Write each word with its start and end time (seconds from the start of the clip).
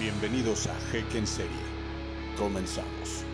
Bienvenidos 0.00 0.68
a 0.68 0.76
Jeque 0.92 1.18
en 1.18 1.26
Serie. 1.26 1.50
Comenzamos. 2.38 3.24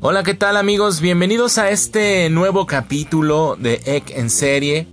Hola, 0.00 0.22
¿qué 0.22 0.34
tal 0.34 0.58
amigos? 0.58 1.00
Bienvenidos 1.00 1.56
a 1.56 1.70
este 1.70 2.28
nuevo 2.28 2.66
capítulo 2.66 3.56
de 3.58 3.80
Ek 3.86 4.10
en 4.10 4.28
serie. 4.28 4.86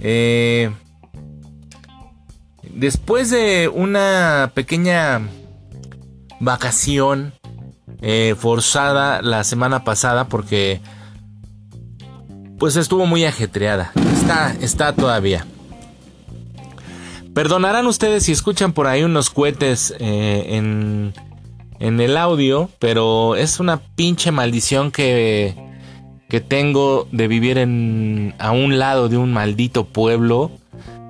Eh, 0.00 0.70
después 2.70 3.30
de 3.30 3.68
una 3.68 4.52
pequeña 4.54 5.22
vacación 6.38 7.32
eh, 8.04 8.34
forzada 8.38 9.22
la 9.22 9.42
semana 9.44 9.82
pasada 9.82 10.28
porque 10.28 10.80
pues 12.58 12.76
estuvo 12.76 13.06
muy 13.06 13.24
ajetreada. 13.24 13.92
Está, 14.12 14.54
está 14.60 14.94
todavía. 14.94 15.46
Perdonarán 17.34 17.86
ustedes 17.86 18.24
si 18.24 18.32
escuchan 18.32 18.72
por 18.72 18.86
ahí 18.86 19.02
unos 19.02 19.30
cohetes 19.30 19.92
eh, 19.98 20.46
en 20.50 21.12
en 21.80 22.00
el 22.00 22.16
audio, 22.16 22.70
pero 22.78 23.36
es 23.36 23.60
una 23.60 23.78
pinche 23.78 24.30
maldición 24.30 24.90
que, 24.90 25.54
que 26.28 26.40
tengo 26.40 27.06
de 27.12 27.28
vivir 27.28 27.58
en, 27.58 28.34
a 28.38 28.52
un 28.52 28.78
lado 28.78 29.08
de 29.08 29.16
un 29.16 29.32
maldito 29.32 29.84
pueblo 29.84 30.50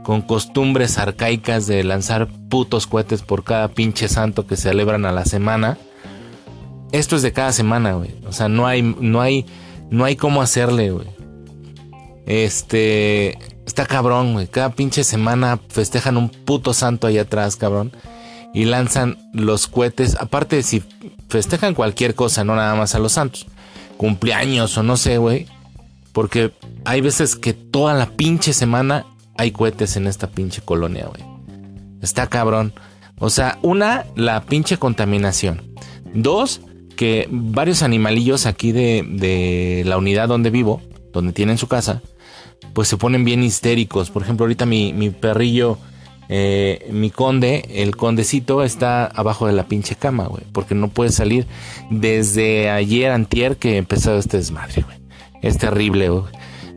con 0.02 0.20
costumbres 0.22 0.98
arcaicas 0.98 1.66
de 1.66 1.84
lanzar 1.84 2.28
putos 2.48 2.86
cohetes 2.86 3.22
por 3.22 3.44
cada 3.44 3.68
pinche 3.68 4.08
santo 4.08 4.46
que 4.46 4.56
celebran 4.56 5.06
a 5.06 5.12
la 5.12 5.24
semana. 5.24 5.78
Esto 6.92 7.16
es 7.16 7.22
de 7.22 7.32
cada 7.32 7.52
semana, 7.52 7.94
güey. 7.94 8.14
O 8.26 8.32
sea, 8.32 8.48
no 8.48 8.66
hay, 8.66 8.82
no 8.82 9.20
hay, 9.20 9.46
no 9.90 10.04
hay 10.04 10.16
cómo 10.16 10.42
hacerle, 10.42 10.90
güey. 10.90 11.08
Este, 12.26 13.38
está 13.66 13.86
cabrón, 13.86 14.32
güey. 14.34 14.46
Cada 14.46 14.70
pinche 14.70 15.04
semana 15.04 15.58
festejan 15.68 16.16
un 16.16 16.28
puto 16.28 16.72
santo 16.72 17.06
ahí 17.06 17.18
atrás, 17.18 17.56
cabrón 17.56 17.92
y 18.54 18.64
lanzan 18.64 19.18
los 19.34 19.66
cohetes. 19.66 20.16
Aparte 20.18 20.62
si 20.62 20.82
festejan 21.28 21.74
cualquier 21.74 22.14
cosa, 22.14 22.44
no 22.44 22.54
nada 22.54 22.74
más 22.76 22.94
a 22.94 23.00
los 23.00 23.12
santos. 23.12 23.46
Cumpleaños 23.98 24.78
o 24.78 24.82
no 24.82 24.96
sé, 24.96 25.18
güey. 25.18 25.46
Porque 26.12 26.52
hay 26.84 27.00
veces 27.00 27.34
que 27.34 27.52
toda 27.52 27.92
la 27.94 28.06
pinche 28.06 28.52
semana 28.52 29.04
hay 29.36 29.50
cohetes 29.50 29.96
en 29.96 30.06
esta 30.06 30.28
pinche 30.28 30.62
colonia, 30.62 31.06
güey. 31.06 31.22
Está 32.00 32.28
cabrón. 32.28 32.72
O 33.18 33.28
sea, 33.28 33.58
una, 33.62 34.06
la 34.14 34.44
pinche 34.44 34.78
contaminación. 34.78 35.74
Dos, 36.14 36.60
que 36.94 37.28
varios 37.30 37.82
animalillos 37.82 38.46
aquí 38.46 38.72
de, 38.72 39.04
de 39.06 39.82
la 39.86 39.98
unidad 39.98 40.28
donde 40.28 40.50
vivo, 40.50 40.80
donde 41.12 41.32
tienen 41.32 41.58
su 41.58 41.68
casa, 41.68 42.02
pues 42.72 42.88
se 42.88 42.96
ponen 42.96 43.24
bien 43.24 43.42
histéricos. 43.42 44.10
Por 44.10 44.22
ejemplo, 44.22 44.44
ahorita 44.44 44.66
mi, 44.66 44.92
mi 44.92 45.10
perrillo 45.10 45.78
eh, 46.28 46.88
mi 46.90 47.10
conde, 47.10 47.64
el 47.68 47.96
condecito, 47.96 48.62
está 48.62 49.06
abajo 49.06 49.46
de 49.46 49.52
la 49.52 49.68
pinche 49.68 49.94
cama, 49.94 50.26
güey. 50.26 50.44
Porque 50.52 50.74
no 50.74 50.88
puede 50.88 51.10
salir 51.10 51.46
desde 51.90 52.70
ayer, 52.70 53.10
antier, 53.10 53.56
que 53.56 53.76
empezó 53.76 54.16
este 54.16 54.38
desmadre, 54.38 54.82
güey. 54.82 54.98
Es 55.42 55.58
terrible, 55.58 56.08
güey. 56.08 56.24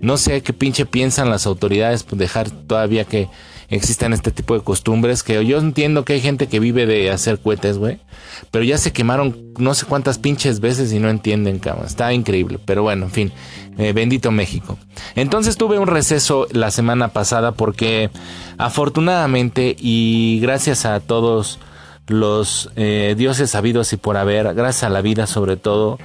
No 0.01 0.17
sé 0.17 0.41
qué 0.43 0.53
pinche 0.53 0.85
piensan 0.85 1.29
las 1.29 1.45
autoridades 1.45 2.03
por 2.03 2.19
dejar 2.19 2.51
todavía 2.51 3.05
que 3.05 3.29
existan 3.69 4.13
este 4.13 4.31
tipo 4.31 4.53
de 4.53 4.61
costumbres. 4.61 5.23
Que 5.23 5.45
yo 5.45 5.57
entiendo 5.57 6.05
que 6.05 6.13
hay 6.13 6.21
gente 6.21 6.47
que 6.47 6.59
vive 6.59 6.85
de 6.85 7.11
hacer 7.11 7.39
cohetes, 7.39 7.77
güey. 7.77 7.99
Pero 8.51 8.63
ya 8.63 8.77
se 8.77 8.93
quemaron 8.93 9.53
no 9.57 9.73
sé 9.73 9.85
cuántas 9.85 10.17
pinches 10.17 10.59
veces 10.59 10.91
y 10.93 10.99
no 10.99 11.09
entienden, 11.09 11.59
cabrón. 11.59 11.85
Está 11.85 12.13
increíble. 12.13 12.59
Pero 12.63 12.83
bueno, 12.83 13.05
en 13.05 13.11
fin. 13.11 13.31
Eh, 13.77 13.93
bendito 13.93 14.31
México. 14.31 14.77
Entonces 15.15 15.55
tuve 15.55 15.77
un 15.77 15.87
receso 15.87 16.47
la 16.51 16.71
semana 16.71 17.09
pasada 17.09 17.51
porque 17.51 18.09
afortunadamente 18.57 19.75
y 19.79 20.39
gracias 20.41 20.85
a 20.85 20.99
todos 20.99 21.59
los 22.07 22.71
eh, 22.75 23.13
dioses 23.15 23.51
sabidos 23.51 23.93
y 23.93 23.97
por 23.97 24.17
haber, 24.17 24.51
gracias 24.55 24.83
a 24.83 24.89
la 24.89 25.01
vida 25.01 25.27
sobre 25.27 25.57
todo, 25.57 25.99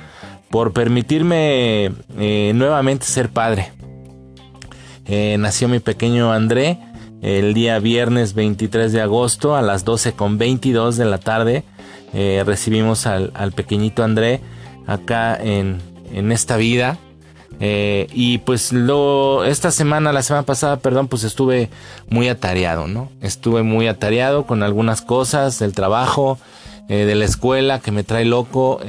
por 0.51 0.75
permitirme 0.75 1.93
eh, 2.19 2.53
nuevamente 2.55 3.07
ser 3.07 3.31
padre. 3.31 3.73
nació 5.39 5.69
mi 5.69 5.79
pequeño 5.79 6.31
André 6.31 6.79
el 7.23 7.55
día 7.55 7.79
viernes 7.79 8.35
23 8.35 8.93
de 8.93 9.01
agosto 9.01 9.57
a 9.57 9.63
las 9.63 9.85
12 9.85 10.13
con 10.13 10.39
22 10.39 10.97
de 10.97 11.05
la 11.05 11.19
tarde. 11.19 11.65
Eh, 12.13 12.43
recibimos 12.45 13.07
al, 13.07 13.53
pequeñito 13.55 14.03
André 14.05 14.41
acá 14.87 15.37
en, 15.41 15.81
esta 16.33 16.57
vida. 16.57 16.99
Eh, 17.61 18.09
y 18.13 18.39
pues 18.39 18.73
lo, 18.73 19.45
esta 19.45 19.71
semana, 19.71 20.13
la 20.13 20.23
semana 20.23 20.45
pasada, 20.45 20.79
perdón, 20.79 21.07
pues 21.07 21.23
estuve 21.23 21.71
muy 22.09 22.29
atareado, 22.29 22.89
¿no? 22.89 23.09
Estuve 23.21 23.63
muy 23.63 23.87
atareado 23.87 24.45
con 24.47 24.65
algunas 24.65 25.01
cosas 25.01 25.61
del 25.61 25.73
trabajo, 25.73 26.39
eh, 26.89 27.05
de 27.05 27.15
la 27.15 27.25
escuela 27.25 27.79
que 27.79 27.93
me 27.93 28.03
trae 28.03 28.25
loco 28.25 28.81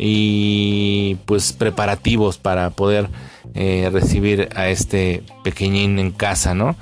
y 0.00 1.16
pues 1.26 1.52
preparativos 1.52 2.38
para 2.38 2.70
poder 2.70 3.10
recibir 3.54 4.48
a 4.54 4.68
este 4.68 5.24
pequeñín 5.42 5.98
en 5.98 6.12
casa, 6.12 6.54
¿no? 6.54 6.76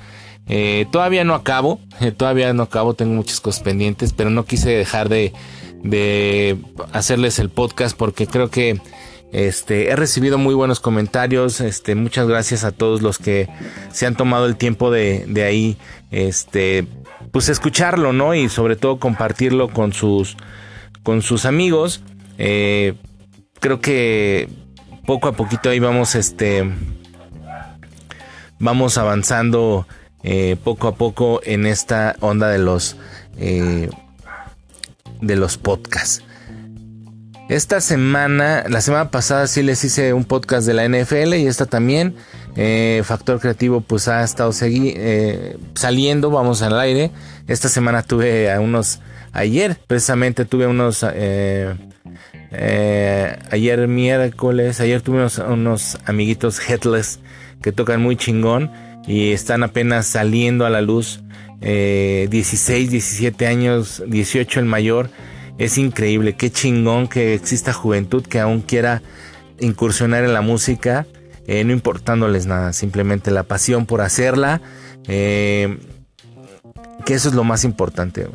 Eh, 0.49 0.85
todavía 0.91 1.23
no 1.23 1.35
acabo, 1.35 1.79
todavía 2.17 2.53
no 2.53 2.63
acabo, 2.63 2.93
tengo 2.93 3.13
muchas 3.13 3.41
cosas 3.41 3.61
pendientes, 3.61 4.13
pero 4.13 4.29
no 4.29 4.45
quise 4.45 4.69
dejar 4.69 5.09
de, 5.09 5.33
de 5.83 6.57
hacerles 6.93 7.39
el 7.39 7.49
podcast 7.49 7.97
porque 7.97 8.27
creo 8.27 8.49
que 8.49 8.79
este, 9.31 9.89
he 9.89 9.95
recibido 9.95 10.37
muy 10.37 10.55
buenos 10.55 10.79
comentarios. 10.79 11.59
Este, 11.61 11.95
muchas 11.95 12.27
gracias 12.27 12.63
a 12.63 12.71
todos 12.71 13.01
los 13.01 13.17
que 13.17 13.49
se 13.91 14.05
han 14.05 14.15
tomado 14.15 14.45
el 14.45 14.55
tiempo 14.55 14.89
de, 14.91 15.25
de 15.27 15.43
ahí, 15.43 15.77
este, 16.11 16.87
pues 17.31 17.49
escucharlo, 17.49 18.13
¿no? 18.13 18.33
Y 18.33 18.49
sobre 18.49 18.75
todo 18.75 18.99
compartirlo 18.99 19.69
con 19.69 19.93
sus, 19.93 20.37
con 21.03 21.21
sus 21.21 21.45
amigos. 21.45 22.01
Eh, 22.37 22.93
creo 23.59 23.81
que 23.81 24.49
poco 25.05 25.27
a 25.27 25.33
poquito 25.33 25.69
ahí 25.69 25.79
vamos, 25.79 26.15
este, 26.15 26.69
vamos 28.59 28.97
avanzando 28.97 29.87
eh, 30.23 30.55
poco 30.63 30.87
a 30.87 30.95
poco 30.95 31.41
en 31.43 31.65
esta 31.67 32.15
onda 32.21 32.49
de 32.49 32.57
los 32.57 32.95
eh, 33.37 33.89
de 35.21 35.35
los 35.35 35.57
podcasts. 35.57 36.23
Esta 37.49 37.79
semana, 37.79 38.65
la 38.67 38.81
semana 38.81 39.09
pasada 39.09 39.47
sí 39.47 39.63
les 39.63 39.83
hice 39.83 40.13
un 40.13 40.25
podcast 40.25 40.67
de 40.67 40.73
la 40.73 40.87
NFL 40.87 41.35
y 41.35 41.47
esta 41.47 41.65
también. 41.65 42.15
Eh, 42.55 43.03
Factor 43.05 43.39
Creativo 43.39 43.81
pues 43.81 44.07
ha 44.07 44.23
estado 44.23 44.51
saliendo, 44.51 46.29
vamos 46.29 46.61
al 46.61 46.79
aire. 46.79 47.11
Esta 47.47 47.69
semana 47.69 48.03
tuve 48.03 48.51
a 48.51 48.59
unos, 48.59 48.99
ayer 49.31 49.77
precisamente 49.87 50.43
tuve 50.43 50.67
unos, 50.67 51.03
ayer 51.03 51.77
miércoles, 53.87 54.81
ayer 54.81 55.01
tuve 55.01 55.17
unos, 55.19 55.37
unos 55.37 55.97
amiguitos 56.05 56.59
headless 56.67 57.19
que 57.61 57.71
tocan 57.71 58.01
muy 58.01 58.17
chingón 58.17 58.71
y 59.07 59.31
están 59.31 59.63
apenas 59.63 60.05
saliendo 60.05 60.65
a 60.65 60.69
la 60.69 60.81
luz. 60.81 61.21
16, 61.59 62.87
eh, 62.87 62.91
17 62.91 63.47
años, 63.47 64.03
18 64.05 64.59
el 64.59 64.65
mayor. 64.65 65.09
Es 65.57 65.79
increíble, 65.79 66.35
qué 66.35 66.51
chingón 66.51 67.07
que 67.07 67.33
exista 67.33 67.73
juventud 67.73 68.23
que 68.23 68.39
aún 68.39 68.61
quiera 68.61 69.01
incursionar 69.59 70.23
en 70.23 70.33
la 70.33 70.41
música, 70.41 71.07
eh, 71.47 71.63
no 71.63 71.73
importándoles 71.73 72.45
nada, 72.45 72.73
simplemente 72.73 73.31
la 73.31 73.43
pasión 73.43 73.87
por 73.87 74.01
hacerla, 74.01 74.61
eh, 75.07 75.79
que 77.05 77.15
eso 77.15 77.29
es 77.29 77.33
lo 77.33 77.43
más 77.43 77.63
importante, 77.63 78.27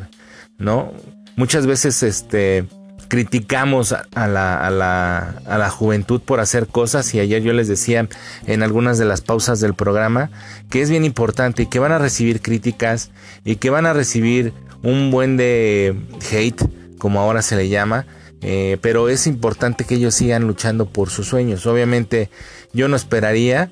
¿no? 0.59 0.93
Muchas 1.37 1.67
veces, 1.67 2.03
este, 2.03 2.65
criticamos 3.13 3.93
a 3.93 4.27
la, 4.27 4.57
a, 4.67 4.71
la, 4.71 5.43
a 5.45 5.59
la, 5.59 5.69
juventud 5.69 6.23
por 6.23 6.41
hacer 6.41 6.67
cosas 6.67 7.13
y 7.13 7.21
ayer 7.21 7.43
yo 7.43 7.53
les 7.53 7.69
decía 7.69 8.09
en 8.47 8.63
algunas 8.63 8.97
de 8.97 9.05
las 9.05 9.21
pausas 9.21 9.61
del 9.61 9.75
programa 9.75 10.31
que 10.71 10.81
es 10.81 10.89
bien 10.89 11.05
importante 11.05 11.65
y 11.65 11.67
que 11.67 11.79
van 11.79 11.93
a 11.93 11.99
recibir 11.99 12.41
críticas 12.41 13.11
y 13.45 13.57
que 13.57 13.69
van 13.69 13.85
a 13.85 13.93
recibir 13.93 14.55
un 14.83 15.11
buen 15.11 15.37
de 15.37 15.95
hate 16.33 16.65
como 16.97 17.21
ahora 17.21 17.43
se 17.43 17.55
le 17.55 17.69
llama 17.69 18.07
eh, 18.41 18.79
pero 18.81 19.11
es 19.11 19.27
importante 19.27 19.85
que 19.85 19.97
ellos 19.97 20.15
sigan 20.15 20.47
luchando 20.47 20.87
por 20.87 21.11
sus 21.11 21.29
sueños. 21.29 21.67
Obviamente 21.67 22.31
yo 22.73 22.89
no 22.89 22.97
esperaría 22.97 23.71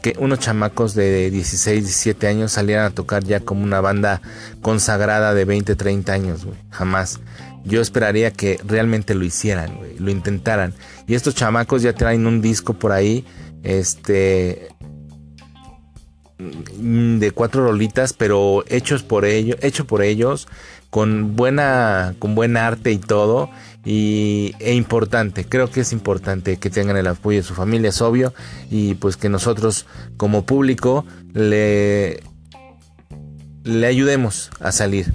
que 0.00 0.14
unos 0.20 0.38
chamacos 0.38 0.94
de 0.94 1.28
16, 1.32 1.82
17 1.82 2.28
años 2.28 2.52
salieran 2.52 2.84
a 2.84 2.90
tocar 2.90 3.24
ya 3.24 3.40
como 3.40 3.64
una 3.64 3.80
banda 3.80 4.22
consagrada 4.62 5.34
de 5.34 5.44
20, 5.44 5.74
30 5.74 6.12
años, 6.12 6.46
Jamás 6.70 7.18
yo 7.64 7.80
esperaría 7.80 8.32
que 8.32 8.60
realmente 8.64 9.14
lo 9.14 9.24
hicieran, 9.24 9.78
lo 9.98 10.10
intentaran. 10.10 10.74
Y 11.06 11.14
estos 11.14 11.34
chamacos 11.34 11.82
ya 11.82 11.92
traen 11.92 12.26
un 12.26 12.40
disco 12.40 12.74
por 12.74 12.92
ahí, 12.92 13.24
este, 13.62 14.68
mm, 16.38 17.18
de 17.18 17.30
cuatro 17.32 17.64
rolitas, 17.64 18.12
pero 18.12 18.64
hechos 18.68 19.02
por 19.02 19.24
ellos, 19.24 19.58
hecho 19.60 19.86
por 19.86 20.02
ellos, 20.02 20.48
con 20.90 21.36
buena, 21.36 22.14
con 22.18 22.34
buen 22.34 22.56
arte 22.56 22.92
y 22.92 22.98
todo. 22.98 23.50
y, 23.84 24.54
e 24.58 24.74
importante. 24.74 25.46
Creo 25.46 25.70
que 25.70 25.80
es 25.80 25.92
importante 25.92 26.58
que 26.58 26.68
tengan 26.68 26.96
el 26.98 27.06
apoyo 27.06 27.38
de 27.38 27.42
su 27.42 27.54
familia, 27.54 27.88
es 27.88 28.02
obvio, 28.02 28.34
y 28.70 28.94
pues 28.94 29.16
que 29.16 29.30
nosotros 29.30 29.86
como 30.18 30.44
público 30.44 31.06
le, 31.32 32.20
le 33.64 33.86
ayudemos 33.86 34.50
a 34.60 34.72
salir. 34.72 35.14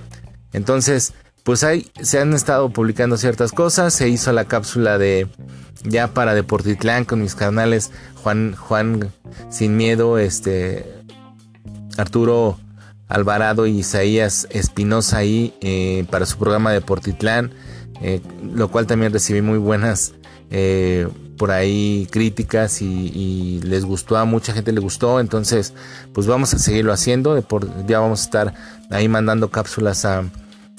Entonces, 0.53 1.13
pues 1.43 1.63
ahí 1.63 1.87
se 2.01 2.19
han 2.19 2.33
estado 2.33 2.69
publicando 2.69 3.17
ciertas 3.17 3.51
cosas. 3.51 3.93
Se 3.93 4.09
hizo 4.09 4.31
la 4.31 4.45
cápsula 4.45 4.97
de 4.97 5.27
ya 5.83 6.13
para 6.13 6.33
Deportitlán 6.33 7.05
con 7.05 7.21
mis 7.21 7.35
canales 7.35 7.91
Juan, 8.23 8.55
Juan 8.55 9.11
Sin 9.49 9.75
Miedo, 9.75 10.17
este 10.17 10.85
Arturo 11.97 12.57
Alvarado 13.07 13.67
y 13.67 13.79
Isaías 13.79 14.47
Espinosa 14.49 15.17
ahí 15.17 15.53
eh, 15.61 16.05
para 16.09 16.25
su 16.25 16.37
programa 16.37 16.71
Deportitlán, 16.71 17.51
eh, 18.01 18.21
lo 18.53 18.69
cual 18.69 18.87
también 18.87 19.11
recibí 19.13 19.41
muy 19.41 19.57
buenas 19.57 20.13
eh, 20.49 21.07
por 21.37 21.51
ahí 21.51 22.07
críticas 22.11 22.81
y, 22.81 23.59
les 23.63 23.85
gustó, 23.85 24.17
a 24.17 24.25
mucha 24.25 24.53
gente 24.53 24.71
le 24.71 24.79
gustó, 24.79 25.19
entonces 25.19 25.73
pues 26.13 26.25
vamos 26.25 26.53
a 26.53 26.59
seguirlo 26.59 26.93
haciendo, 26.93 27.37
ya 27.85 27.99
vamos 27.99 28.21
a 28.21 28.23
estar 28.23 28.53
ahí 28.89 29.07
mandando 29.07 29.49
cápsulas 29.49 30.05
a 30.05 30.23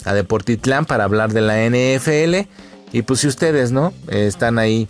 a 0.04 0.14
Deportitlán 0.14 0.86
para 0.86 1.04
hablar 1.04 1.32
de 1.32 1.40
la 1.40 1.64
NFL. 1.68 2.48
Y 2.92 3.02
pues 3.02 3.20
si 3.20 3.26
ustedes, 3.26 3.72
¿no? 3.72 3.92
están 4.08 4.58
ahí 4.58 4.88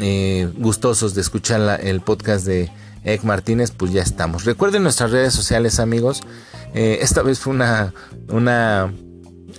eh, 0.00 0.50
gustosos 0.56 1.14
de 1.14 1.20
escuchar 1.20 1.80
el 1.82 2.00
podcast 2.00 2.46
de 2.46 2.70
Ek 3.04 3.22
Martínez, 3.22 3.70
pues 3.70 3.92
ya 3.92 4.02
estamos. 4.02 4.44
Recuerden 4.44 4.82
nuestras 4.82 5.10
redes 5.10 5.34
sociales, 5.34 5.78
amigos. 5.78 6.22
Eh, 6.74 6.98
esta 7.02 7.22
vez 7.22 7.38
fue 7.38 7.52
una, 7.52 7.94
una, 8.28 8.92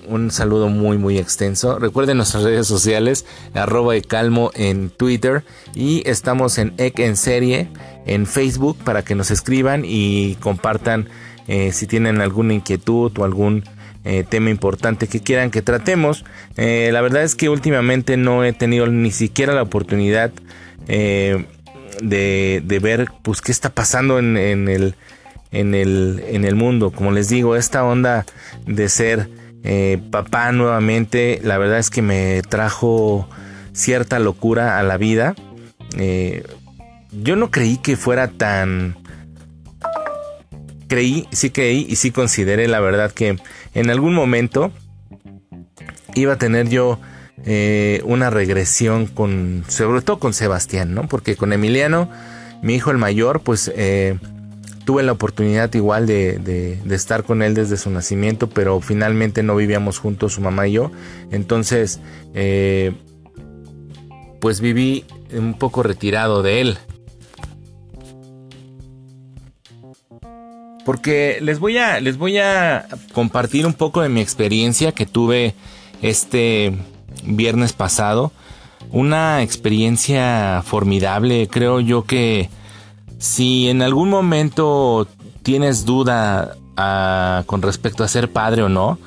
un 0.08 0.32
saludo 0.32 0.68
muy, 0.68 0.98
muy 0.98 1.18
extenso. 1.18 1.80
Recuerden 1.80 2.18
nuestras 2.18 2.44
redes 2.44 2.68
sociales, 2.68 3.26
arroba 3.54 3.94
calmo 4.02 4.52
en 4.56 4.90
Twitter. 4.90 5.46
Y 5.74 6.04
estamos 6.10 6.58
en 6.58 6.74
Ek 6.78 7.00
en 7.00 7.16
serie 7.16 7.70
en 8.06 8.26
Facebook 8.26 8.78
para 8.84 9.04
que 9.04 9.16
nos 9.16 9.32
escriban 9.32 9.84
y 9.86 10.36
compartan 10.36 11.08
eh, 11.48 11.72
si 11.72 11.88
tienen 11.88 12.22
alguna 12.22 12.54
inquietud 12.54 13.12
o 13.18 13.24
algún 13.24 13.64
eh, 14.08 14.24
tema 14.24 14.52
importante 14.52 15.08
que 15.08 15.20
quieran 15.20 15.50
que 15.50 15.64
tratemos. 15.64 16.26
Eh, 16.58 16.92
la 16.94 17.02
verdad 17.02 17.24
es 17.24 17.34
que 17.34 17.50
últimamente 17.50 18.18
no 18.18 18.44
he 18.44 18.54
tenido 18.54 18.86
ni 18.86 19.10
siquiera 19.10 19.56
la 19.56 19.64
oportunidad 19.64 20.32
eh, 20.88 21.46
de, 22.04 22.80
ver 22.84 23.08
pues 23.24 23.42
qué 23.42 23.52
está 23.52 23.72
pasando 23.72 24.20
en, 24.20 24.38
el, 24.38 24.94
en, 25.52 25.74
el, 25.74 26.24
en 26.28 26.46
el 26.46 26.54
mundo. 26.54 26.92
Como 26.92 27.12
les 27.12 27.30
digo, 27.30 27.56
esta 27.56 27.84
onda 27.84 28.28
de 28.68 28.90
ser 28.90 29.28
papá 30.12 30.52
nuevamente, 30.52 31.42
la 31.44 31.58
verdad 31.58 31.80
es 31.80 31.90
que 31.90 32.04
me 32.04 32.44
trajo 32.48 33.28
cierta 33.74 34.20
locura 34.20 34.78
a 34.78 34.84
la 34.84 34.98
vida. 34.98 35.34
yo 37.12 37.36
no 37.36 37.50
creí 37.50 37.78
que 37.78 37.98
fuera 37.98 38.28
tan 38.28 38.96
creí, 40.88 41.28
sí 41.32 41.50
creí 41.50 41.86
y 41.90 41.96
sí 41.96 42.12
consideré 42.12 42.68
la 42.68 42.80
verdad 42.80 43.12
que 43.12 43.38
en 43.74 43.90
algún 43.90 44.14
momento 44.14 44.72
iba 46.16 46.34
a 46.34 46.38
tener 46.38 46.70
yo 46.70 47.00
eh, 47.46 48.02
una 48.06 48.30
regresión 48.30 49.06
con, 49.06 49.64
sobre 49.68 50.02
todo 50.02 50.20
con 50.20 50.34
Sebastián, 50.34 50.94
¿no? 50.94 51.08
Porque 51.08 51.36
con 51.36 51.54
Emiliano, 51.54 52.10
mi 52.62 52.76
hijo 52.76 52.92
el 52.92 52.98
mayor, 52.98 53.42
pues 53.42 53.72
eh, 53.76 54.18
tuve 54.86 55.04
la 55.04 55.12
oportunidad 55.12 55.74
igual 55.74 56.08
de, 56.08 56.40
de, 56.40 56.96
estar 56.96 57.24
con 57.24 57.42
él 57.42 57.54
desde 57.54 57.76
su 57.78 57.90
nacimiento, 57.90 58.50
pero 58.50 58.80
finalmente 58.80 59.44
no 59.44 59.56
vivíamos 59.56 60.00
juntos 60.00 60.34
su 60.34 60.42
mamá 60.42 60.68
y 60.68 60.74
yo. 60.74 60.92
Entonces, 61.32 62.00
eh, 62.34 62.94
pues 64.40 64.62
viví 64.62 65.06
un 65.34 65.56
poco 65.56 65.84
retirado 65.84 66.42
de 66.42 66.62
él. 66.62 66.78
Porque 70.86 71.40
les 71.42 71.60
voy 71.60 71.78
a 71.78 72.00
les 72.00 72.18
voy 72.18 72.38
a 72.38 72.88
compartir 73.12 73.66
un 73.66 73.74
poco 73.74 74.02
de 74.02 74.10
mi 74.10 74.22
experiencia 74.22 74.92
que 74.94 75.06
tuve 75.06 75.56
este 76.02 76.78
viernes 77.26 77.74
pasado. 77.74 78.32
Una 78.92 79.42
experiencia 79.42 80.62
formidable, 80.64 81.48
creo 81.50 81.80
yo 81.80 82.04
que 82.04 82.50
si 83.18 83.68
en 83.68 83.82
algún 83.82 84.10
momento 84.10 85.08
tienes 85.42 85.86
duda 85.86 86.56
ah, 86.78 87.44
con 87.48 87.64
respecto 87.64 88.04
a 88.04 88.08
ser 88.08 88.32
padre 88.32 88.62
o 88.62 88.70
no, 88.70 89.00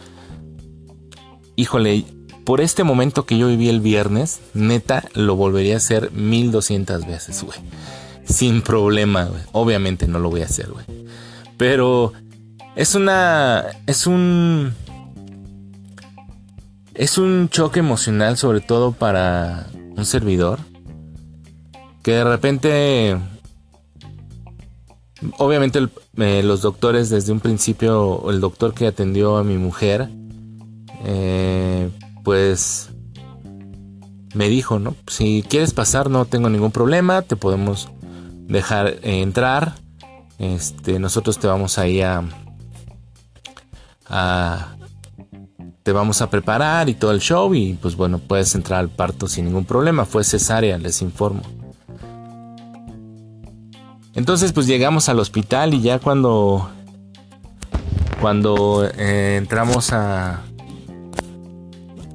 híjole, 1.55 2.05
por 2.45 2.61
este 2.61 2.83
momento 2.83 3.25
que 3.25 3.39
yo 3.39 3.47
viví 3.47 3.69
el 3.69 3.81
viernes, 3.81 4.41
neta, 4.53 5.05
lo 5.15 5.37
volvería 5.37 5.75
a 5.75 5.77
hacer 5.77 6.11
1200 6.13 7.07
veces, 7.07 7.45
güey. 7.45 7.59
Sin 8.25 8.63
problema, 8.63 9.25
güey. 9.25 9.43
Obviamente 9.53 10.09
no 10.09 10.19
lo 10.19 10.31
voy 10.31 10.43
a 10.43 10.47
hacer, 10.47 10.69
güey. 10.71 10.98
Pero 11.59 12.13
es 12.77 12.95
una. 12.95 13.65
Es 13.87 14.07
un. 14.07 14.73
Es 16.95 17.19
un 17.19 17.49
choque 17.51 17.81
emocional, 17.81 18.37
sobre 18.37 18.61
todo 18.61 18.93
para 18.93 19.67
un 19.97 20.05
servidor. 20.07 20.61
Que 22.03 22.13
de 22.13 22.25
repente. 22.25 23.19
Obviamente, 25.39 25.89
eh, 26.17 26.43
los 26.45 26.63
doctores, 26.63 27.11
desde 27.11 27.33
un 27.33 27.41
principio, 27.41 28.31
el 28.31 28.41
doctor 28.41 28.73
que 28.73 28.87
atendió 28.87 29.37
a 29.37 29.43
mi 29.43 29.59
mujer, 29.59 30.09
eh, 31.05 31.91
pues 32.23 32.91
me 34.35 34.49
dijo, 34.49 34.79
¿no? 34.79 34.95
Si 35.09 35.43
quieres 35.49 35.75
pasar, 35.75 36.09
no 36.09 36.25
tengo 36.25 36.49
ningún 36.49 36.71
problema, 36.71 37.23
te 37.23 37.35
podemos 37.35 37.89
dejar 38.47 39.01
entrar 39.03 39.75
este, 40.39 40.99
nosotros 40.99 41.39
te 41.39 41.47
vamos 41.47 41.79
ahí 41.79 42.01
a, 42.01 42.23
a 44.09 44.75
te 45.83 45.93
vamos 45.93 46.21
a 46.23 46.31
preparar 46.31 46.89
y 46.89 46.95
todo 46.95 47.13
el 47.13 47.21
show 47.21 47.55
y 47.55 47.73
pues 47.75 47.97
bueno, 47.97 48.19
puedes 48.19 48.55
entrar 48.55 48.81
al 48.81 48.91
parto 48.91 49.27
sin 49.27 49.47
ningún 49.47 49.65
problema. 49.65 50.05
Fue 50.05 50.23
cesárea, 50.23 50.79
les 50.79 51.03
informo. 51.03 51.43
Entonces 54.15 54.53
pues 54.53 54.67
llegamos 54.67 55.09
al 55.09 55.19
hospital 55.19 55.75
y 55.75 55.81
ya 55.81 55.99
cuando 55.99 56.71
cuando 58.21 58.89
eh, 58.97 59.37
entramos 59.37 59.93
a 59.93 60.43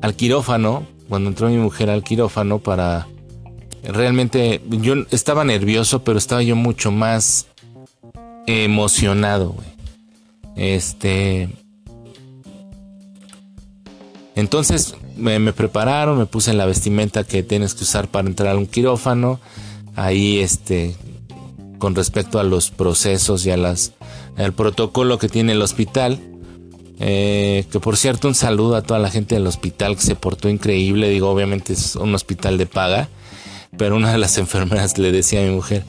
al 0.01 0.15
quirófano, 0.15 0.85
cuando 1.09 1.29
entró 1.29 1.49
mi 1.49 1.57
mujer 1.57 1.89
al 1.89 2.03
quirófano 2.03 2.59
para 2.59 3.07
realmente 3.83 4.61
yo 4.69 4.95
estaba 5.11 5.43
nervioso, 5.45 6.03
pero 6.03 6.17
estaba 6.17 6.43
yo 6.43 6.55
mucho 6.55 6.91
más 6.91 7.47
emocionado. 8.47 9.55
Este. 10.55 11.49
Entonces 14.35 14.95
me, 15.15 15.53
prepararon, 15.53 16.17
me 16.17 16.25
puse 16.25 16.51
en 16.51 16.57
la 16.57 16.65
vestimenta 16.65 17.23
que 17.23 17.43
tienes 17.43 17.75
que 17.75 17.83
usar 17.83 18.07
para 18.07 18.27
entrar 18.27 18.55
a 18.55 18.57
un 18.57 18.67
quirófano. 18.67 19.39
Ahí, 19.95 20.39
este, 20.39 20.95
con 21.77 21.93
respecto 21.93 22.39
a 22.39 22.43
los 22.43 22.71
procesos 22.71 23.45
y 23.45 23.51
a 23.51 23.57
las, 23.57 23.93
al 24.37 24.53
protocolo 24.53 25.19
que 25.19 25.29
tiene 25.29 25.51
el 25.51 25.61
hospital. 25.61 26.19
Eh, 26.99 27.65
que 27.71 27.79
por 27.79 27.97
cierto, 27.97 28.27
un 28.27 28.35
saludo 28.35 28.75
a 28.75 28.81
toda 28.81 28.99
la 28.99 29.09
gente 29.09 29.35
del 29.35 29.45
hospital 29.45 29.95
que 29.95 30.01
se 30.01 30.15
portó 30.15 30.49
increíble. 30.49 31.09
Digo, 31.09 31.29
obviamente 31.29 31.73
es 31.73 31.95
un 31.95 32.15
hospital 32.15 32.57
de 32.57 32.65
paga. 32.65 33.09
Pero 33.77 33.95
una 33.95 34.11
de 34.11 34.17
las 34.17 34.37
enfermeras 34.39 34.97
le 34.97 35.11
decía 35.11 35.41
a 35.41 35.43
mi 35.43 35.51
mujer, 35.51 35.83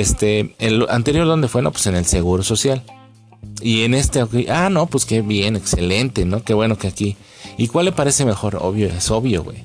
este, 0.00 0.54
el 0.58 0.86
anterior, 0.88 1.26
¿dónde 1.26 1.48
fue? 1.48 1.62
No, 1.62 1.70
pues 1.70 1.86
en 1.86 1.96
el 1.96 2.06
Seguro 2.06 2.42
Social. 2.42 2.82
Y 3.60 3.82
en 3.82 3.94
este, 3.94 4.24
ah, 4.48 4.70
no, 4.70 4.86
pues 4.86 5.04
qué 5.04 5.20
bien, 5.20 5.54
excelente, 5.56 6.24
¿no? 6.24 6.42
Qué 6.42 6.54
bueno 6.54 6.78
que 6.78 6.88
aquí. 6.88 7.16
¿Y 7.58 7.68
cuál 7.68 7.86
le 7.86 7.92
parece 7.92 8.24
mejor? 8.24 8.56
Obvio, 8.60 8.88
es 8.88 9.10
obvio, 9.10 9.44
güey. 9.44 9.64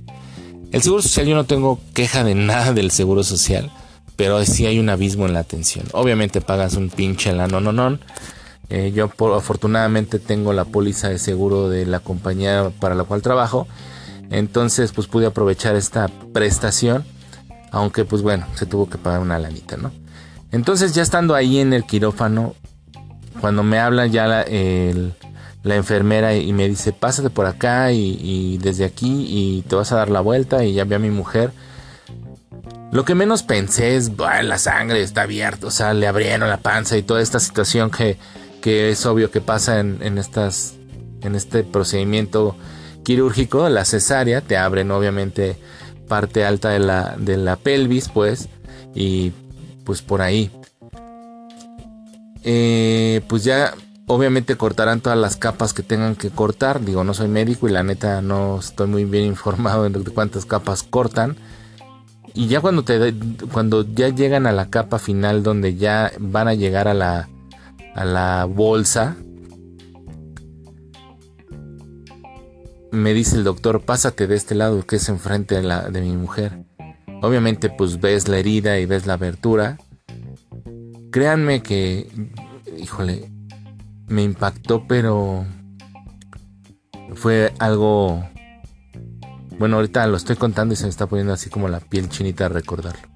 El 0.72 0.82
Seguro 0.82 1.02
Social, 1.02 1.28
yo 1.28 1.36
no 1.36 1.46
tengo 1.46 1.80
queja 1.94 2.24
de 2.24 2.36
nada 2.36 2.74
del 2.74 2.92
Seguro 2.92 3.24
Social, 3.24 3.72
pero 4.18 4.44
sí 4.46 4.66
hay 4.66 4.80
un 4.80 4.90
abismo 4.90 5.26
en 5.26 5.34
la 5.34 5.40
atención. 5.40 5.86
Obviamente 5.94 6.42
pagas 6.42 6.76
un 6.76 6.90
pinche 6.90 7.32
la 7.32 7.48
no, 7.48 7.62
no, 7.62 7.72
no. 7.72 7.98
Eh, 8.70 8.92
yo 8.94 9.10
afortunadamente 9.34 10.20
tengo 10.20 10.52
la 10.52 10.66
póliza 10.66 11.08
de 11.08 11.20
seguro 11.20 11.70
de 11.70 11.86
la 11.86 12.02
compañía 12.02 12.72
para 12.82 12.96
la 12.96 13.06
cual 13.06 13.22
trabajo. 13.22 13.68
Entonces, 14.30 14.92
pues 14.92 15.08
pude 15.08 15.26
aprovechar 15.26 15.78
esta 15.78 16.10
prestación. 16.34 17.06
Aunque, 17.72 18.04
pues 18.04 18.22
bueno, 18.22 18.46
se 18.56 18.66
tuvo 18.66 18.90
que 18.90 18.98
pagar 18.98 19.22
una 19.22 19.40
lanita, 19.40 19.78
¿no? 19.78 19.92
Entonces 20.52 20.94
ya 20.94 21.02
estando 21.02 21.36
ahí 21.36 21.60
en 21.60 21.74
el 21.74 21.84
quirófano, 21.86 22.56
cuando 23.42 23.64
me 23.64 23.80
habla 23.80 24.08
ya 24.08 24.28
la, 24.28 24.46
enfermera 25.64 26.36
y 26.36 26.54
me 26.54 26.68
dice, 26.70 26.94
pásate 26.94 27.30
por 27.30 27.46
acá 27.46 27.92
y, 27.92 28.58
desde 28.60 28.86
aquí 28.86 29.26
y 29.28 29.62
te 29.64 29.76
vas 29.76 29.92
a 29.92 29.98
dar 29.98 30.10
la 30.10 30.22
vuelta 30.22 30.64
y 30.64 30.74
ya 30.74 30.86
vi 30.86 30.96
a 30.96 31.00
mi 31.00 31.10
mujer. 31.10 31.52
Lo 32.92 33.04
que 33.04 33.16
menos 33.16 33.44
pensé 33.44 33.98
es, 33.98 34.12
la 34.18 34.58
sangre 34.58 35.02
está 35.02 35.24
abierta, 35.24 35.68
o 35.68 35.72
sea, 35.72 35.94
le 35.94 36.08
abrieron 36.08 36.48
la 36.48 36.58
panza 36.58 36.98
y 36.98 37.04
toda 37.04 37.22
esta 37.22 37.40
situación 37.40 37.92
que, 37.92 38.18
es 38.64 39.06
obvio 39.06 39.32
que 39.32 39.40
pasa 39.40 39.80
en, 39.80 40.18
estas, 40.18 40.76
en 41.22 41.36
este 41.36 41.64
procedimiento 41.64 42.58
quirúrgico, 43.04 43.70
la 43.70 43.86
cesárea, 43.86 44.42
te 44.42 44.58
abren 44.58 44.92
obviamente 44.92 45.58
parte 46.08 46.46
alta 46.46 46.70
de 46.70 46.80
la, 46.80 47.16
de 47.18 47.38
la 47.38 47.56
pelvis, 47.56 48.10
pues, 48.10 48.50
y 48.96 49.32
pues 49.88 50.02
por 50.02 50.22
ahí. 50.22 50.52
Eh, 52.44 53.22
pues 53.30 53.46
ya 53.46 53.74
obviamente 54.06 54.58
cortarán 54.58 55.00
todas 55.00 55.18
las 55.18 55.38
capas 55.38 55.74
que 55.74 55.82
tengan 55.82 56.18
que 56.18 56.30
cortar. 56.30 56.84
Digo, 56.84 57.06
no 57.06 57.14
soy 57.14 57.30
médico 57.30 57.70
y 57.70 57.72
la 57.72 57.84
neta 57.84 58.22
no 58.22 58.60
estoy 58.60 58.88
muy 58.88 59.06
bien 59.06 59.24
informado 59.28 59.90
de 59.90 60.12
cuántas 60.12 60.46
capas 60.46 60.84
cortan. 60.84 61.38
Y 62.34 62.48
ya 62.48 62.60
cuando 62.60 62.84
te 62.84 63.16
cuando 63.54 63.86
ya 63.94 64.10
llegan 64.10 64.46
a 64.46 64.52
la 64.52 64.70
capa 64.70 65.00
final 65.00 65.42
donde 65.42 65.76
ya 65.76 66.12
van 66.20 66.50
a 66.50 66.54
llegar 66.54 66.90
a 66.90 66.94
la 66.94 67.30
a 67.96 68.04
la 68.04 68.44
bolsa 68.44 69.16
me 72.92 73.14
dice 73.14 73.38
el 73.38 73.44
doctor, 73.46 73.86
"Pásate 73.86 74.28
de 74.28 74.36
este 74.36 74.54
lado 74.54 74.86
que 74.86 74.98
es 74.98 75.08
enfrente 75.08 75.56
de 75.56 75.64
la 75.64 75.90
de 75.90 76.02
mi 76.02 76.16
mujer." 76.16 76.67
Obviamente 77.22 77.70
pues 77.70 78.00
ves 78.00 78.28
la 78.28 78.38
herida 78.38 78.80
y 78.80 78.86
ves 78.86 79.06
la 79.06 79.14
abertura. 79.14 79.78
Créanme 81.12 81.62
que 81.62 82.08
híjole, 82.78 83.30
me 84.08 84.24
impactó, 84.24 84.86
pero 84.88 85.46
fue 87.16 87.54
algo... 87.60 88.24
Bueno, 89.60 89.78
ahorita 89.78 90.06
lo 90.08 90.18
estoy 90.18 90.36
contando 90.36 90.74
y 90.74 90.78
se 90.78 90.84
me 90.84 90.90
está 90.90 91.08
poniendo 91.08 91.34
así 91.34 91.50
como 91.50 91.68
la 91.68 91.80
piel 91.80 92.10
chinita 92.10 92.46
a 92.46 92.50
recordarlo. 92.50 93.08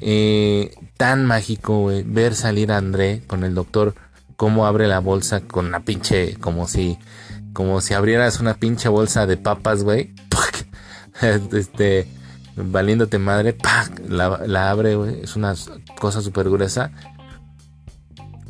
Eh, 0.00 0.74
tan 0.96 1.24
mágico, 1.24 1.80
güey, 1.80 2.02
ver 2.04 2.34
salir 2.34 2.70
a 2.70 2.76
André 2.76 3.22
con 3.26 3.42
el 3.42 3.54
doctor, 3.54 3.94
cómo 4.36 4.66
abre 4.66 4.86
la 4.86 5.00
bolsa 5.00 5.40
con 5.40 5.66
una 5.66 5.80
pinche, 5.80 6.36
como 6.36 6.68
si, 6.68 6.98
como 7.52 7.80
si 7.80 7.94
abrieras 7.94 8.38
una 8.38 8.54
pinche 8.54 8.88
bolsa 8.88 9.26
de 9.26 9.36
papas, 9.36 9.82
güey. 9.82 10.14
Este, 11.22 12.06
valiéndote 12.56 13.18
madre, 13.18 13.56
La, 14.08 14.42
la 14.46 14.70
abre, 14.70 14.96
güey. 14.96 15.20
Es 15.22 15.36
una 15.36 15.54
cosa 15.98 16.20
súper 16.20 16.48
gruesa 16.48 16.90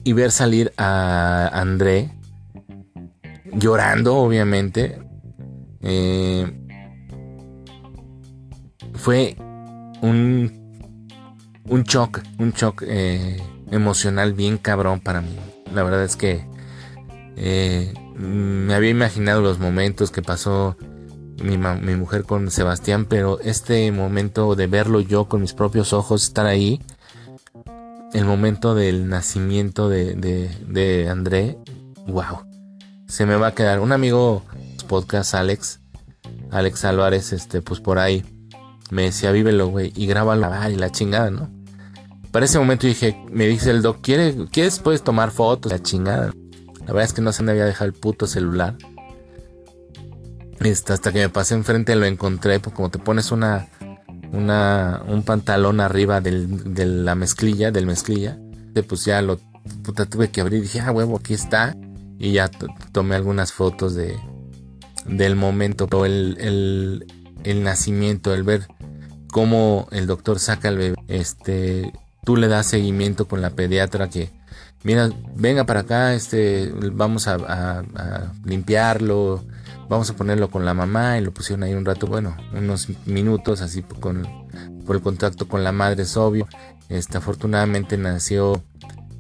y 0.04 0.12
ver 0.12 0.30
salir 0.30 0.72
a 0.76 1.50
André 1.52 2.12
llorando, 3.52 4.16
obviamente, 4.16 5.00
eh, 5.82 6.46
fue 8.94 9.36
un, 10.02 10.52
un 11.64 11.82
shock, 11.82 12.22
un 12.38 12.52
shock 12.52 12.84
eh, 12.86 13.42
emocional 13.70 14.32
bien 14.32 14.58
cabrón 14.58 15.00
para 15.00 15.20
mí. 15.20 15.36
La 15.74 15.82
verdad 15.82 16.04
es 16.04 16.16
que 16.16 16.46
eh, 17.36 17.92
me 18.16 18.74
había 18.74 18.90
imaginado 18.90 19.40
los 19.40 19.58
momentos 19.58 20.10
que 20.10 20.22
pasó 20.22 20.76
mi, 21.42 21.58
mi, 21.58 21.94
mujer 21.96 22.24
con 22.24 22.50
Sebastián, 22.50 23.06
pero 23.06 23.40
este 23.40 23.90
momento 23.92 24.54
de 24.54 24.66
verlo 24.66 25.00
yo 25.00 25.26
con 25.26 25.40
mis 25.40 25.52
propios 25.52 25.92
ojos, 25.92 26.24
estar 26.24 26.46
ahí, 26.46 26.80
el 28.12 28.24
momento 28.24 28.74
del 28.74 29.08
nacimiento 29.08 29.88
de, 29.88 30.14
de, 30.14 31.08
André, 31.08 31.58
wow, 32.06 32.46
se 33.06 33.26
me 33.26 33.36
va 33.36 33.48
a 33.48 33.54
quedar. 33.54 33.80
Un 33.80 33.92
amigo 33.92 34.42
podcast, 34.88 35.34
Alex, 35.34 35.80
Alex 36.50 36.84
Álvarez, 36.84 37.32
este, 37.32 37.62
pues 37.62 37.80
por 37.80 37.98
ahí, 37.98 38.24
me 38.90 39.02
decía, 39.02 39.32
vívelo, 39.32 39.68
güey, 39.68 39.92
y 39.94 40.06
grábalo, 40.06 40.48
y 40.70 40.76
la 40.76 40.90
chingada, 40.90 41.30
¿no? 41.30 41.50
Para 42.30 42.44
ese 42.44 42.58
momento 42.58 42.86
dije, 42.86 43.22
me 43.30 43.46
dice 43.46 43.70
el 43.70 43.82
doc, 43.82 44.00
¿quieres, 44.02 44.36
¿quieres 44.50 44.78
puedes 44.78 45.02
tomar 45.02 45.30
fotos? 45.30 45.72
La 45.72 45.82
chingada. 45.82 46.32
La 46.80 46.92
verdad 46.92 47.04
es 47.04 47.12
que 47.12 47.22
no 47.22 47.32
se 47.32 47.42
me 47.42 47.52
había 47.52 47.64
dejado 47.64 47.86
el 47.86 47.94
puto 47.94 48.26
celular. 48.26 48.76
Este, 50.60 50.92
hasta 50.92 51.12
que 51.12 51.20
me 51.20 51.28
pasé 51.28 51.54
enfrente 51.54 51.94
lo 51.96 52.06
encontré, 52.06 52.60
pues 52.60 52.74
como 52.74 52.90
te 52.90 52.98
pones 52.98 53.30
una 53.30 53.68
una, 54.32 55.02
un 55.06 55.22
pantalón 55.22 55.80
arriba 55.80 56.20
de 56.20 56.86
la 56.86 57.14
mezclilla, 57.14 57.70
del 57.70 57.86
mezclilla. 57.86 58.38
Pues 58.86 59.04
ya 59.06 59.22
lo 59.22 59.40
puta, 59.82 60.04
tuve 60.06 60.30
que 60.30 60.40
abrir 60.40 60.62
dije, 60.62 60.80
ah, 60.80 60.92
huevo, 60.92 61.16
aquí 61.16 61.34
está. 61.34 61.74
Y 62.18 62.32
ya 62.32 62.50
tomé 62.92 63.14
algunas 63.14 63.52
fotos 63.52 63.94
de, 63.94 64.16
del 65.06 65.36
momento, 65.36 65.86
pero 65.86 66.06
el, 66.06 67.06
el, 67.44 67.62
nacimiento, 67.62 68.34
el 68.34 68.42
ver 68.42 68.66
cómo 69.30 69.88
el 69.92 70.06
doctor 70.06 70.38
saca 70.38 70.68
al 70.68 70.78
bebé, 70.78 70.96
este, 71.08 71.92
tú 72.24 72.36
le 72.36 72.48
das 72.48 72.66
seguimiento 72.66 73.28
con 73.28 73.42
la 73.42 73.50
pediatra 73.50 74.08
que, 74.08 74.30
mira, 74.82 75.10
venga 75.34 75.64
para 75.64 75.80
acá, 75.80 76.14
este, 76.14 76.72
vamos 76.92 77.28
a 77.28 77.82
limpiarlo, 78.44 79.44
vamos 79.88 80.10
a 80.10 80.16
ponerlo 80.16 80.50
con 80.50 80.64
la 80.64 80.74
mamá 80.74 81.18
y 81.18 81.24
lo 81.24 81.32
pusieron 81.32 81.62
ahí 81.62 81.74
un 81.74 81.84
rato, 81.84 82.06
bueno, 82.06 82.36
unos 82.52 82.88
minutos 83.06 83.60
así 83.60 83.82
con, 83.82 84.26
por 84.84 84.96
el 84.96 85.02
contacto 85.02 85.48
con 85.48 85.64
la 85.64 85.72
madre 85.72 86.02
es 86.02 86.16
obvio. 86.16 86.48
Este, 86.88 87.18
afortunadamente 87.18 87.96
nació 87.96 88.62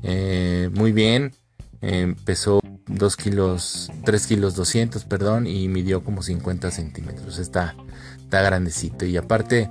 eh, 0.02 0.70
muy 0.72 0.92
bien, 0.92 1.32
empezó 1.80 2.60
2 2.86 3.16
kilos, 3.16 3.90
3 4.04 4.26
kilos 4.26 4.54
200, 4.54 5.04
perdón, 5.04 5.46
y 5.46 5.68
midió 5.68 6.04
como 6.04 6.22
50 6.22 6.70
centímetros, 6.70 7.38
está, 7.38 7.74
está 8.18 8.42
grandecito. 8.42 9.04
Y 9.04 9.16
aparte 9.16 9.68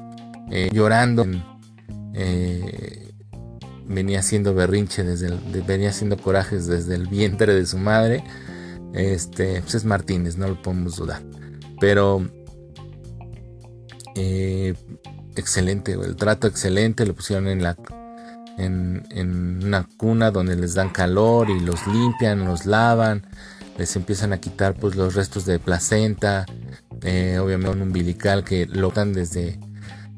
eh, 0.52 0.70
llorando, 0.74 1.26
eh, 2.14 3.14
venía 3.88 4.20
haciendo 4.20 4.54
berrinche 4.54 5.04
desde 5.04 5.30
venía 5.62 5.90
haciendo 5.90 6.18
corajes 6.18 6.66
desde 6.68 6.96
el 6.96 7.08
vientre 7.08 7.54
de 7.54 7.66
su 7.66 7.78
madre 7.78 8.24
este, 8.94 9.62
pues 9.62 9.76
es 9.76 9.86
Martínez, 9.86 10.38
no 10.38 10.48
lo 10.48 10.62
podemos 10.62 10.96
dudar. 10.98 11.22
Pero 11.80 12.28
eh, 14.16 14.74
excelente, 15.36 15.94
el 15.94 16.16
trato 16.16 16.48
excelente, 16.48 17.06
lo 17.06 17.14
pusieron 17.14 17.48
en 17.48 17.64
la 17.64 17.76
en, 18.58 19.64
una 19.66 19.88
cuna 19.98 20.32
donde 20.32 20.56
les 20.56 20.74
dan 20.76 20.90
calor 20.90 21.50
y 21.50 21.60
los 21.60 21.86
limpian, 21.88 22.46
los 22.46 22.66
lavan, 22.66 23.28
les 23.78 23.96
empiezan 23.96 24.32
a 24.32 24.38
quitar 24.40 24.76
pues 24.76 24.96
los 24.96 25.16
restos 25.16 25.46
de 25.46 25.60
placenta, 25.60 26.46
eh, 27.02 27.38
obviamente 27.40 27.72
un 27.72 27.82
umbilical 27.82 28.44
que 28.44 28.66
lo 28.66 28.92
dan 28.92 29.14
desde 29.14 29.60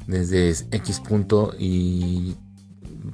desde 0.06 0.52
X 0.72 1.02
punto 1.02 1.54
y 1.60 2.38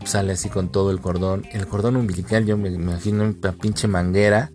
sale 0.05 0.33
así 0.33 0.49
con 0.49 0.71
todo 0.71 0.91
el 0.91 0.99
cordón. 0.99 1.45
El 1.51 1.67
cordón 1.67 1.95
umbilical 1.95 2.45
yo 2.45 2.57
me 2.57 2.69
imagino 2.69 3.23
una 3.23 3.51
pinche 3.53 3.87
manguera 3.87 4.51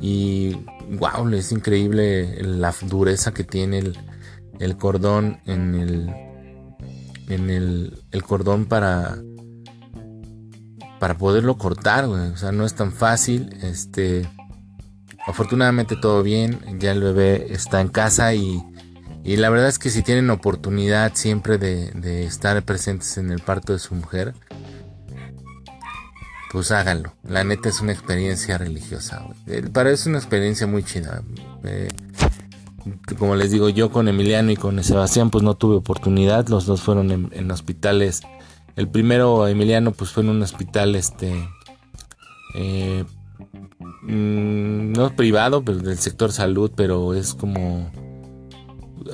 y 0.00 0.56
wow, 0.98 1.28
es 1.32 1.52
increíble 1.52 2.42
la 2.42 2.74
dureza 2.82 3.32
que 3.32 3.44
tiene 3.44 3.92
el, 4.58 4.76
cordón 4.76 5.40
en 5.46 5.74
el 5.74 6.08
en 7.28 7.50
el, 7.50 8.02
el, 8.10 8.22
cordón 8.22 8.66
para 8.66 9.18
para 10.98 11.18
poderlo 11.18 11.58
cortar, 11.58 12.04
O 12.04 12.36
sea, 12.36 12.52
no 12.52 12.64
es 12.64 12.74
tan 12.74 12.92
fácil. 12.92 13.56
Este 13.62 14.28
afortunadamente 15.26 15.96
todo 15.96 16.22
bien, 16.22 16.60
ya 16.78 16.92
el 16.92 17.02
bebé 17.02 17.52
está 17.52 17.80
en 17.80 17.88
casa 17.88 18.34
y, 18.34 18.62
y 19.24 19.36
la 19.36 19.50
verdad 19.50 19.68
es 19.68 19.78
que 19.78 19.90
si 19.90 20.02
tienen 20.02 20.30
oportunidad 20.30 21.12
siempre 21.14 21.58
de 21.58 22.24
estar 22.24 22.60
presentes 22.64 23.18
en 23.18 23.30
el 23.30 23.40
parto 23.40 23.72
de 23.72 23.78
su 23.78 23.94
mujer, 23.94 24.34
pues 26.52 26.70
háganlo. 26.70 27.14
La 27.26 27.44
neta 27.44 27.70
es 27.70 27.80
una 27.80 27.92
experiencia 27.92 28.58
religiosa. 28.58 29.26
Eh, 29.46 29.64
para 29.72 29.90
eso 29.90 30.02
es 30.02 30.06
una 30.08 30.18
experiencia 30.18 30.66
muy 30.66 30.84
chida. 30.84 31.22
Eh, 31.64 31.88
como 33.18 33.36
les 33.36 33.50
digo, 33.50 33.70
yo 33.70 33.90
con 33.90 34.06
Emiliano 34.06 34.50
y 34.52 34.56
con 34.56 34.82
Sebastián 34.84 35.30
pues 35.30 35.42
no 35.42 35.54
tuve 35.54 35.76
oportunidad. 35.76 36.48
Los 36.48 36.66
dos 36.66 36.82
fueron 36.82 37.10
en, 37.32 37.50
hospitales. 37.50 38.20
El 38.76 38.86
primero, 38.86 39.48
Emiliano, 39.48 39.92
pues 39.92 40.10
fue 40.10 40.24
en 40.24 40.28
un 40.28 40.42
hospital 40.42 40.94
este... 40.94 41.32
Eh, 42.54 43.04
mm, 44.02 44.92
no 44.92 45.16
privado, 45.16 45.64
pero 45.64 45.78
del 45.78 45.98
sector 45.98 46.32
salud, 46.32 46.70
pero 46.76 47.14
es 47.14 47.32
como... 47.32 47.90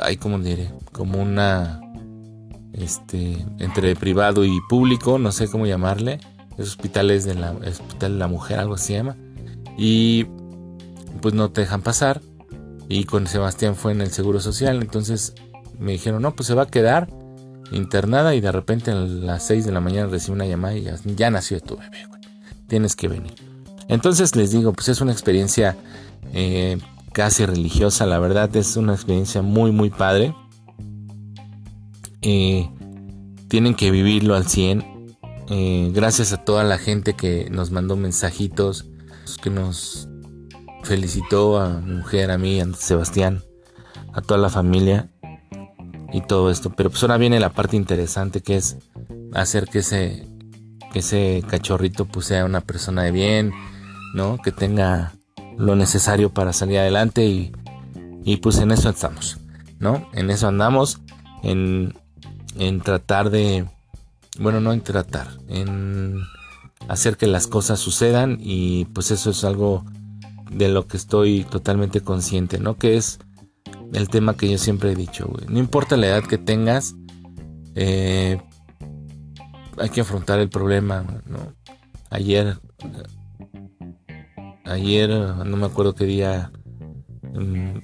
Hay 0.02 0.16
como 0.16 0.40
diré, 0.40 0.73
como 0.90 1.23
una... 1.23 1.80
Este, 2.73 3.47
entre 3.59 3.95
privado 3.95 4.45
y 4.45 4.59
público, 4.68 5.18
no 5.18 5.30
sé 5.30 5.49
cómo 5.49 5.66
llamarle 5.66 6.18
es 6.59 6.69
hospitales 6.69 7.25
de 7.25 7.35
la, 7.35 7.53
hospital 7.53 8.12
de 8.12 8.19
la 8.19 8.27
mujer, 8.27 8.59
algo 8.59 8.77
se 8.77 8.95
llama. 8.95 9.17
Y 9.77 10.27
pues 11.23 11.35
no 11.35 11.50
te 11.50 11.62
dejan 11.62 11.83
pasar. 11.83 12.21
Y 12.88 13.05
con 13.05 13.27
Sebastián 13.27 13.77
fue 13.77 13.93
en 13.93 14.00
el 14.00 14.11
Seguro 14.11 14.41
Social. 14.41 14.81
Entonces 14.83 15.35
me 15.79 15.93
dijeron, 15.93 16.23
no, 16.23 16.35
pues 16.35 16.49
se 16.49 16.55
va 16.55 16.65
a 16.65 16.67
quedar 16.67 17.09
internada. 17.71 18.35
Y 18.35 18.41
de 18.41 18.50
repente 18.50 18.91
a 18.91 18.97
las 18.97 19.47
6 19.47 19.67
de 19.67 19.73
la 19.73 19.81
mañana 19.81 20.09
recibe 20.09 20.35
una 20.35 20.47
llamada 20.47 20.77
y 20.77 20.87
ya, 21.17 21.31
nació 21.31 21.61
tu 21.61 21.77
bebé. 21.77 22.09
Tienes 22.67 22.97
que 22.97 23.07
venir. 23.07 23.35
Entonces 23.87 24.35
les 24.35 24.50
digo, 24.50 24.73
pues 24.73 24.88
es 24.88 25.00
una 25.00 25.12
experiencia 25.12 25.77
eh, 26.33 26.79
casi 27.12 27.47
religiosa. 27.47 28.05
La 28.05 28.19
verdad 28.19 28.55
es 28.57 28.77
una 28.77 28.95
experiencia 28.95 29.43
muy, 29.43 29.71
muy 29.71 29.91
padre. 29.91 30.35
Eh, 32.21 32.69
tienen 33.47 33.75
que 33.77 33.93
vivirlo 33.93 34.35
al 34.35 34.47
100 34.47 34.98
eh, 35.50 35.90
gracias 35.95 36.33
a 36.33 36.45
toda 36.45 36.64
la 36.64 36.78
gente 36.78 37.14
que 37.14 37.49
nos 37.50 37.71
mandó 37.71 37.97
mensajitos, 37.97 38.87
que 39.43 39.50
nos 39.50 40.09
felicitó 40.83 41.59
a 41.61 41.81
mi 41.81 41.97
mujer, 41.97 42.31
a 42.31 42.38
mí, 42.38 42.61
a 42.61 42.73
Sebastián, 42.75 43.43
a 44.12 44.21
toda 44.21 44.38
la 44.38 44.50
familia 44.50 45.11
y 46.12 46.21
todo 46.23 46.50
esto. 46.50 46.71
Pero 46.71 46.90
pues 46.90 47.02
ahora 47.02 47.19
viene 47.19 47.40
la 47.40 47.50
parte 47.50 47.76
interesante 47.76 48.40
que 48.40 48.57
es 48.57 48.76
hacer 49.35 49.67
que 49.67 49.81
ese, 49.81 50.26
que 50.93 51.00
ese 51.00 51.43
cachorrito 51.49 52.07
pues 52.07 52.26
sea 52.26 52.45
una 52.45 52.61
persona 52.61 53.02
de 53.02 53.12
bien, 53.12 53.52
¿no? 54.14 54.38
Que 54.38 54.52
tenga 54.52 55.12
lo 55.57 55.76
necesario 55.76 56.31
para 56.31 56.52
salir 56.52 56.78
adelante 56.78 57.26
y, 57.26 57.52
y 58.25 58.37
pues 58.38 58.59
en 58.59 58.71
eso 58.71 58.88
estamos, 58.88 59.38
¿no? 59.78 60.09
En 60.12 60.31
eso 60.31 60.49
andamos, 60.49 61.00
en, 61.43 61.95
en 62.59 62.81
tratar 62.81 63.31
de, 63.31 63.67
bueno, 64.38 64.61
no 64.61 64.73
en 64.73 64.80
tratar, 64.80 65.28
en 65.49 66.21
hacer 66.88 67.16
que 67.16 67.26
las 67.26 67.47
cosas 67.47 67.78
sucedan 67.80 68.38
y 68.40 68.85
pues 68.87 69.11
eso 69.11 69.30
es 69.30 69.45
algo 69.45 69.85
de 70.50 70.68
lo 70.68 70.87
que 70.87 70.97
estoy 70.97 71.45
totalmente 71.45 72.00
consciente, 72.00 72.59
¿no? 72.59 72.76
Que 72.76 72.97
es 72.97 73.18
el 73.92 74.09
tema 74.09 74.37
que 74.37 74.50
yo 74.50 74.59
siempre 74.59 74.92
he 74.92 74.95
dicho, 74.95 75.26
güey. 75.26 75.47
No 75.49 75.59
importa 75.59 75.97
la 75.97 76.07
edad 76.07 76.25
que 76.25 76.38
tengas, 76.38 76.95
eh, 77.75 78.40
hay 79.78 79.90
que 79.90 80.00
afrontar 80.00 80.38
el 80.38 80.49
problema, 80.49 81.04
¿no? 81.26 81.54
Ayer, 82.11 82.59
ayer, 84.64 85.11
no 85.11 85.57
me 85.57 85.66
acuerdo 85.66 85.95
qué 85.95 86.04
día, 86.04 86.50
mm, 87.35 87.78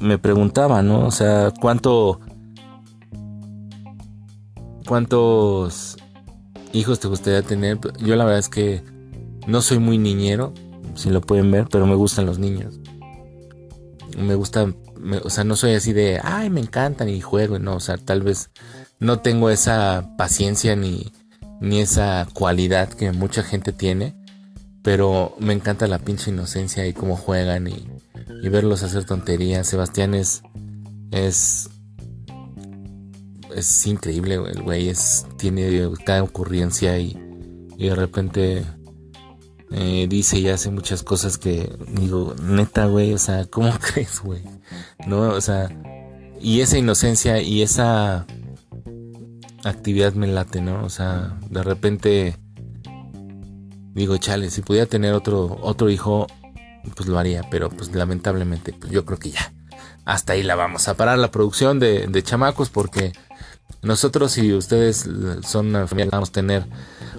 me 0.00 0.18
preguntaba, 0.18 0.82
¿no? 0.82 1.06
O 1.06 1.10
sea, 1.10 1.52
¿cuánto, 1.60 2.20
cuántos 4.90 5.96
hijos 6.72 6.98
te 6.98 7.06
gustaría 7.06 7.42
tener? 7.42 7.78
Yo 8.00 8.16
la 8.16 8.24
verdad 8.24 8.40
es 8.40 8.48
que 8.48 8.82
no 9.46 9.62
soy 9.62 9.78
muy 9.78 9.98
niñero, 9.98 10.52
si 10.96 11.10
lo 11.10 11.20
pueden 11.20 11.48
ver, 11.52 11.68
pero 11.70 11.86
me 11.86 11.94
gustan 11.94 12.26
los 12.26 12.40
niños. 12.40 12.80
Me 14.18 14.34
gusta, 14.34 14.74
o 15.22 15.30
sea, 15.30 15.44
no 15.44 15.54
soy 15.54 15.74
así 15.74 15.92
de, 15.92 16.18
ay, 16.20 16.50
me 16.50 16.58
encantan 16.58 17.08
y 17.08 17.20
juego, 17.20 17.60
no, 17.60 17.76
o 17.76 17.80
sea, 17.80 17.98
tal 17.98 18.22
vez 18.22 18.50
no 18.98 19.20
tengo 19.20 19.48
esa 19.50 20.10
paciencia 20.18 20.74
ni, 20.74 21.12
ni 21.60 21.80
esa 21.80 22.26
cualidad 22.34 22.88
que 22.88 23.12
mucha 23.12 23.44
gente 23.44 23.72
tiene, 23.72 24.16
pero 24.82 25.36
me 25.38 25.52
encanta 25.52 25.86
la 25.86 26.00
pinche 26.00 26.32
inocencia 26.32 26.84
y 26.88 26.94
cómo 26.94 27.14
juegan 27.14 27.68
y, 27.68 27.86
y 28.42 28.48
verlos 28.48 28.82
hacer 28.82 29.04
tonterías. 29.04 29.68
Sebastián 29.68 30.14
es, 30.14 30.42
es, 31.12 31.70
es 33.54 33.86
increíble, 33.86 34.34
el 34.34 34.62
güey 34.62 34.88
es, 34.88 35.26
tiene 35.36 35.90
cada 36.04 36.22
ocurrencia 36.22 36.98
y, 36.98 37.16
y 37.76 37.88
de 37.88 37.94
repente 37.94 38.64
eh, 39.72 40.06
dice 40.08 40.38
y 40.38 40.48
hace 40.48 40.70
muchas 40.70 41.02
cosas 41.02 41.38
que 41.38 41.70
digo, 41.88 42.34
neta, 42.42 42.86
güey, 42.86 43.14
o 43.14 43.18
sea, 43.18 43.44
¿cómo 43.46 43.72
crees, 43.80 44.20
güey? 44.20 44.42
¿No? 45.06 45.20
O 45.28 45.40
sea, 45.40 45.70
y 46.40 46.60
esa 46.60 46.78
inocencia 46.78 47.40
y 47.40 47.62
esa 47.62 48.26
actividad 49.64 50.14
me 50.14 50.26
late, 50.26 50.60
¿no? 50.60 50.84
O 50.84 50.90
sea, 50.90 51.38
de 51.48 51.62
repente 51.62 52.36
digo, 53.94 54.16
chale, 54.16 54.50
si 54.50 54.62
pudiera 54.62 54.86
tener 54.86 55.14
otro, 55.14 55.58
otro 55.62 55.90
hijo, 55.90 56.26
pues 56.96 57.08
lo 57.08 57.18
haría, 57.18 57.42
pero 57.50 57.70
pues 57.70 57.94
lamentablemente, 57.94 58.72
pues 58.72 58.92
yo 58.92 59.04
creo 59.04 59.18
que 59.18 59.30
ya. 59.30 59.52
Hasta 60.04 60.32
ahí 60.32 60.42
la 60.42 60.54
vamos 60.54 60.88
a 60.88 60.94
parar 60.94 61.18
la 61.18 61.30
producción 61.30 61.78
de, 61.78 62.06
de 62.06 62.22
chamacos 62.22 62.70
porque 62.70 63.12
nosotros 63.82 64.36
y 64.38 64.52
ustedes 64.52 65.08
son 65.42 65.68
una 65.68 65.86
familia, 65.86 66.10
vamos 66.12 66.30
a 66.30 66.32
tener 66.32 66.66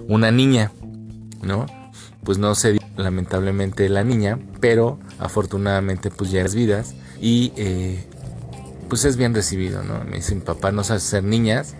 una 0.08 0.30
niña, 0.30 0.72
¿no? 1.42 1.66
pues 2.24 2.38
no 2.38 2.54
se 2.54 2.72
dio 2.72 2.80
lamentablemente 2.96 3.88
la 3.88 4.04
niña, 4.04 4.38
pero 4.60 4.98
afortunadamente 5.18 6.10
pues 6.10 6.30
ya 6.30 6.42
es 6.42 6.54
vidas 6.54 6.94
y 7.20 7.52
eh, 7.56 8.06
pues 8.88 9.04
es 9.04 9.16
bien 9.16 9.34
recibido, 9.34 9.82
¿no? 9.82 10.04
Me 10.04 10.16
dicen, 10.16 10.40
papá, 10.40 10.70
no 10.72 10.84
sabes 10.84 11.02
ser 11.02 11.24
niñas 11.24 11.74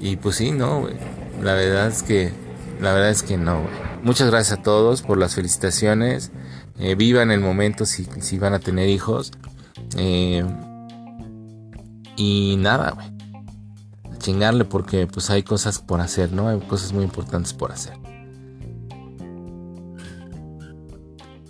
y 0.00 0.16
pues 0.16 0.36
sí, 0.36 0.52
no, 0.52 0.88
La 1.42 1.54
verdad 1.54 1.88
es 1.88 2.02
que, 2.02 2.32
la 2.80 2.92
verdad 2.92 3.10
es 3.10 3.22
que 3.22 3.36
no, 3.36 3.62
Muchas 4.02 4.30
gracias 4.30 4.58
a 4.58 4.62
todos 4.62 5.00
por 5.00 5.16
las 5.16 5.34
felicitaciones. 5.34 6.30
Eh, 6.78 6.94
vivan 6.94 7.30
el 7.30 7.40
momento 7.40 7.86
si, 7.86 8.06
si, 8.20 8.38
van 8.38 8.52
a 8.52 8.58
tener 8.58 8.90
hijos. 8.90 9.32
Eh, 9.96 10.44
y 12.14 12.56
nada, 12.58 12.90
güey. 12.90 13.13
Chingarle 14.24 14.64
porque 14.64 15.06
pues 15.06 15.28
hay 15.28 15.42
cosas 15.42 15.78
por 15.78 16.00
hacer, 16.00 16.32
¿no? 16.32 16.48
Hay 16.48 16.58
cosas 16.60 16.94
muy 16.94 17.04
importantes 17.04 17.52
por 17.52 17.72
hacer. 17.72 17.94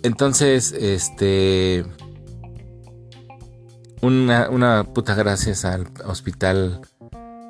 Entonces, 0.03 0.73
este. 0.73 1.85
Una, 4.01 4.49
una 4.49 4.83
puta 4.83 5.15
gracias 5.15 5.65
al 5.65 5.87
hospital 6.05 6.81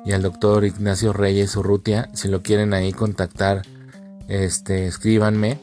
y 0.04 0.12
al 0.12 0.22
doctor 0.22 0.64
Ignacio 0.64 1.12
Reyes 1.12 1.56
Urrutia. 1.56 2.08
Si 2.14 2.28
lo 2.28 2.42
quieren 2.42 2.72
ahí 2.72 2.92
contactar, 2.92 3.62
este, 4.28 4.86
escríbanme. 4.86 5.58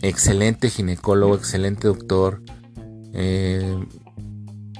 Excelente 0.00 0.70
ginecólogo, 0.70 1.34
excelente 1.34 1.88
doctor. 1.88 2.40
Eh, 3.12 3.84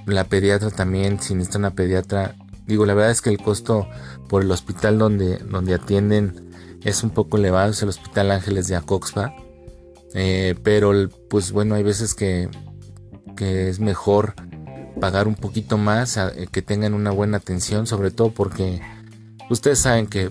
la 0.06 0.24
pediatra 0.24 0.70
también, 0.70 1.20
si 1.20 1.34
necesitan 1.34 1.62
una 1.62 1.74
pediatra. 1.74 2.36
Digo, 2.68 2.86
la 2.86 2.94
verdad 2.94 3.10
es 3.10 3.22
que 3.22 3.30
el 3.30 3.38
costo 3.38 3.88
por 4.28 4.42
el 4.42 4.50
hospital 4.52 4.98
donde, 4.98 5.38
donde 5.38 5.74
atienden 5.74 6.52
es 6.84 7.02
un 7.02 7.10
poco 7.10 7.36
elevado. 7.36 7.72
Es 7.72 7.82
el 7.82 7.88
Hospital 7.88 8.30
Ángeles 8.30 8.68
de 8.68 8.76
Acoxpa 8.76 9.34
eh, 10.14 10.54
pero 10.62 10.92
pues 11.28 11.52
bueno, 11.52 11.74
hay 11.74 11.82
veces 11.82 12.14
que, 12.14 12.48
que 13.36 13.68
es 13.68 13.78
mejor 13.80 14.34
pagar 15.00 15.28
un 15.28 15.34
poquito 15.34 15.78
más, 15.78 16.16
eh, 16.16 16.48
que 16.50 16.62
tengan 16.62 16.94
una 16.94 17.10
buena 17.10 17.36
atención, 17.36 17.86
sobre 17.86 18.10
todo 18.10 18.30
porque 18.30 18.80
ustedes 19.50 19.78
saben 19.78 20.06
que 20.06 20.30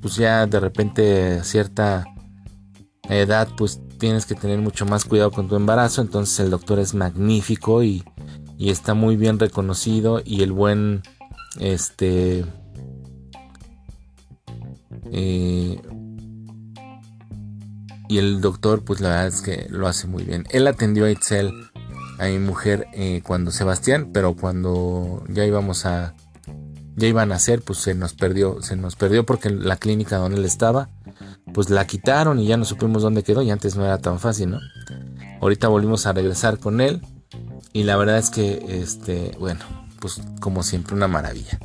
pues 0.00 0.16
ya 0.16 0.46
de 0.46 0.60
repente 0.60 1.38
a 1.38 1.44
cierta 1.44 2.04
edad 3.08 3.48
pues 3.56 3.80
tienes 3.98 4.26
que 4.26 4.34
tener 4.34 4.58
mucho 4.58 4.84
más 4.84 5.04
cuidado 5.04 5.30
con 5.30 5.48
tu 5.48 5.56
embarazo, 5.56 6.02
entonces 6.02 6.38
el 6.40 6.50
doctor 6.50 6.78
es 6.78 6.94
magnífico 6.94 7.82
y, 7.82 8.04
y 8.58 8.70
está 8.70 8.94
muy 8.94 9.16
bien 9.16 9.38
reconocido 9.38 10.20
y 10.24 10.42
el 10.42 10.52
buen 10.52 11.02
este 11.60 12.44
eh, 15.12 15.80
y 18.08 18.18
el 18.18 18.40
doctor, 18.40 18.84
pues 18.84 19.00
la 19.00 19.08
verdad 19.08 19.26
es 19.26 19.40
que 19.40 19.66
lo 19.68 19.88
hace 19.88 20.06
muy 20.06 20.24
bien. 20.24 20.46
Él 20.50 20.66
atendió 20.66 21.06
a 21.06 21.10
Itzel, 21.10 21.52
a 22.18 22.26
mi 22.26 22.38
mujer, 22.38 22.86
eh, 22.92 23.22
cuando 23.24 23.50
Sebastián, 23.50 24.10
pero 24.12 24.34
cuando 24.34 25.24
ya 25.28 25.44
íbamos 25.44 25.86
a. 25.86 26.14
Ya 26.98 27.06
iban 27.06 27.30
a 27.30 27.34
hacer, 27.34 27.60
pues 27.60 27.80
se 27.80 27.94
nos 27.94 28.14
perdió. 28.14 28.62
Se 28.62 28.76
nos 28.76 28.96
perdió 28.96 29.26
porque 29.26 29.50
la 29.50 29.76
clínica 29.76 30.16
donde 30.16 30.38
él 30.38 30.46
estaba, 30.46 30.88
pues 31.52 31.68
la 31.68 31.86
quitaron 31.86 32.38
y 32.38 32.46
ya 32.46 32.56
no 32.56 32.64
supimos 32.64 33.02
dónde 33.02 33.22
quedó. 33.22 33.42
Y 33.42 33.50
antes 33.50 33.76
no 33.76 33.84
era 33.84 33.98
tan 33.98 34.18
fácil, 34.18 34.50
¿no? 34.50 34.60
Ahorita 35.42 35.68
volvimos 35.68 36.06
a 36.06 36.12
regresar 36.12 36.58
con 36.58 36.80
él. 36.80 37.02
Y 37.74 37.82
la 37.82 37.96
verdad 37.96 38.16
es 38.16 38.30
que, 38.30 38.80
este, 38.80 39.36
bueno, 39.38 39.60
pues 40.06 40.20
como 40.40 40.62
siempre, 40.62 40.94
una 40.94 41.08
maravilla. 41.08 41.58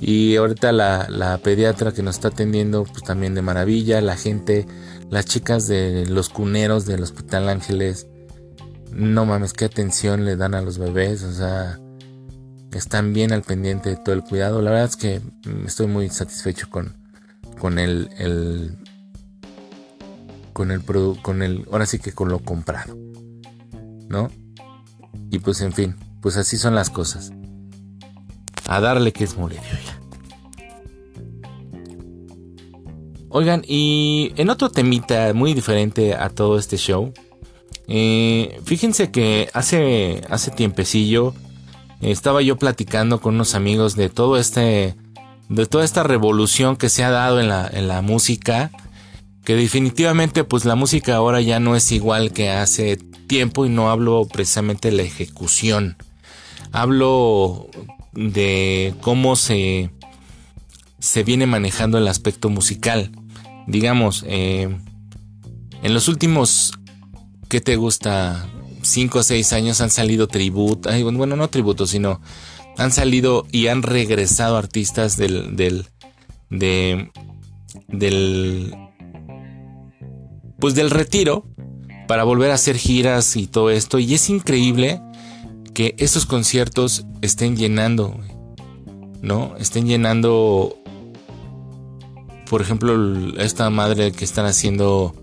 Y 0.00 0.36
ahorita 0.36 0.72
la, 0.72 1.08
la 1.10 1.36
pediatra 1.38 1.92
que 1.92 2.02
nos 2.02 2.16
está 2.16 2.28
atendiendo, 2.28 2.84
pues 2.84 3.02
también 3.02 3.34
de 3.34 3.42
maravilla. 3.42 4.00
La 4.00 4.16
gente 4.16 4.66
las 5.10 5.26
chicas 5.26 5.66
de 5.66 6.06
los 6.06 6.30
cuneros 6.30 6.86
del 6.86 7.02
Hospital 7.02 7.48
Ángeles, 7.48 8.06
no 8.92 9.26
mames, 9.26 9.52
qué 9.52 9.66
atención 9.66 10.24
le 10.24 10.36
dan 10.36 10.54
a 10.54 10.62
los 10.62 10.78
bebés, 10.78 11.22
o 11.22 11.32
sea, 11.32 11.78
están 12.72 13.12
bien 13.12 13.32
al 13.32 13.42
pendiente 13.42 13.90
de 13.90 13.96
todo 13.96 14.14
el 14.14 14.22
cuidado. 14.22 14.62
La 14.62 14.70
verdad 14.70 14.88
es 14.88 14.96
que 14.96 15.20
estoy 15.66 15.86
muy 15.86 16.08
satisfecho 16.08 16.70
con, 16.70 16.96
con 17.58 17.78
el, 17.78 18.08
el 18.18 18.78
con 20.54 20.70
el 20.70 20.80
producto, 20.80 21.22
con 21.22 21.42
el, 21.42 21.66
ahora 21.70 21.86
sí 21.86 21.98
que 21.98 22.12
con 22.12 22.28
lo 22.30 22.38
comprado, 22.38 22.96
¿no? 24.08 24.30
Y 25.30 25.40
pues 25.40 25.60
en 25.60 25.72
fin, 25.72 25.96
pues 26.22 26.36
así 26.36 26.56
son 26.56 26.74
las 26.74 26.88
cosas. 26.88 27.32
A 28.70 28.80
darle 28.80 29.12
que 29.12 29.24
es 29.24 29.36
molidio 29.36 29.62
ya. 29.84 30.00
Oigan, 33.28 33.64
y 33.66 34.32
en 34.36 34.48
otro 34.48 34.70
temita 34.70 35.34
muy 35.34 35.54
diferente 35.54 36.14
a 36.14 36.30
todo 36.30 36.56
este 36.56 36.76
show, 36.76 37.12
eh, 37.88 38.60
fíjense 38.64 39.10
que 39.10 39.48
hace, 39.54 40.22
hace 40.30 40.52
tiempecillo 40.52 41.34
estaba 42.00 42.42
yo 42.42 42.56
platicando 42.56 43.20
con 43.20 43.34
unos 43.34 43.56
amigos 43.56 43.96
de 43.96 44.08
todo 44.08 44.36
este, 44.36 44.94
de 45.48 45.66
toda 45.66 45.84
esta 45.84 46.04
revolución 46.04 46.76
que 46.76 46.88
se 46.88 47.02
ha 47.02 47.10
dado 47.10 47.40
en 47.40 47.48
la, 47.48 47.68
en 47.72 47.88
la 47.88 48.02
música, 48.02 48.70
que 49.44 49.56
definitivamente 49.56 50.44
pues 50.44 50.64
la 50.64 50.76
música 50.76 51.16
ahora 51.16 51.40
ya 51.40 51.58
no 51.58 51.74
es 51.74 51.90
igual 51.90 52.32
que 52.32 52.50
hace 52.50 52.98
tiempo 53.26 53.66
y 53.66 53.68
no 53.68 53.90
hablo 53.90 54.26
precisamente 54.26 54.90
de 54.90 54.96
la 54.96 55.02
ejecución, 55.02 55.96
hablo 56.72 57.68
de 58.12 58.94
cómo 59.00 59.36
se, 59.36 59.90
se 60.98 61.22
viene 61.22 61.46
manejando 61.46 61.98
el 61.98 62.08
aspecto 62.08 62.48
musical 62.50 63.10
digamos, 63.70 64.24
eh, 64.26 64.68
en 65.82 65.94
los 65.94 66.08
últimos, 66.08 66.72
¿qué 67.48 67.60
te 67.60 67.76
gusta? 67.76 68.48
5 68.82 69.18
o 69.18 69.22
6 69.22 69.52
años 69.52 69.80
han 69.80 69.90
salido 69.90 70.26
tributos, 70.26 70.92
bueno, 71.02 71.36
no 71.36 71.48
tributos, 71.48 71.90
sino 71.90 72.20
han 72.78 72.92
salido 72.92 73.46
y 73.52 73.66
han 73.66 73.82
regresado 73.82 74.56
artistas 74.56 75.16
del, 75.16 75.54
del, 75.56 75.86
de, 76.48 77.10
del, 77.88 78.74
pues 80.58 80.74
del 80.74 80.90
retiro 80.90 81.46
para 82.08 82.24
volver 82.24 82.50
a 82.50 82.54
hacer 82.54 82.76
giras 82.76 83.36
y 83.36 83.46
todo 83.46 83.70
esto. 83.70 83.98
Y 83.98 84.14
es 84.14 84.30
increíble 84.30 85.00
que 85.74 85.94
estos 85.98 86.26
conciertos 86.26 87.04
estén 87.22 87.56
llenando, 87.56 88.18
¿no? 89.22 89.54
Estén 89.58 89.86
llenando, 89.86 90.76
por 92.48 92.62
ejemplo, 92.62 93.38
esta 93.38 93.70
madre 93.70 94.12
que 94.12 94.24
están 94.24 94.46
haciendo 94.46 95.14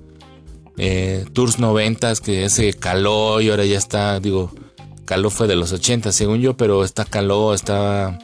eh, 0.78 1.26
Tours 1.34 1.60
90 1.60 2.16
que 2.18 2.46
ese 2.46 2.74
caló 2.74 3.42
y 3.42 3.50
ahora 3.50 3.66
ya 3.66 3.78
está, 3.78 4.20
digo, 4.20 4.52
caló 5.06 5.30
fue 5.30 5.48
de 5.48 5.56
los 5.56 5.72
80 5.72 6.12
según 6.12 6.40
yo, 6.40 6.56
pero 6.56 6.84
está 6.84 7.06
caló, 7.06 7.54
está 7.54 8.20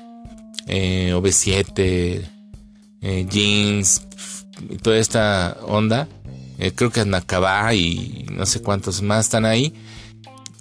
eh, 0.68 1.12
OV7, 1.14 2.22
eh, 3.02 3.28
jeans 3.30 4.02
toda 4.82 4.98
esta 4.98 5.58
onda. 5.68 6.08
Eh, 6.60 6.72
creo 6.74 6.92
que 6.92 7.02
Anacabá 7.02 7.74
y 7.74 8.26
no 8.32 8.46
sé 8.46 8.62
cuántos 8.62 9.02
más 9.02 9.26
están 9.26 9.46
ahí. 9.46 9.74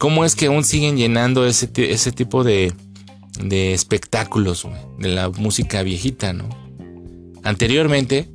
¿Cómo 0.02 0.24
es 0.24 0.34
que 0.34 0.46
aún 0.46 0.64
siguen 0.64 0.96
llenando 0.96 1.46
ese, 1.46 1.70
ese 1.76 2.10
tipo 2.10 2.42
de, 2.42 2.72
de 3.40 3.72
espectáculos 3.72 4.66
de 4.98 5.10
la 5.10 5.28
música 5.28 5.84
viejita, 5.84 6.32
¿no? 6.32 6.48
Anteriormente, 7.44 8.28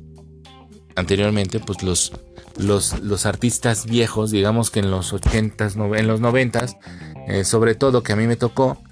anteriormente, 0.96 1.60
pues 1.60 1.82
los, 1.82 2.14
los, 2.56 2.98
los 3.00 3.26
artistas 3.26 3.84
viejos, 3.84 4.30
digamos 4.30 4.70
que 4.70 4.80
en 4.80 4.90
los 4.90 5.12
80s, 5.12 5.98
en 5.98 6.06
los 6.06 6.22
90s, 6.22 6.78
eh, 7.26 7.44
sobre 7.44 7.74
todo 7.74 8.02
que 8.02 8.14
a 8.14 8.16
mí 8.16 8.26
me 8.26 8.36
tocó, 8.36 8.82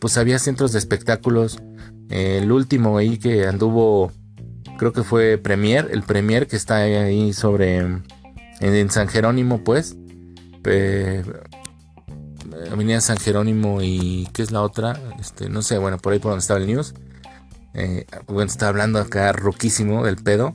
pues 0.00 0.18
había 0.18 0.40
centros 0.40 0.72
de 0.72 0.80
espectáculos. 0.80 1.60
el 2.10 2.50
último 2.50 2.98
ahí 2.98 3.18
que 3.18 3.46
anduvo 3.46 4.10
creo 4.76 4.92
que 4.92 5.04
fue 5.04 5.38
Premier, 5.38 5.88
el 5.92 6.02
Premier 6.02 6.48
que 6.48 6.56
está 6.56 6.78
ahí 6.78 7.32
sobre 7.32 7.76
en, 8.58 8.90
San 8.90 9.06
Jerónimo, 9.06 9.62
pues. 9.62 9.96
Avenida 12.70 13.00
San 13.00 13.18
Jerónimo 13.18 13.82
y 13.82 14.28
¿qué 14.32 14.42
es 14.42 14.50
la 14.50 14.62
otra? 14.62 15.00
Este, 15.20 15.48
no 15.48 15.62
sé, 15.62 15.78
bueno, 15.78 15.98
por 15.98 16.12
ahí 16.12 16.18
por 16.18 16.30
donde 16.30 16.40
estaba 16.40 16.60
el 16.60 16.66
news. 16.66 16.94
Eh, 17.74 18.06
bueno, 18.26 18.50
está 18.50 18.68
hablando 18.68 18.98
acá 18.98 19.32
roquísimo 19.32 20.04
del 20.04 20.16
pedo. 20.16 20.54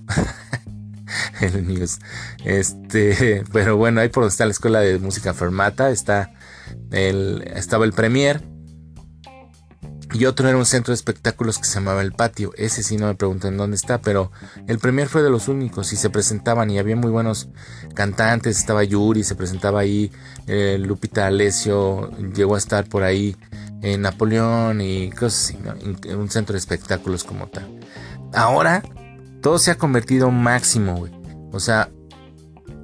el 1.42 1.68
news. 1.68 2.00
Este, 2.44 3.44
pero 3.54 3.78
bueno, 3.78 4.02
ahí 4.02 4.10
por 4.10 4.24
donde 4.24 4.32
está 4.32 4.46
la 4.46 4.52
escuela 4.52 4.80
de 4.80 5.00
música 5.00 5.34
Fermata, 5.34 5.90
está 5.90 6.32
el, 6.92 7.44
estaba 7.56 7.86
el 7.86 7.94
Premier 7.94 8.53
y 10.14 10.26
otro 10.26 10.48
era 10.48 10.58
un 10.58 10.66
centro 10.66 10.92
de 10.92 10.96
espectáculos 10.96 11.58
que 11.58 11.66
se 11.66 11.76
llamaba 11.76 12.02
El 12.02 12.14
Patio. 12.14 12.52
Ese 12.56 12.84
sí 12.84 12.98
no 12.98 13.08
me 13.08 13.16
pregunten 13.16 13.58
dónde 13.58 13.76
está, 13.76 14.00
pero 14.00 14.32
el 14.68 14.78
premier 14.80 15.08
fue 15.08 15.24
de 15.24 15.30
los 15.30 15.48
únicos 15.48 15.92
y 15.92 15.96
se 15.96 16.10
presentaban 16.10 16.70
y 16.70 16.78
había 16.78 16.96
muy 16.96 17.10
buenos 17.10 17.50
cantantes. 17.96 18.58
Estaba 18.58 18.84
Yuri, 18.84 19.24
se 19.24 19.36
presentaba 19.36 19.80
ahí. 19.80 20.12
Eh, 20.48 20.78
Lupita 20.80 21.28
Alessio 21.28 22.12
llegó 22.36 22.56
a 22.56 22.60
estar 22.60 22.88
por 22.88 23.04
ahí. 23.04 23.36
en 23.82 24.02
Napoleón 24.02 24.80
y 24.80 25.10
cosas 25.12 25.56
así, 25.56 26.14
un 26.14 26.30
centro 26.30 26.54
de 26.54 26.60
espectáculos 26.60 27.26
como 27.26 27.48
tal. 27.48 27.68
Ahora 28.34 28.82
todo 29.42 29.60
se 29.60 29.72
ha 29.72 29.76
convertido 29.76 30.32
máximo, 30.32 30.96
güey. 30.96 31.12
O 31.52 31.60
sea, 31.60 31.90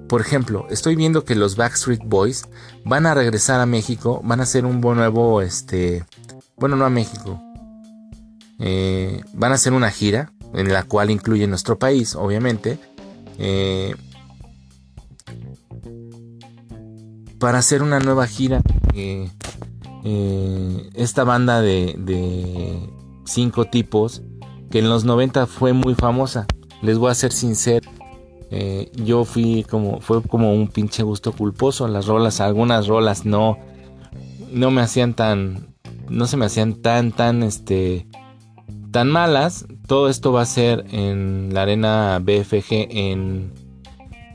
por 0.10 0.22
ejemplo, 0.22 0.68
estoy 0.70 0.96
viendo 0.96 1.24
que 1.24 1.36
los 1.36 1.56
Backstreet 1.56 2.02
Boys 2.04 2.46
van 2.84 3.06
a 3.06 3.14
regresar 3.14 3.62
a 3.62 3.66
México, 3.66 4.22
van 4.24 4.40
a 4.40 4.44
hacer 4.44 4.66
un 4.66 4.82
nuevo, 4.82 5.42
este, 5.42 6.04
bueno, 6.60 6.76
no 6.76 6.86
a 6.86 6.90
México. 6.90 7.42
Eh, 8.60 9.22
van 9.34 9.54
a 9.54 9.56
hacer 9.56 9.72
una 9.72 9.90
gira 9.90 10.34
en 10.54 10.72
la 10.74 10.84
cual 10.84 11.10
incluye 11.10 11.48
nuestro 11.48 11.80
país, 11.80 12.16
obviamente. 12.16 12.78
Eh, 13.38 13.96
para 17.40 17.60
hacer 17.60 17.82
una 17.82 18.00
nueva 18.00 18.28
gira. 18.28 18.62
Eh, 18.94 19.30
esta 20.94 21.24
banda 21.24 21.62
de, 21.62 21.96
de, 21.98 22.90
cinco 23.26 23.66
tipos 23.66 24.22
que 24.72 24.80
en 24.80 24.90
los 24.90 25.06
90 25.06 25.48
fue 25.48 25.72
muy 25.74 25.96
famosa. 25.96 26.46
Les 26.82 26.98
voy 26.98 27.12
a 27.12 27.16
ser 27.16 27.32
sincero. 27.32 27.90
yo 28.94 29.24
fui 29.24 29.66
como, 29.70 30.02
fue 30.02 30.22
como 30.22 30.54
un 30.54 30.68
pinche 30.68 31.04
gusto 31.04 31.32
culposo. 31.32 31.88
Las 31.88 32.08
rolas, 32.08 32.42
algunas 32.42 32.88
rolas 32.88 33.26
no, 33.26 33.58
no 34.52 34.72
me 34.72 34.82
hacían 34.82 35.14
tan, 35.14 35.69
no 36.10 36.28
se 36.28 36.38
me 36.38 36.46
hacían 36.46 36.76
tan, 36.76 37.12
tan, 37.12 37.44
este, 37.44 38.08
tan 38.92 39.10
malas. 39.10 39.66
Todo 39.88 40.10
esto 40.10 40.32
va 40.32 40.42
a 40.42 40.46
ser 40.46 40.86
en 40.92 41.54
la 41.54 41.64
arena 41.64 42.20
BFG 42.22 42.88
en, 42.90 43.54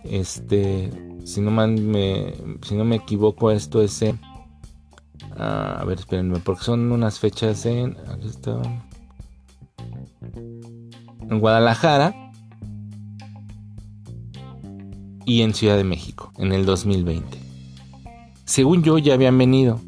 este, 0.04 0.90
si 1.24 1.40
no 1.40 1.50
me, 1.50 2.34
si 2.62 2.74
no 2.74 2.84
me 2.84 2.96
equivoco, 2.96 3.50
esto 3.50 3.82
es 3.82 4.04
ah, 5.37 5.78
a 5.80 5.84
ver, 5.84 5.98
espérenme, 5.98 6.38
porque 6.40 6.64
son 6.64 6.92
unas 6.92 7.18
fechas 7.18 7.64
en, 7.66 7.96
aquí 8.08 8.28
está, 8.28 8.60
en 11.30 11.40
Guadalajara 11.40 12.14
y 15.24 15.42
en 15.42 15.54
Ciudad 15.54 15.76
de 15.76 15.84
México 15.84 16.32
en 16.38 16.52
el 16.52 16.66
2020. 16.66 17.38
Según 18.44 18.82
yo 18.82 18.98
ya 18.98 19.14
habían 19.14 19.38
venido, 19.38 19.80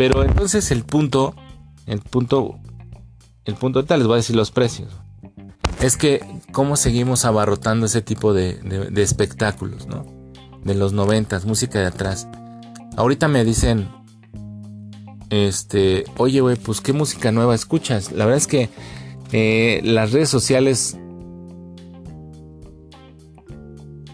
pero 0.00 0.24
entonces 0.24 0.70
el 0.70 0.82
punto, 0.82 1.34
el 1.84 2.00
punto, 2.00 2.58
el 3.44 3.54
punto 3.54 3.84
tal 3.84 3.98
les 3.98 4.06
voy 4.06 4.14
a 4.14 4.16
decir 4.16 4.34
los 4.34 4.50
precios. 4.50 4.88
Es 5.82 5.98
que 5.98 6.22
cómo 6.52 6.76
seguimos 6.76 7.26
abarrotando 7.26 7.84
ese 7.84 8.00
tipo 8.00 8.32
de, 8.32 8.60
espectáculos, 8.96 9.88
¿no? 9.88 10.06
De 10.64 10.74
los 10.74 10.94
noventas, 10.94 11.44
música 11.44 11.80
de 11.80 11.84
atrás. 11.84 12.28
Ahorita 12.96 13.28
me 13.28 13.44
dicen, 13.44 13.90
este, 15.28 16.04
oye, 16.16 16.40
güey, 16.40 16.56
pues 16.56 16.80
qué 16.80 16.94
música 16.94 17.30
nueva 17.30 17.54
escuchas. 17.54 18.10
La 18.10 18.24
verdad 18.24 18.38
es 18.38 18.46
que 18.46 18.70
eh, 19.32 19.82
las 19.84 20.12
redes 20.12 20.30
sociales 20.30 20.96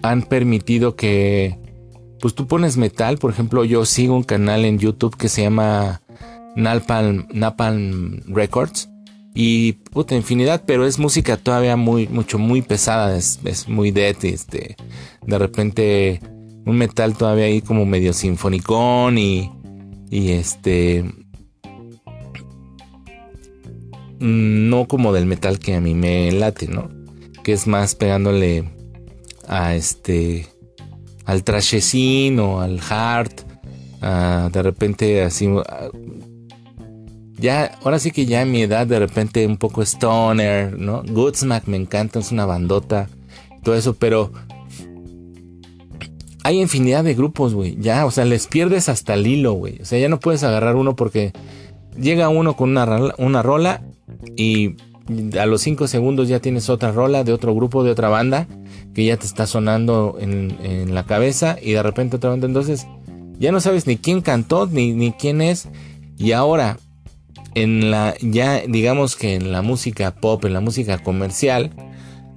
han 0.03 0.23
permitido 0.23 0.97
que 0.97 1.61
pues 2.21 2.35
tú 2.35 2.47
pones 2.47 2.77
metal, 2.77 3.19
por 3.19 3.31
ejemplo, 3.31 3.65
yo 3.65 3.85
sigo 3.85 4.17
un 4.17 4.23
canal 4.23 4.65
en 4.65 4.79
YouTube 4.79 5.17
que 5.17 5.29
se 5.29 5.43
llama 5.43 6.01
Napalm, 6.57 8.21
Records 8.27 8.89
y 9.35 9.75
puta 9.75 10.15
infinidad, 10.15 10.63
pero 10.67 10.87
es 10.87 10.99
música 10.99 11.37
todavía 11.37 11.77
muy 11.77 12.09
mucho 12.09 12.39
muy 12.39 12.63
pesada, 12.63 13.17
es, 13.17 13.69
muy 13.69 13.91
dead, 13.91 14.17
este, 14.23 14.77
de 15.27 15.39
repente 15.39 16.21
un 16.65 16.79
metal 16.79 17.17
todavía 17.17 17.45
ahí 17.45 17.61
como 17.61 17.85
medio 17.85 18.13
sinfonicón 18.13 19.19
y 19.19 19.53
y 20.11 20.33
este 20.33 21.05
no 24.19 24.89
como 24.89 25.13
del 25.13 25.27
metal 25.27 25.59
que 25.59 25.75
a 25.75 25.81
mí 25.81 25.95
me 25.95 26.33
late, 26.33 26.69
¿no? 26.69 26.89
Que 27.43 27.53
es 27.53 27.67
más 27.67 27.95
pegándole 27.95 28.65
a 29.47 29.75
este 29.75 30.49
al 31.27 31.45
trashecín 31.45 32.39
o 32.39 32.61
al 32.61 32.81
hard, 32.89 33.33
de 34.53 34.63
repente 34.63 35.23
así, 35.23 35.49
ya, 37.39 37.79
ahora 37.83 37.99
sí 37.99 38.13
que 38.13 38.25
ya 38.25 38.43
en 38.43 38.53
mi 38.53 38.63
edad 38.63 38.87
de 38.87 38.99
repente 38.99 39.47
un 39.47 39.59
poco 39.59 39.83
stoner, 39.83 40.79
¿no? 40.79 41.03
Goodsmack 41.03 41.67
me 41.67 41.77
encanta, 41.77 42.21
es 42.21 42.33
una 42.33 42.47
bandota, 42.47 43.09
todo 43.63 43.75
eso, 43.75 43.95
pero 43.95 44.33
hay 46.45 46.61
infinidad 46.61 47.03
de 47.03 47.15
grupos, 47.15 47.55
güey, 47.55 47.77
ya, 47.81 48.07
o 48.07 48.11
sea, 48.11 48.25
les 48.25 48.47
pierdes 48.47 48.89
hasta 48.89 49.15
el 49.15 49.27
hilo, 49.27 49.53
güey, 49.55 49.81
o 49.83 49.85
sea, 49.85 49.99
ya 49.99 50.09
no 50.09 50.21
puedes 50.21 50.45
agarrar 50.45 50.77
uno 50.77 50.95
porque 50.95 51.33
llega 52.01 52.29
uno 52.29 52.55
con 52.55 52.71
una, 52.71 53.13
una 53.19 53.43
rola 53.43 53.83
y 54.37 54.77
a 55.39 55.47
los 55.47 55.61
5 55.63 55.87
segundos 55.87 56.29
ya 56.29 56.41
tienes 56.41 56.69
otra 56.69 56.93
rola 56.93 57.25
de 57.25 57.33
otro 57.33 57.55
grupo, 57.55 57.85
de 57.85 57.91
otra 57.91 58.09
banda, 58.09 58.47
que 58.95 59.05
ya 59.05 59.17
te 59.17 59.27
está 59.27 59.47
sonando 59.47 60.17
en, 60.21 60.95
la 60.95 61.05
cabeza 61.05 61.57
y 61.61 61.73
de 61.73 61.83
repente 61.83 62.17
otra 62.17 62.31
banda. 62.31 62.47
Entonces 62.47 62.87
ya 63.39 63.53
no 63.53 63.61
sabes 63.61 63.87
ni 63.87 63.97
quién 63.97 64.21
cantó, 64.21 64.67
ni, 64.67 64.93
ni 64.93 65.13
quién 65.13 65.41
es. 65.41 65.69
Y 66.19 66.33
ahora, 66.33 66.79
en 67.55 67.91
la, 67.91 68.15
ya 68.21 68.63
digamos 68.67 69.17
que 69.17 69.35
en 69.35 69.53
la 69.53 69.63
música 69.63 70.15
pop, 70.15 70.45
en 70.45 70.55
la 70.55 70.61
música 70.61 70.99
comercial, 70.99 71.71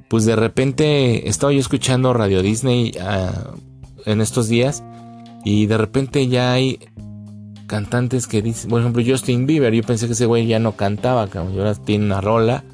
pues 0.09 0.25
de 0.25 0.35
repente 0.35 1.29
estaba 1.29 1.53
yo 1.53 1.59
escuchando 1.59 2.13
Radio 2.13 2.41
Disney 2.41 2.91
ah, 2.99 3.51
en 4.05 4.21
estos 4.21 4.49
días 4.49 4.83
y 5.45 5.67
de 5.67 5.77
repente 5.77 6.27
ya 6.27 6.51
hay 6.51 6.79
cantantes 7.69 8.27
que 8.27 8.41
dicen, 8.41 8.69
por 8.69 8.81
ejemplo, 8.81 9.01
Justin 9.05 9.45
Bieber, 9.45 9.73
yo 9.73 9.83
pensé 9.83 10.07
que 10.07 10.13
ese 10.13 10.25
güey 10.25 10.47
ya 10.47 10.59
no 10.59 10.73
cantaba, 10.73 11.27
cabrón, 11.27 11.53
y 11.53 11.59
ahora 11.59 11.75
tiene 11.75 12.05
una 12.05 12.19
rola. 12.19 12.65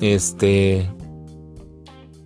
Este. 0.00 0.90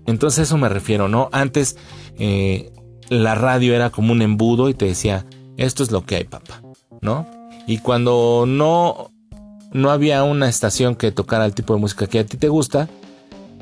Entonces, 0.06 0.44
eso 0.44 0.56
me 0.56 0.68
refiero, 0.68 1.08
¿no? 1.08 1.28
Antes, 1.32 1.76
eh, 2.18 2.72
la 3.08 3.34
radio 3.34 3.74
era 3.74 3.90
como 3.90 4.12
un 4.12 4.22
embudo 4.22 4.68
y 4.68 4.74
te 4.74 4.86
decía, 4.86 5.26
esto 5.56 5.82
es 5.82 5.90
lo 5.90 6.06
que 6.06 6.16
hay, 6.16 6.24
papá, 6.24 6.62
¿no? 7.02 7.26
Y 7.66 7.78
cuando 7.78 8.44
no, 8.46 9.10
no 9.72 9.90
había 9.90 10.22
una 10.22 10.48
estación 10.48 10.94
que 10.94 11.10
tocara 11.10 11.44
el 11.44 11.54
tipo 11.54 11.74
de 11.74 11.80
música 11.80 12.06
que 12.06 12.20
a 12.20 12.26
ti 12.26 12.36
te 12.36 12.48
gusta, 12.48 12.88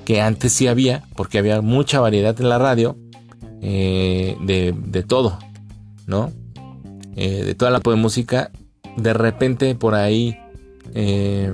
que 0.05 0.21
antes 0.21 0.53
sí 0.53 0.67
había, 0.67 1.05
porque 1.17 1.39
había 1.39 1.61
mucha 1.63 2.01
variedad 2.01 2.39
en 2.41 2.49
la 2.49 2.59
radio, 2.59 2.97
eh, 3.63 4.37
de, 4.41 5.03
todo, 5.05 5.39
¿no? 6.07 6.33
Eh, 7.17 7.45
de 7.45 7.55
toda 7.55 7.71
la 7.71 7.81
de 7.81 7.97
música, 7.97 8.51
de 8.97 9.13
repente 9.13 9.75
por 9.75 9.95
ahí 9.95 10.39
eh, 10.95 11.53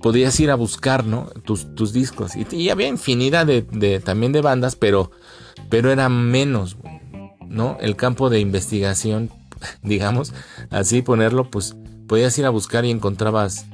podías 0.00 0.38
ir 0.40 0.50
a 0.50 0.54
buscar, 0.54 1.04
¿no? 1.04 1.26
Tus, 1.44 1.92
discos. 1.92 2.32
Y, 2.36 2.70
había 2.70 2.88
infinidad 2.88 3.46
de, 3.46 4.00
también 4.04 4.32
de 4.32 4.40
bandas, 4.40 4.76
pero, 4.76 5.10
pero 5.68 5.90
era 5.90 6.08
menos, 6.08 6.76
¿no? 7.48 7.76
El 7.80 7.96
campo 7.96 8.30
de 8.30 8.40
investigación, 8.40 9.30
digamos, 9.82 10.32
así 10.70 11.02
ponerlo, 11.02 11.50
pues 11.50 11.76
podías 12.06 12.36
ir 12.38 12.46
a 12.46 12.50
buscar 12.50 12.84
y 12.84 12.90
encontrabas, 12.90 13.66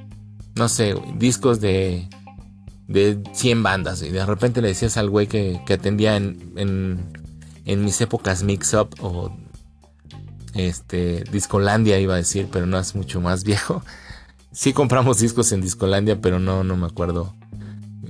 no 0.57 0.69
sé, 0.69 0.95
discos 1.17 1.61
de, 1.61 2.09
de 2.89 3.23
100 3.33 3.63
bandas. 3.63 4.03
Y 4.03 4.11
de 4.11 4.27
repente 4.27 4.61
le 4.61 4.69
decías 4.69 4.97
al 4.97 5.11
güey 5.11 5.27
que, 5.27 5.61
atendía 5.69 6.17
en, 6.17 6.53
en, 7.65 7.85
mis 7.85 8.01
épocas 8.01 8.43
Mix 8.43 8.75
Up 8.75 8.91
o 9.01 9.31
este 10.57 11.25
Discolandia 11.31 11.99
iba 12.01 12.15
a 12.15 12.19
decir, 12.19 12.49
pero 12.51 12.67
no 12.67 12.79
es 12.79 12.95
mucho 12.95 13.21
más 13.21 13.45
viejo. 13.45 13.83
Sí 14.53 14.73
compramos 14.73 15.19
discos 15.21 15.53
en 15.53 15.61
Discolandia, 15.61 16.21
pero 16.21 16.39
no, 16.39 16.65
no 16.65 16.77
me 16.77 16.87
acuerdo. 16.87 17.35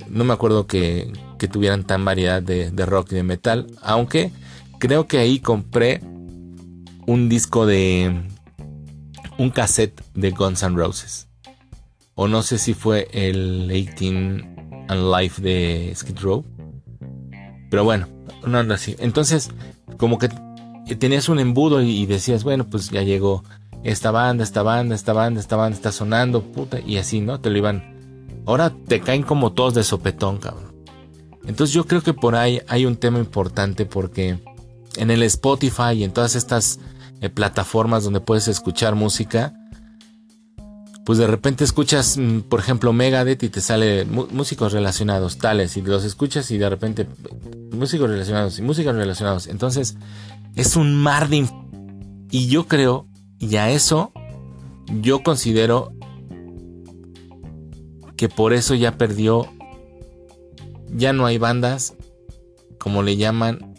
No 0.08 0.24
me 0.24 0.32
acuerdo 0.32 0.66
que, 0.66 1.12
que 1.38 1.48
tuvieran 1.48 1.84
tan 1.84 2.04
variedad 2.04 2.42
de, 2.42 2.70
rock 2.86 3.12
y 3.12 3.16
de 3.16 3.22
metal. 3.22 3.66
Aunque 3.82 4.30
creo 4.78 5.06
que 5.06 5.18
ahí 5.18 5.40
compré 5.40 6.00
un 7.06 7.28
disco 7.28 7.66
de 7.66 8.28
un 9.38 9.50
cassette 9.50 10.02
de 10.14 10.30
Guns 10.30 10.62
N' 10.62 10.76
Roses. 10.76 11.28
O 12.14 12.28
no 12.28 12.42
sé 12.42 12.58
si 12.58 12.74
fue 12.74 13.08
el 13.12 13.68
18 13.68 14.06
and 14.88 15.14
Life 15.14 15.42
de 15.42 15.92
Skid 15.94 16.18
Row. 16.20 16.44
Pero 17.70 17.84
bueno, 17.84 18.08
no 18.46 18.58
anda 18.58 18.76
así. 18.76 18.96
Entonces, 18.98 19.50
como 19.98 20.18
que 20.18 20.28
tenías 20.94 21.28
un 21.28 21.40
embudo 21.40 21.82
y 21.82 22.06
decías, 22.06 22.44
bueno, 22.44 22.64
pues 22.64 22.90
ya 22.90 23.02
llegó 23.02 23.42
esta 23.82 24.10
banda, 24.10 24.44
esta 24.44 24.62
banda, 24.62 24.94
esta 24.94 25.12
banda, 25.12 25.40
esta 25.40 25.56
banda 25.56 25.76
está 25.76 25.92
sonando, 25.92 26.42
puta, 26.42 26.78
y 26.80 26.96
así, 26.98 27.20
¿no? 27.20 27.40
Te 27.40 27.50
lo 27.50 27.58
iban. 27.58 27.82
Ahora 28.46 28.70
te 28.70 29.00
caen 29.00 29.22
como 29.22 29.52
todos 29.52 29.74
de 29.74 29.82
sopetón, 29.82 30.38
cabrón. 30.38 30.74
Entonces 31.46 31.74
yo 31.74 31.84
creo 31.84 32.02
que 32.02 32.12
por 32.14 32.34
ahí 32.34 32.60
hay 32.68 32.86
un 32.86 32.96
tema 32.96 33.18
importante 33.18 33.86
porque 33.86 34.38
en 34.96 35.10
el 35.10 35.22
Spotify 35.24 35.92
y 35.94 36.04
en 36.04 36.12
todas 36.12 36.34
estas 36.34 36.80
eh, 37.20 37.28
plataformas 37.28 38.04
donde 38.04 38.20
puedes 38.20 38.48
escuchar 38.48 38.94
música, 38.94 39.54
pues 41.06 41.20
de 41.20 41.28
repente 41.28 41.62
escuchas, 41.62 42.18
mm, 42.18 42.40
por 42.40 42.58
ejemplo, 42.58 42.92
Megadeth 42.92 43.44
y 43.44 43.48
te 43.48 43.60
sale 43.60 44.04
músicos 44.04 44.72
relacionados, 44.72 45.38
tales, 45.38 45.76
y 45.76 45.82
los 45.82 46.04
escuchas 46.04 46.50
y 46.50 46.58
de 46.58 46.68
repente 46.68 47.06
músicos 47.70 48.10
relacionados 48.10 48.58
y 48.58 48.62
músicos 48.62 48.96
relacionados. 48.96 49.46
Entonces, 49.46 49.96
es 50.56 50.74
un 50.74 50.96
mar 50.96 51.28
de... 51.28 51.48
Y 52.32 52.48
yo 52.48 52.66
creo, 52.66 53.06
y 53.38 53.54
a 53.54 53.70
eso, 53.70 54.10
yo 55.00 55.22
considero 55.22 55.92
que 58.16 58.28
por 58.28 58.52
eso 58.52 58.74
ya 58.74 58.98
perdió, 58.98 59.46
ya 60.92 61.12
no 61.12 61.24
hay 61.24 61.38
bandas, 61.38 61.94
como 62.78 63.04
le 63.04 63.16
llaman, 63.16 63.76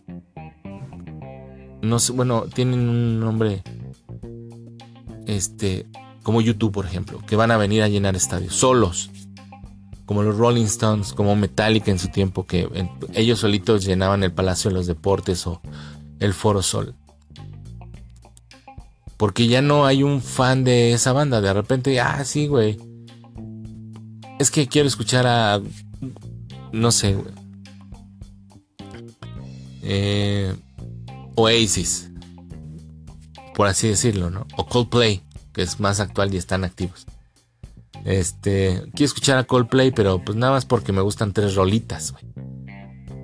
no 1.81 1.99
sé, 1.99 2.13
bueno, 2.13 2.45
tienen 2.45 2.87
un 2.87 3.19
nombre, 3.19 3.63
este, 5.25 5.87
como 6.27 6.41
YouTube, 6.41 6.73
por 6.73 6.85
ejemplo, 6.85 7.21
que 7.25 7.37
van 7.37 7.51
a 7.51 7.57
venir 7.57 7.83
a 7.83 7.87
llenar 7.87 8.17
estadios 8.17 8.53
solos, 8.53 9.11
como 10.05 10.23
los 10.23 10.35
Rolling 10.35 10.65
Stones, 10.65 11.13
como 11.13 11.37
Metallica 11.37 11.89
en 11.89 11.99
su 11.99 12.09
tiempo, 12.09 12.45
que 12.45 12.67
ellos 13.13 13.39
solitos 13.39 13.85
llenaban 13.85 14.23
el 14.23 14.33
Palacio 14.33 14.69
de 14.69 14.75
los 14.75 14.87
Deportes 14.87 15.47
o 15.47 15.61
el 16.19 16.33
Foro 16.33 16.61
Sol. 16.61 16.95
Porque 19.15 19.47
ya 19.47 19.61
no 19.61 19.85
hay 19.85 20.03
un 20.03 20.21
fan 20.21 20.65
de 20.65 20.91
esa 20.91 21.13
banda. 21.13 21.39
De 21.39 21.53
repente, 21.53 21.97
ah, 22.01 22.21
sí, 22.25 22.47
güey. 22.47 22.77
Es 24.37 24.51
que 24.51 24.67
quiero 24.67 24.89
escuchar 24.89 25.25
a. 25.25 25.61
No 26.73 26.91
sé, 26.91 27.13
güey. 27.13 27.33
Eh, 29.81 30.53
Oasis, 31.35 32.11
por 33.55 33.67
así 33.67 33.87
decirlo, 33.87 34.29
¿no? 34.29 34.45
O 34.57 34.65
Coldplay, 34.65 35.23
que 35.57 35.63
es 35.63 35.79
más 35.79 35.99
actual 35.99 36.31
y 36.31 36.37
están 36.37 36.63
activos. 36.63 37.07
Este, 38.05 38.83
quiero 38.93 39.05
escuchar 39.05 39.39
a 39.39 39.43
Coldplay, 39.43 39.89
pero 39.89 40.23
pues 40.23 40.37
nada 40.37 40.53
más 40.53 40.65
porque 40.65 40.91
me 40.91 41.01
gustan 41.01 41.33
tres 41.33 41.55
rolitas, 41.55 42.11
güey. 42.11 42.25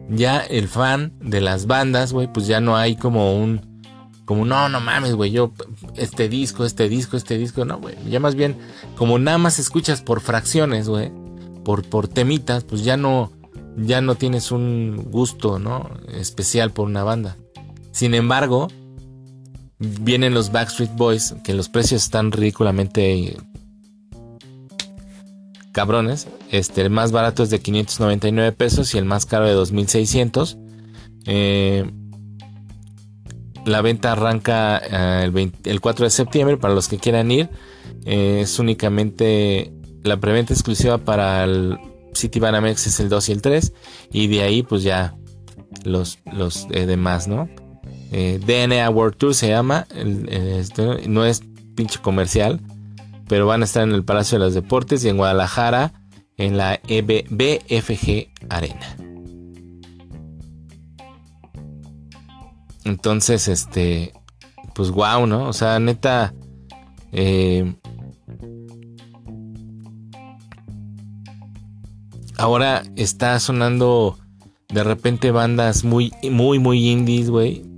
Ya 0.10 0.40
el 0.40 0.68
fan 0.68 1.14
de 1.22 1.42
las 1.42 1.68
bandas, 1.68 2.12
güey, 2.12 2.34
pues 2.34 2.48
ya 2.48 2.60
no 2.60 2.76
hay 2.76 2.96
como 2.96 3.38
un 3.38 3.84
como 4.26 4.46
no, 4.46 4.68
no 4.68 4.80
mames, 4.80 5.14
güey, 5.14 5.30
yo 5.30 5.54
este 5.96 6.28
disco, 6.28 6.66
este 6.66 6.90
disco, 6.90 7.18
este 7.18 7.38
disco, 7.38 7.66
no, 7.66 7.78
güey. 7.78 7.96
Ya 8.10 8.20
más 8.20 8.34
bien 8.34 8.58
como 8.98 9.20
nada 9.20 9.38
más 9.38 9.60
escuchas 9.60 10.02
por 10.02 10.20
fracciones, 10.20 10.90
güey, 10.90 11.12
por 11.64 11.88
por 11.88 12.08
temitas, 12.08 12.64
pues 12.64 12.84
ya 12.84 12.98
no 12.98 13.32
ya 13.78 14.02
no 14.02 14.16
tienes 14.16 14.52
un 14.52 15.08
gusto, 15.12 15.60
¿no? 15.60 15.88
especial 16.12 16.72
por 16.72 16.88
una 16.88 17.04
banda. 17.04 17.38
Sin 17.92 18.16
embargo, 18.16 18.70
vienen 19.84 20.34
los 20.34 20.52
Backstreet 20.52 20.96
Boys, 20.96 21.36
que 21.44 21.54
los 21.54 21.70
precios 21.70 22.04
están 22.04 22.32
ridículamente 22.32 23.36
cabrones. 25.72 26.28
Este, 26.52 26.82
el 26.82 26.90
más 26.90 27.12
barato 27.12 27.44
es 27.44 27.50
de 27.50 27.60
599 27.60 28.54
pesos 28.54 28.94
y 28.96 28.98
el 28.98 29.06
más 29.06 29.26
caro 29.26 29.46
de 29.46 29.54
2600. 29.54 30.58
Eh, 31.26 31.92
la 33.66 33.82
venta 33.82 34.12
arranca 34.12 34.82
eh, 35.26 35.52
el, 35.64 35.82
4 35.82 36.06
de 36.06 36.10
septiembre 36.10 36.58
para 36.58 36.74
los 36.74 36.88
que 36.88 36.98
quieran 36.98 37.32
ir. 37.32 37.50
Eh, 38.06 38.42
es 38.42 38.60
únicamente 38.60 39.74
la 40.04 40.18
preventa 40.20 40.54
exclusiva 40.54 40.98
para 40.98 41.44
el 41.44 41.78
City 42.14 42.40
Banamex 42.40 42.88
es 42.88 43.00
el 43.00 43.10
2 43.10 43.30
y 43.30 43.32
el 43.32 43.42
3. 43.42 43.74
Y 44.12 44.28
de 44.28 44.44
ahí 44.44 44.64
pues 44.64 44.84
ya 44.84 45.16
los, 45.84 46.20
los 46.32 46.68
demás, 46.70 47.28
¿no? 47.28 47.50
Eh, 48.16 48.40
DNA 48.46 48.88
World 48.92 49.18
Tour 49.18 49.34
se 49.34 49.50
llama, 49.50 49.88
este, 50.30 51.08
no 51.10 51.26
es 51.26 51.42
pinche 51.76 52.00
comercial, 52.00 52.62
pero 53.28 53.48
van 53.48 53.64
a 53.64 53.66
estar 53.66 53.82
en 53.82 53.92
el 53.92 54.04
Palacio 54.04 54.38
de 54.38 54.46
los 54.46 54.54
Deportes 54.54 55.04
y 55.04 55.10
en 55.10 55.18
Guadalajara 55.18 55.94
en 56.38 56.56
la 56.56 56.80
BFG 56.86 58.28
Arena. 58.50 58.96
Entonces, 62.86 63.48
este, 63.48 64.14
pues 64.76 64.92
wow, 64.92 65.26
¿no? 65.26 65.48
O 65.48 65.54
sea, 65.54 65.80
neta, 65.80 66.36
eh, 67.14 67.74
ahora 72.38 72.84
está 72.96 73.40
sonando 73.40 74.20
de 74.70 74.84
repente 74.84 75.32
bandas 75.32 75.84
muy, 75.84 76.12
muy, 76.30 76.60
muy 76.60 76.92
indies, 76.92 77.32
güey. 77.32 77.73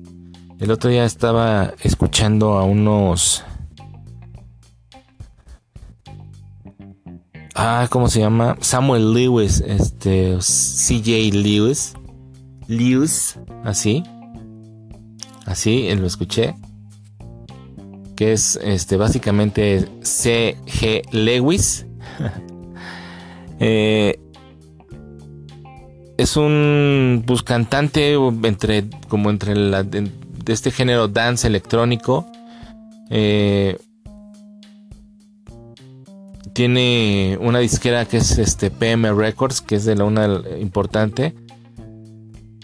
El 0.57 0.71
otro 0.71 0.89
día 0.89 1.03
estaba 1.03 1.73
escuchando 1.81 2.53
a 2.57 2.63
unos... 2.63 3.43
Ah, 7.53 7.87
¿cómo 7.89 8.07
se 8.07 8.21
llama? 8.21 8.57
Samuel 8.61 9.13
Lewis, 9.13 9.61
este, 9.65 10.37
CJ 10.37 11.33
Lewis. 11.33 11.93
Lewis, 12.67 13.37
así. 13.63 14.03
Así, 15.45 15.93
lo 15.95 16.07
escuché. 16.07 16.55
Que 18.15 18.31
es, 18.31 18.57
este, 18.63 18.95
básicamente 18.95 19.89
CG 20.01 21.01
Lewis. 21.11 21.85
eh, 23.59 24.19
es 26.17 26.37
un 26.37 27.23
pues, 27.25 27.43
cantante 27.43 28.13
entre 28.43 28.89
como 29.09 29.29
entre 29.29 29.55
la, 29.55 29.85
de 30.45 30.53
este 30.53 30.71
género 30.71 31.07
dance 31.07 31.47
electrónico. 31.47 32.27
Eh, 33.09 33.77
tiene 36.53 37.37
una 37.41 37.59
disquera 37.59 38.05
que 38.05 38.17
es 38.17 38.37
este 38.37 38.71
PM 38.71 39.11
Records, 39.13 39.61
que 39.61 39.75
es 39.75 39.85
de 39.85 39.95
la 39.95 40.05
una 40.05 40.41
importante 40.59 41.35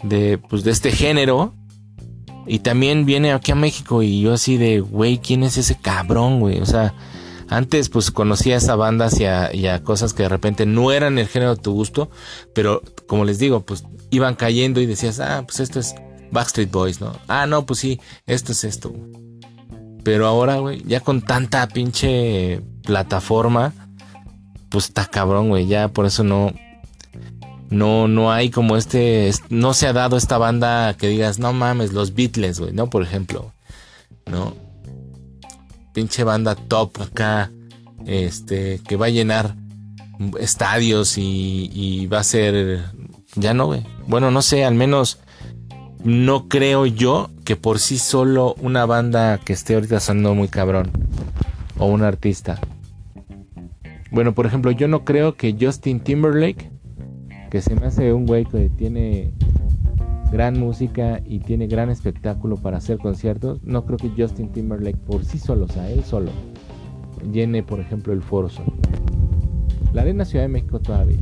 de 0.04 0.38
pues 0.38 0.64
de 0.64 0.72
este 0.72 0.92
género. 0.92 1.54
Y 2.48 2.60
también 2.60 3.06
viene 3.06 3.34
aquí 3.34 3.52
a 3.52 3.56
México 3.56 4.02
y 4.02 4.22
yo 4.22 4.34
así 4.34 4.58
de, 4.58 4.80
güey, 4.80 5.20
¿quién 5.20 5.44
es 5.44 5.58
ese 5.58 5.76
cabrón, 5.76 6.40
güey? 6.40 6.60
O 6.60 6.66
sea, 6.66 6.94
antes 7.50 7.90
pues 7.90 8.10
conocía 8.10 8.56
a 8.56 8.58
esa 8.58 8.76
banda 8.76 9.10
y 9.54 9.66
a, 9.68 9.84
cosas 9.84 10.14
que 10.14 10.24
de 10.24 10.30
repente 10.30 10.66
no 10.66 10.92
eran 10.92 11.20
el 11.20 11.28
género 11.28 11.56
de 11.56 11.62
tu 11.62 11.74
gusto, 11.74 12.10
pero 12.56 12.82
como 13.08 13.26
les 13.26 13.40
digo, 13.40 13.62
pues 13.62 13.84
iban 14.10 14.36
cayendo 14.36 14.82
y 14.82 14.86
decías, 14.86 15.20
ah, 15.20 15.44
pues 15.46 15.60
esto 15.60 15.80
es 15.80 15.94
Backstreet 16.32 16.72
Boys, 16.72 17.02
¿no? 17.02 17.14
Ah, 17.28 17.46
no, 17.46 17.66
pues 17.66 17.80
sí, 17.80 18.00
esto 18.26 18.52
es 18.52 18.64
esto. 18.64 18.94
Pero 20.04 20.28
ahora, 20.28 20.58
güey, 20.58 20.84
ya 20.86 21.00
con 21.02 21.22
tanta 21.22 21.68
pinche 21.68 22.62
plataforma, 22.84 23.74
pues 24.70 24.86
está 24.86 25.06
cabrón, 25.06 25.50
güey. 25.50 25.68
Ya 25.68 25.90
por 25.90 26.06
eso 26.06 26.24
no. 26.24 26.54
No, 27.70 28.08
no 28.08 28.32
hay 28.32 28.50
como 28.50 28.78
este. 28.78 29.32
No 29.50 29.74
se 29.74 29.88
ha 29.88 29.94
dado 29.94 30.18
esta 30.18 30.38
banda 30.38 30.96
que 30.98 31.08
digas, 31.08 31.40
no 31.40 31.54
mames, 31.54 31.94
los 31.94 32.16
Beatles, 32.16 32.60
güey, 32.60 32.74
¿no? 32.74 32.90
Por 32.90 33.04
ejemplo. 33.04 33.54
¿No? 34.26 34.56
Pinche 35.94 36.24
banda 36.24 36.56
top 36.56 37.02
acá. 37.02 37.52
Este. 38.06 38.82
Que 38.88 38.96
va 38.96 39.06
a 39.06 39.10
llenar 39.10 39.56
estadios 40.40 41.18
y, 41.18 41.70
y 41.74 42.08
va 42.08 42.20
a 42.20 42.24
ser. 42.24 42.84
Ya 43.36 43.54
no, 43.54 43.68
güey. 43.68 43.86
Bueno, 44.08 44.32
no 44.32 44.42
sé, 44.42 44.66
al 44.66 44.76
menos 44.76 45.20
no 46.04 46.48
creo 46.48 46.86
yo 46.86 47.30
que 47.46 47.56
por 47.56 47.80
sí 47.80 47.98
solo 47.98 48.56
una 48.62 48.86
banda 48.86 49.38
que 49.38 49.54
esté 49.54 49.76
ahorita 49.76 50.00
sonando 50.00 50.36
muy 50.36 50.48
cabrón 50.48 50.92
o 51.78 51.86
un 51.86 52.02
artista. 52.02 52.60
Bueno, 54.12 54.34
por 54.34 54.46
ejemplo, 54.46 54.72
yo 54.72 54.88
no 54.88 55.06
creo 55.06 55.36
que 55.36 55.56
Justin 55.60 56.00
Timberlake, 56.00 56.70
que 57.50 57.62
se 57.62 57.76
me 57.76 57.88
hace 57.88 58.14
un 58.14 58.26
güey 58.26 58.46
que 58.46 58.70
tiene 58.70 59.34
gran 60.32 60.60
música 60.60 61.22
y 61.26 61.40
tiene 61.40 61.68
gran 61.68 61.90
espectáculo 61.90 62.58
para 62.58 62.78
hacer 62.78 62.98
conciertos, 62.98 63.64
no 63.64 63.86
creo 63.86 63.98
que 63.98 64.12
Justin 64.16 64.52
Timberlake 64.52 64.98
por 64.98 65.24
sí 65.24 65.38
solo, 65.38 65.66
o 65.66 65.70
sea, 65.70 65.90
él 65.90 66.04
solo, 66.04 66.32
llene, 67.32 67.64
por 67.64 67.80
ejemplo, 67.80 68.14
el 68.14 68.22
Foro 68.22 68.50
Sol. 68.50 68.66
La 69.94 70.02
Arena 70.02 70.26
Ciudad 70.26 70.46
de 70.46 70.50
México 70.50 70.80
todavía. 70.80 71.18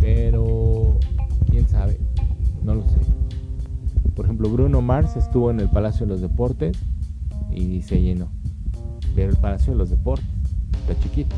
Pero, 0.00 0.44
no 2.66 2.74
lo 2.74 2.82
sé. 2.82 2.98
Por 4.14 4.24
ejemplo, 4.24 4.50
Bruno 4.50 4.82
Mars 4.82 5.16
estuvo 5.16 5.50
en 5.50 5.60
el 5.60 5.68
Palacio 5.70 6.04
de 6.04 6.12
los 6.12 6.20
Deportes 6.20 6.76
y 7.50 7.82
se 7.82 8.02
llenó. 8.02 8.28
Pero 9.14 9.30
el 9.30 9.36
Palacio 9.36 9.72
de 9.72 9.78
los 9.78 9.88
Deportes 9.88 10.26
está 10.80 11.00
chiquito. 11.00 11.34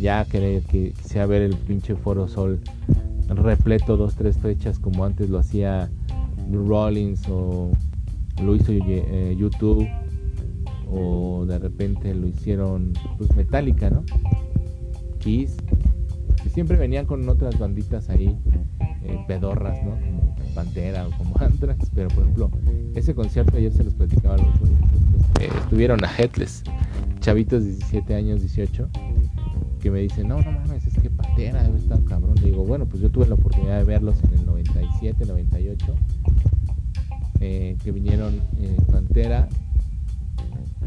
Ya 0.00 0.24
que, 0.24 0.62
que 0.68 0.92
quisiera 0.92 1.26
ver 1.26 1.42
el 1.42 1.54
pinche 1.54 1.94
Foro 1.94 2.26
Sol 2.26 2.60
repleto 3.28 3.96
dos, 3.96 4.16
tres 4.16 4.38
fechas 4.38 4.78
como 4.78 5.04
antes 5.04 5.30
lo 5.30 5.38
hacía 5.38 5.90
Rollins 6.50 7.28
o 7.28 7.70
lo 8.42 8.56
hizo 8.56 8.72
eh, 8.72 9.36
YouTube 9.38 9.86
o 10.90 11.44
de 11.46 11.58
repente 11.58 12.14
lo 12.14 12.26
hicieron 12.26 12.94
pues 13.16 13.34
Metallica, 13.36 13.90
¿no? 13.90 14.02
Kiss. 15.18 15.56
Que 16.42 16.48
siempre 16.48 16.76
venían 16.76 17.04
con 17.04 17.28
otras 17.28 17.58
banditas 17.58 18.08
ahí, 18.08 18.36
eh, 19.02 19.24
pedorras, 19.26 19.78
¿no? 19.84 19.96
Pantera 20.58 21.06
o 21.06 21.10
como 21.12 21.36
Anthrax, 21.40 21.88
pero 21.94 22.08
por 22.08 22.24
ejemplo, 22.24 22.50
ese 22.96 23.14
concierto 23.14 23.56
ayer 23.56 23.72
se 23.72 23.84
los 23.84 23.94
platicaba 23.94 24.34
a 24.34 24.38
los 24.38 24.46
eh, 25.40 25.48
estuvieron 25.56 26.04
a 26.04 26.10
Headless, 26.18 26.64
chavitos 27.20 27.62
de 27.62 27.70
17 27.70 28.12
años, 28.16 28.40
18, 28.40 28.88
que 29.80 29.90
me 29.92 30.00
dicen, 30.00 30.26
no, 30.26 30.40
no 30.40 30.50
mames, 30.50 30.84
es 30.84 30.98
que 31.00 31.10
Pantera 31.10 31.62
debe 31.62 31.78
estar 31.78 32.02
cabrón. 32.02 32.34
Le 32.42 32.50
digo, 32.50 32.64
bueno, 32.64 32.86
pues 32.86 33.00
yo 33.00 33.08
tuve 33.08 33.28
la 33.28 33.34
oportunidad 33.34 33.78
de 33.78 33.84
verlos 33.84 34.16
en 34.24 34.40
el 34.40 34.46
97, 34.46 35.26
98, 35.26 35.94
eh, 37.38 37.76
que 37.84 37.92
vinieron 37.92 38.34
eh, 38.58 38.76
Pantera, 38.90 39.48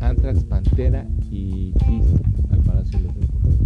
Anthrax, 0.02 0.44
Pantera 0.44 1.08
y 1.30 1.72
Kiss 1.86 2.08
al 2.52 2.60
Palacio 2.60 3.00
de 3.00 3.06
los 3.06 3.16
Deportes. 3.16 3.60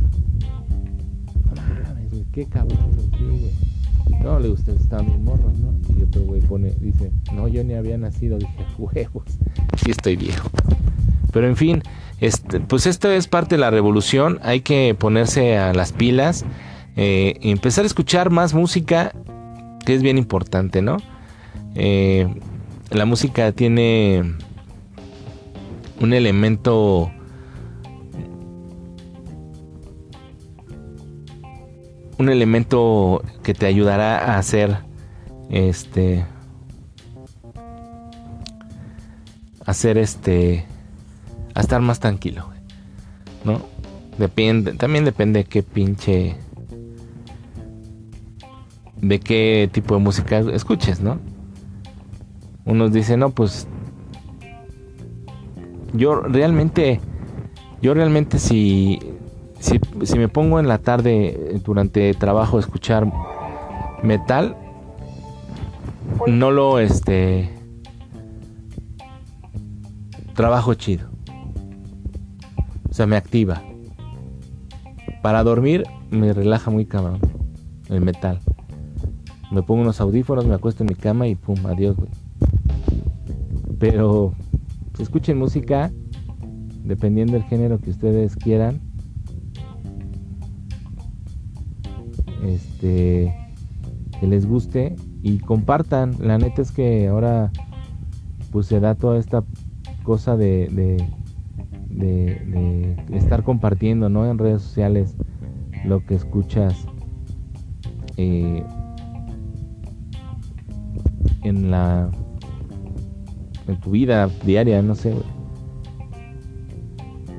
No 2.12 2.26
qué 2.32 2.46
cabrón, 2.46 2.92
güey. 3.18 3.75
No, 4.22 4.40
le 4.40 4.50
gusta, 4.50 4.72
estaban 4.72 5.08
bien 5.08 5.24
morros, 5.24 5.54
¿no? 5.60 5.74
Y 5.98 6.04
otro 6.04 6.22
güey 6.22 6.42
pone, 6.42 6.74
dice, 6.80 7.12
no, 7.34 7.48
yo 7.48 7.64
ni 7.64 7.74
había 7.74 7.98
nacido. 7.98 8.38
Dije, 8.38 8.66
huevos, 8.78 9.26
sí 9.84 9.92
estoy 9.92 10.16
viejo. 10.16 10.50
Pero 11.32 11.48
en 11.48 11.56
fin, 11.56 11.84
este, 12.22 12.60
pues 12.60 12.88
esto 12.88 13.12
es 13.12 13.28
parte 13.28 13.56
de 13.56 13.62
la 13.62 13.70
revolución. 13.70 14.40
Hay 14.42 14.62
que 14.62 14.96
ponerse 14.98 15.58
a 15.58 15.74
las 15.74 15.92
pilas. 15.92 16.46
Eh, 16.98 17.38
y 17.42 17.52
empezar 17.52 17.84
a 17.84 17.88
escuchar 17.88 18.30
más 18.30 18.54
música, 18.54 19.12
que 19.86 19.94
es 19.94 20.02
bien 20.02 20.18
importante, 20.18 20.82
¿no? 20.82 20.98
Eh, 21.76 22.34
la 22.90 23.06
música 23.06 23.52
tiene 23.52 24.36
un 26.00 26.14
elemento 26.14 27.12
un 32.18 32.30
elemento 32.30 33.22
que 33.44 33.54
te 33.54 33.66
ayudará 33.66 34.34
a 34.34 34.38
hacer 34.38 34.78
este 35.50 36.26
hacer 39.66 39.98
este 39.98 40.66
a 41.54 41.62
estar 41.62 41.82
más 41.82 42.00
tranquilo 42.00 42.50
no 43.44 43.62
depende 44.18 44.74
también 44.74 45.06
depende 45.06 45.40
de 45.40 45.46
qué 45.46 45.64
pinche 45.64 46.36
de 49.02 49.20
qué 49.20 49.70
tipo 49.72 49.96
de 49.96 50.02
música 50.02 50.40
escuches 50.40 51.02
no 51.02 51.20
unos 52.66 52.94
dicen 52.94 53.20
no 53.20 53.32
pues 53.32 53.68
yo 55.94 56.22
realmente 56.22 57.00
yo 57.82 57.94
realmente 57.94 58.40
si 58.40 59.00
si, 59.66 60.18
me 60.18 60.28
pongo 60.28 60.60
en 60.60 60.68
la 60.68 60.78
tarde 60.78 61.28
eh, 61.28 61.62
durante 61.64 62.14
trabajo 62.14 62.58
a 62.58 62.60
escuchar 62.60 63.12
metal, 64.04 64.56
no 66.28 66.52
lo 66.52 66.80
este 66.80 67.50
trabajo 70.36 70.76
chido. 70.76 71.10
O 72.90 72.94
sea, 72.94 73.08
me 73.08 73.18
activa. 73.18 73.64
Para 75.22 75.44
dormir 75.44 75.84
me 76.12 76.32
relaja 76.32 76.70
muy 76.70 76.86
cabrón 76.86 77.20
el 77.90 78.02
metal. 78.02 78.40
Me 79.52 79.64
pongo 79.64 79.82
unos 79.82 80.00
audífonos, 80.00 80.46
me 80.46 80.54
acuesto 80.54 80.84
en 80.84 80.90
mi 80.90 80.96
cama 80.96 81.28
y 81.28 81.36
pum, 81.36 81.58
adiós, 81.66 81.96
güey. 81.96 82.10
Pero 83.80 84.34
escuchen 85.00 85.38
música, 85.40 85.92
dependiendo 86.84 87.34
del 87.34 87.44
género 87.44 87.80
que 87.80 87.90
ustedes 87.90 88.36
quieran, 88.36 88.85
este 92.46 93.34
que 94.20 94.28
les 94.28 94.46
guste 94.46 94.96
y 95.22 95.40
compartan. 95.40 96.16
La 96.20 96.38
neta 96.38 96.62
es 96.62 96.72
que 96.72 97.08
ahora 97.08 97.52
pues 98.52 98.68
se 98.68 98.80
da 98.80 98.96
toda 98.96 99.18
esta 99.20 99.44
cosa 100.04 100.38
de, 100.38 100.70
de, 101.90 102.96
estar 103.12 103.44
compartiendo 103.44 104.10
¿no? 104.10 104.30
en 104.30 104.38
redes 104.38 104.62
sociales 104.62 105.16
lo 105.86 106.06
que 106.06 106.16
escuchas 106.16 106.86
eh, 108.18 108.64
en 111.44 111.72
la 111.72 112.10
en 113.68 113.80
tu 113.80 113.92
vida 113.92 114.30
diaria, 114.46 114.82
no 114.82 114.96
sé. 114.96 115.16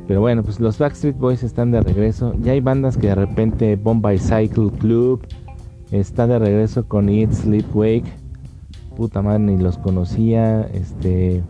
Pero 0.07 0.21
bueno, 0.21 0.45
pues 0.45 0.61
los 0.61 0.79
Backstreet 0.79 1.17
Boys 1.19 1.43
están 1.43 1.73
de 1.73 1.81
regreso. 1.81 2.35
Ya 2.41 2.53
hay 2.53 2.61
bandas 2.61 2.97
que 2.97 3.09
de 3.09 3.17
repente 3.17 3.77
Bombay 3.77 4.19
Cycle 4.19 4.71
Club 4.79 5.27
está 5.91 6.27
de 6.27 6.39
regreso 6.39 6.87
con 6.87 7.09
Eat 7.09 7.33
Sleep 7.33 7.75
Wake. 7.75 8.13
Puta 8.97 9.21
madre, 9.21 9.41
ni 9.41 9.59
los 9.59 9.79
conocía. 9.79 10.63
Este. 10.63 11.43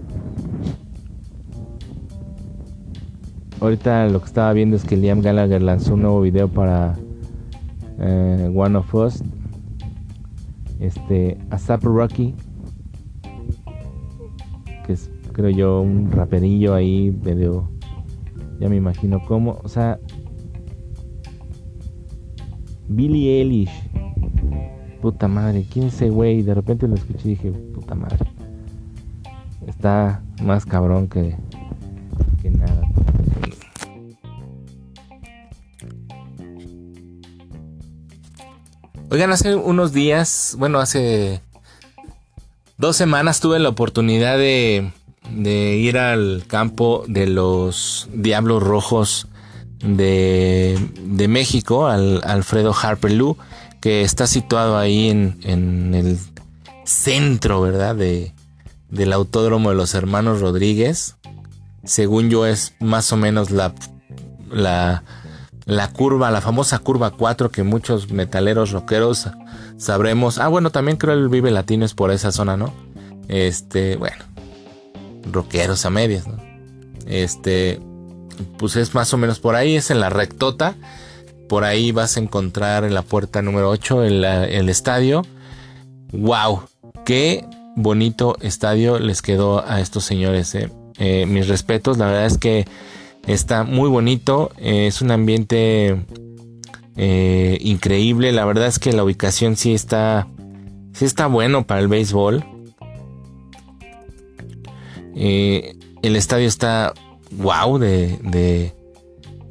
Ahorita 3.60 4.08
lo 4.08 4.20
que 4.20 4.26
estaba 4.26 4.52
viendo 4.52 4.76
es 4.76 4.84
que 4.84 4.96
Liam 4.96 5.20
Gallagher 5.20 5.62
lanzó 5.62 5.94
un 5.94 6.02
nuevo 6.02 6.22
video 6.22 6.48
para 6.48 6.94
eh, 7.98 8.50
One 8.54 8.78
of 8.78 8.94
Us. 8.94 9.22
Este. 10.80 11.36
ASAP 11.50 11.84
Rocky. 11.84 12.34
Que 14.86 14.94
es, 14.94 15.10
creo 15.32 15.50
yo, 15.50 15.82
un 15.82 16.10
raperillo 16.10 16.74
ahí 16.74 17.14
medio 17.22 17.75
ya 18.58 18.68
me 18.68 18.76
imagino 18.76 19.22
cómo, 19.26 19.60
o 19.62 19.68
sea, 19.68 19.98
Billy 22.88 23.28
Eilish. 23.28 23.70
Puta 25.00 25.28
madre, 25.28 25.66
¿quién 25.70 25.86
es 25.86 25.94
ese 25.94 26.10
güey? 26.10 26.42
De 26.42 26.54
repente 26.54 26.88
lo 26.88 26.94
escuché 26.94 27.20
y 27.24 27.28
dije, 27.30 27.50
puta 27.50 27.94
madre. 27.94 28.18
Está 29.66 30.22
más 30.42 30.64
cabrón 30.64 31.08
que, 31.08 31.36
que 32.42 32.50
nada. 32.50 32.82
Oigan, 39.10 39.30
hace 39.30 39.54
unos 39.54 39.92
días, 39.92 40.56
bueno, 40.58 40.78
hace 40.78 41.40
dos 42.78 42.96
semanas 42.96 43.40
tuve 43.40 43.58
la 43.58 43.68
oportunidad 43.68 44.36
de 44.38 44.92
de 45.30 45.76
ir 45.76 45.98
al 45.98 46.44
campo 46.46 47.04
de 47.06 47.26
los 47.26 48.08
Diablos 48.12 48.62
Rojos 48.62 49.28
de, 49.80 50.78
de 51.02 51.28
México, 51.28 51.86
al 51.86 52.22
Alfredo 52.24 52.74
Harper 52.74 53.12
Lou, 53.12 53.36
que 53.80 54.02
está 54.02 54.26
situado 54.26 54.78
ahí 54.78 55.10
en, 55.10 55.38
en 55.42 55.94
el 55.94 56.18
centro, 56.84 57.60
¿verdad? 57.60 57.94
De, 57.94 58.32
del 58.90 59.12
autódromo 59.12 59.70
de 59.70 59.76
los 59.76 59.94
hermanos 59.94 60.40
Rodríguez. 60.40 61.16
Según 61.84 62.30
yo 62.30 62.46
es 62.46 62.74
más 62.80 63.12
o 63.12 63.16
menos 63.16 63.50
la, 63.50 63.74
la, 64.50 65.04
la 65.66 65.88
curva, 65.92 66.30
la 66.30 66.40
famosa 66.40 66.78
curva 66.78 67.10
4 67.12 67.50
que 67.50 67.62
muchos 67.62 68.10
metaleros 68.10 68.72
rockeros 68.72 69.28
sabremos. 69.76 70.38
Ah, 70.38 70.48
bueno, 70.48 70.70
también 70.70 70.96
creo 70.96 71.14
el 71.14 71.28
Vive 71.28 71.50
Latino 71.50 71.84
es 71.84 71.94
por 71.94 72.10
esa 72.10 72.32
zona, 72.32 72.56
¿no? 72.56 72.72
Este, 73.28 73.96
bueno, 73.96 74.24
rockeros 75.30 75.84
a 75.86 75.90
medias, 75.90 76.26
¿no? 76.26 76.36
Este, 77.06 77.80
pues 78.58 78.76
es 78.76 78.94
más 78.94 79.12
o 79.14 79.16
menos 79.16 79.38
por 79.38 79.54
ahí, 79.54 79.76
es 79.76 79.90
en 79.90 80.00
la 80.00 80.10
rectota. 80.10 80.74
Por 81.48 81.64
ahí 81.64 81.92
vas 81.92 82.16
a 82.16 82.20
encontrar 82.20 82.84
en 82.84 82.94
la 82.94 83.02
puerta 83.02 83.40
número 83.42 83.70
8 83.70 84.02
el, 84.04 84.68
estadio. 84.68 85.22
¡Wow! 86.12 86.62
¡Qué 87.04 87.44
bonito 87.76 88.36
estadio 88.40 88.98
les 88.98 89.22
quedó 89.22 89.64
a 89.66 89.80
estos 89.80 90.04
señores! 90.04 90.54
Eh. 90.54 90.70
Eh, 90.98 91.26
mis 91.26 91.46
respetos, 91.46 91.98
la 91.98 92.06
verdad 92.06 92.26
es 92.26 92.38
que 92.38 92.66
está 93.26 93.62
muy 93.62 93.88
bonito. 93.88 94.50
Eh, 94.58 94.88
es 94.88 95.02
un 95.02 95.12
ambiente 95.12 96.04
increíble. 96.96 98.32
La 98.32 98.44
verdad 98.44 98.66
es 98.66 98.78
que 98.78 98.92
la 98.92 99.04
ubicación 99.04 99.56
sí 99.56 99.74
está, 99.74 100.26
sí 100.94 101.04
está 101.04 101.28
bueno 101.28 101.66
para 101.66 101.80
el 101.80 101.88
béisbol. 101.88 102.55
El 105.16 106.16
estadio 106.16 106.46
está 106.46 106.92
wow 107.30 107.78
de, 107.78 108.72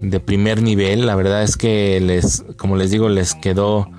de, 0.02 0.20
primer 0.20 0.62
nivel. 0.62 1.06
La 1.06 1.16
verdad 1.16 1.44
es 1.44 1.58
que 1.58 2.00
les, 2.00 2.46
como 2.58 2.76
les 2.76 2.92
digo, 2.92 3.10
les 3.10 3.34
quedó 3.36 3.90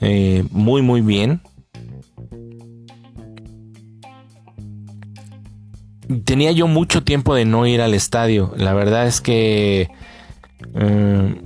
eh, 0.00 0.44
muy 0.50 0.82
muy 0.82 1.00
bien. 1.00 1.42
Tenía 6.24 6.50
yo 6.50 6.66
mucho 6.66 7.04
tiempo 7.04 7.34
de 7.34 7.44
no 7.44 7.66
ir 7.66 7.80
al 7.80 7.94
estadio. 7.94 8.52
La 8.56 8.74
verdad 8.74 9.06
es 9.06 9.20
que 9.20 9.88
eh, 10.74 11.40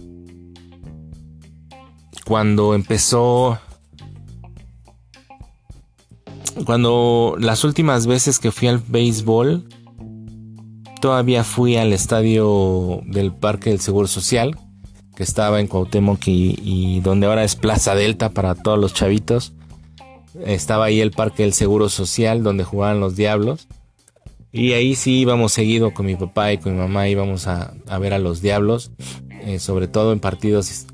cuando 2.24 2.74
empezó 2.74 3.58
cuando 6.64 7.36
las 7.38 7.64
últimas 7.64 8.06
veces 8.06 8.38
que 8.38 8.52
fui 8.52 8.68
al 8.68 8.78
béisbol 8.78 9.66
todavía 11.00 11.44
fui 11.44 11.76
al 11.76 11.92
estadio 11.92 13.02
del 13.06 13.32
Parque 13.32 13.70
del 13.70 13.80
Seguro 13.80 14.06
Social, 14.06 14.56
que 15.14 15.22
estaba 15.22 15.60
en 15.60 15.66
Cuauhtémoc 15.66 16.26
y, 16.26 17.00
donde 17.00 17.26
ahora 17.26 17.44
es 17.44 17.56
Plaza 17.56 17.94
Delta 17.94 18.30
para 18.30 18.54
todos 18.54 18.78
los 18.78 18.94
chavitos. 18.94 19.52
Estaba 20.46 20.86
ahí 20.86 21.00
el 21.00 21.10
Parque 21.10 21.42
del 21.42 21.52
Seguro 21.52 21.88
Social, 21.88 22.42
donde 22.42 22.64
jugaban 22.64 23.00
los 23.00 23.16
Diablos. 23.16 23.68
Y 24.50 24.72
ahí 24.72 24.94
sí 24.94 25.18
íbamos 25.18 25.52
seguido 25.52 25.92
con 25.92 26.06
mi 26.06 26.16
papá 26.16 26.52
y 26.52 26.58
con 26.58 26.72
mi 26.72 26.78
mamá, 26.78 27.08
íbamos 27.08 27.48
a, 27.48 27.74
ver 28.00 28.14
a 28.14 28.18
los 28.18 28.40
Diablos, 28.40 28.92
eh, 29.42 29.58
sobre 29.58 29.88
todo 29.88 30.12
en 30.12 30.20
partidos. 30.20 30.86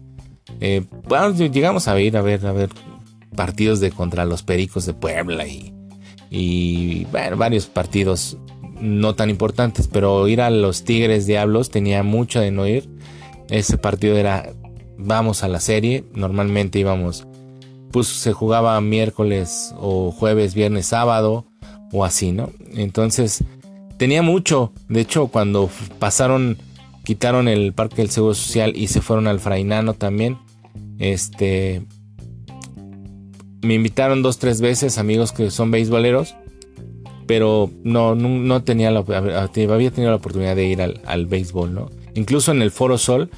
Eh, 0.61 0.85
bueno, 1.09 1.35
llegamos 1.37 1.87
a 1.87 2.01
ir 2.01 2.17
a 2.17 2.23
ver, 2.23 2.45
a 2.47 2.53
ver 2.53 2.71
partidos 3.35 3.81
de 3.81 3.91
contra 3.91 4.25
los 4.25 4.43
Pericos 4.43 4.87
de 4.87 4.95
Puebla 4.95 5.47
y, 5.47 7.07
varios 7.11 7.67
partidos 7.67 8.39
no 8.81 9.15
tan 9.15 9.31
importantes, 9.31 9.89
pero 9.89 10.27
ir 10.29 10.41
a 10.41 10.51
los 10.51 10.85
Tigres 10.85 11.27
Diablos 11.27 11.71
tenía 11.71 12.03
mucho 12.03 12.41
de 12.41 12.51
no 12.51 12.67
ir. 12.67 12.89
Ese 13.49 13.77
partido 13.79 14.17
era 14.17 14.51
vamos 14.97 15.43
a 15.43 15.49
la 15.49 15.61
serie, 15.61 16.05
normalmente 16.15 16.79
íbamos 16.79 17.27
pues 17.91 18.07
se 18.07 18.33
jugaba 18.33 18.81
miércoles 18.81 19.75
o 19.79 20.13
jueves, 20.13 20.55
viernes, 20.55 20.87
sábado 20.87 21.47
o 21.93 22.05
así, 22.05 22.33
¿no? 22.33 22.51
Entonces 22.75 23.45
tenía 23.97 24.23
mucho, 24.23 24.73
de 24.89 25.01
hecho 25.01 25.29
cuando 25.29 25.69
pasaron 25.99 26.59
quitaron 27.05 27.49
el 27.49 27.73
Parque 27.73 27.97
del 27.97 28.11
Seguro 28.11 28.35
Social 28.35 28.73
y 28.77 28.87
se 28.87 29.01
fueron 29.01 29.27
al 29.27 29.41
Frainano 29.41 29.95
también, 29.95 30.39
este 30.99 31.83
me 33.63 33.75
invitaron 33.75 34.23
dos 34.23 34.39
tres 34.39 34.61
veces 34.61 34.99
amigos 34.99 35.33
que 35.33 35.51
son 35.51 35.71
beisboleros 35.71 36.35
pero 37.31 37.71
no, 37.85 38.17
no, 38.17 38.65
tenía 38.65 38.91
la, 38.91 39.05
había 39.05 39.91
tenido 39.93 40.11
la 40.11 40.17
oportunidad 40.17 40.57
de 40.57 40.65
ir 40.65 40.83
al, 40.83 41.27
béisbol, 41.27 41.73
¿no? 41.73 41.89
Incluso 42.17 42.51
en 42.51 42.61
el 42.61 42.73
Foro 42.73 42.99
Sol, 42.99 43.31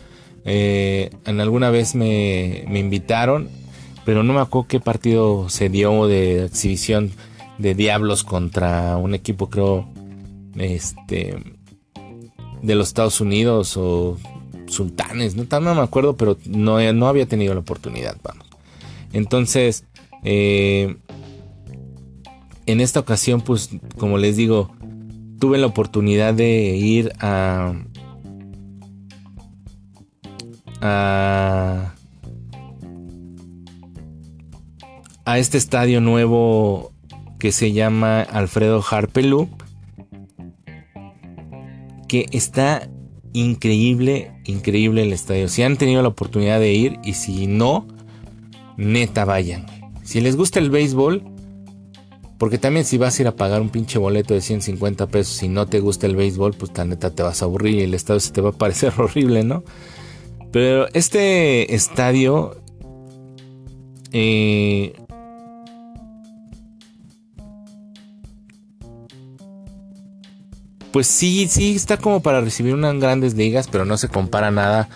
eh, 0.46 1.10
en 1.26 1.42
alguna 1.42 1.68
vez 1.68 1.94
me, 1.94 2.64
invitaron, 2.72 3.50
pero 4.06 4.22
no 4.22 4.32
me 4.32 4.40
acuerdo 4.40 4.66
qué 4.66 4.80
partido 4.80 5.50
se 5.50 5.68
dio 5.68 6.06
de 6.06 6.46
exhibición 6.46 7.10
de 7.58 7.74
Diablos 7.74 8.24
contra 8.24 8.96
un 8.96 9.14
equipo, 9.14 9.50
creo, 9.50 9.86
este, 10.56 11.36
de 12.62 12.74
los 12.74 12.88
Estados 12.88 13.20
Unidos 13.20 13.76
o 13.76 14.16
Sultanes, 14.68 15.36
no, 15.36 15.44
no 15.60 15.74
me 15.74 15.82
acuerdo, 15.82 16.16
pero 16.16 16.38
no, 16.46 16.80
no 16.94 17.08
había 17.08 17.26
tenido 17.26 17.52
la 17.52 17.60
oportunidad, 17.60 18.16
vamos. 18.22 18.46
Entonces, 19.12 19.84
eh, 20.22 20.96
en 22.66 22.80
esta 22.80 23.00
ocasión, 23.00 23.40
pues 23.40 23.70
como 23.98 24.18
les 24.18 24.36
digo, 24.36 24.70
tuve 25.38 25.58
la 25.58 25.66
oportunidad 25.66 26.34
de 26.34 26.76
ir 26.76 27.12
a... 27.20 27.74
a, 30.80 31.94
a 35.24 35.38
este 35.38 35.58
estadio 35.58 36.00
nuevo 36.00 36.92
que 37.38 37.52
se 37.52 37.72
llama 37.72 38.22
Alfredo 38.22 38.82
Harpelú 38.88 39.48
que 42.12 42.26
está 42.32 42.90
increíble, 43.32 44.32
increíble 44.44 45.02
el 45.02 45.14
estadio. 45.14 45.48
Si 45.48 45.62
han 45.62 45.78
tenido 45.78 46.02
la 46.02 46.08
oportunidad 46.08 46.60
de 46.60 46.70
ir 46.74 46.98
y 47.02 47.14
si 47.14 47.46
no, 47.46 47.88
neta 48.76 49.24
vayan. 49.24 49.64
Si 50.12 50.20
les 50.20 50.36
gusta 50.36 50.58
el 50.60 50.68
béisbol, 50.68 51.22
porque 52.36 52.58
también 52.58 52.84
si 52.84 52.98
vas 52.98 53.18
a 53.18 53.22
ir 53.22 53.28
a 53.28 53.34
pagar 53.34 53.62
un 53.62 53.70
pinche 53.70 53.98
boleto 53.98 54.34
de 54.34 54.42
150 54.42 55.06
pesos 55.06 55.42
y 55.42 55.48
no 55.48 55.66
te 55.66 55.80
gusta 55.80 56.06
el 56.06 56.16
béisbol, 56.16 56.52
pues 56.52 56.70
la 56.76 56.84
neta 56.84 57.14
te 57.14 57.22
vas 57.22 57.40
a 57.40 57.46
aburrir 57.46 57.76
y 57.76 57.80
el 57.80 57.94
estadio 57.94 58.20
se 58.20 58.30
te 58.30 58.42
va 58.42 58.50
a 58.50 58.52
parecer 58.52 58.92
horrible, 58.98 59.42
¿no? 59.42 59.64
Pero 60.50 60.86
este 60.92 61.74
estadio... 61.74 62.60
Eh, 64.12 64.92
pues 70.90 71.06
sí, 71.06 71.48
sí 71.48 71.74
está 71.74 71.96
como 71.96 72.20
para 72.20 72.42
recibir 72.42 72.74
unas 72.74 73.00
grandes 73.00 73.32
ligas, 73.32 73.66
pero 73.66 73.86
no 73.86 73.96
se 73.96 74.08
compara 74.08 74.50
nada 74.50 74.90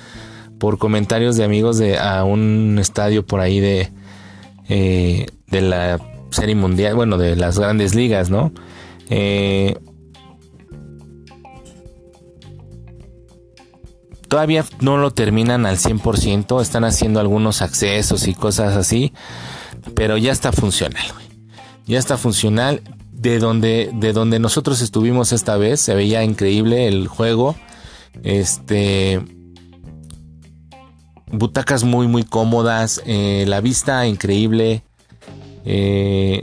por 0.58 0.76
comentarios 0.76 1.38
de 1.38 1.44
amigos 1.44 1.78
de 1.78 1.96
a 1.96 2.22
un 2.24 2.76
estadio 2.78 3.24
por 3.24 3.40
ahí 3.40 3.60
de 3.60 3.95
eh, 4.68 5.26
de 5.46 5.60
la 5.60 6.00
serie 6.30 6.54
mundial, 6.54 6.94
bueno, 6.94 7.18
de 7.18 7.36
las 7.36 7.58
grandes 7.58 7.94
ligas, 7.94 8.30
¿no? 8.30 8.52
Eh, 9.10 9.78
todavía 14.28 14.64
no 14.80 14.98
lo 14.98 15.12
terminan 15.12 15.66
al 15.66 15.78
100%, 15.78 16.60
están 16.60 16.84
haciendo 16.84 17.20
algunos 17.20 17.62
accesos 17.62 18.26
y 18.26 18.34
cosas 18.34 18.76
así, 18.76 19.12
pero 19.94 20.16
ya 20.16 20.32
está 20.32 20.52
funcional, 20.52 21.06
Ya 21.86 21.98
está 21.98 22.16
funcional. 22.16 22.82
De 23.12 23.38
donde, 23.38 23.90
de 23.94 24.12
donde 24.12 24.38
nosotros 24.38 24.82
estuvimos 24.82 25.32
esta 25.32 25.56
vez, 25.56 25.80
se 25.80 25.94
veía 25.94 26.22
increíble 26.22 26.86
el 26.86 27.08
juego. 27.08 27.56
Este. 28.22 29.22
Butacas 31.32 31.84
muy, 31.84 32.06
muy 32.06 32.22
cómodas. 32.22 33.02
Eh, 33.04 33.44
la 33.48 33.60
vista 33.60 34.06
increíble. 34.06 34.82
Eh, 35.64 36.42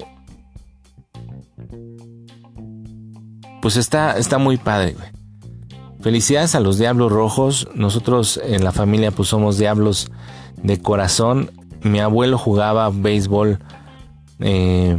pues 3.62 3.78
está, 3.78 4.18
está 4.18 4.38
muy 4.38 4.58
padre, 4.58 4.96
Felicidades 6.02 6.54
a 6.54 6.60
los 6.60 6.78
Diablos 6.78 7.14
Rojos. 7.14 7.70
Nosotros 7.76 8.38
en 8.44 8.66
la 8.66 8.74
familia 8.74 9.12
pues 9.12 9.30
somos 9.30 9.58
Diablos 9.58 10.12
de 10.62 10.82
corazón. 10.82 11.50
Mi 11.82 12.02
abuelo 12.02 12.38
jugaba 12.38 12.90
béisbol 12.90 13.60
eh, 14.42 14.98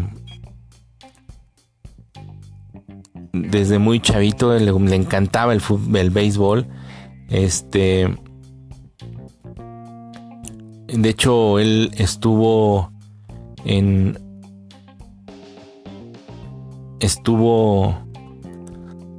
desde 3.34 3.78
muy 3.78 4.00
chavito. 4.00 4.58
Le, 4.58 4.96
encantaba 4.96 5.52
el, 5.52 5.60
el 5.94 6.08
béisbol. 6.08 6.66
Este, 7.28 8.16
de 10.96 11.08
hecho, 11.10 11.58
él 11.58 11.90
estuvo 11.96 12.90
en 13.64 14.18
estuvo 17.00 17.98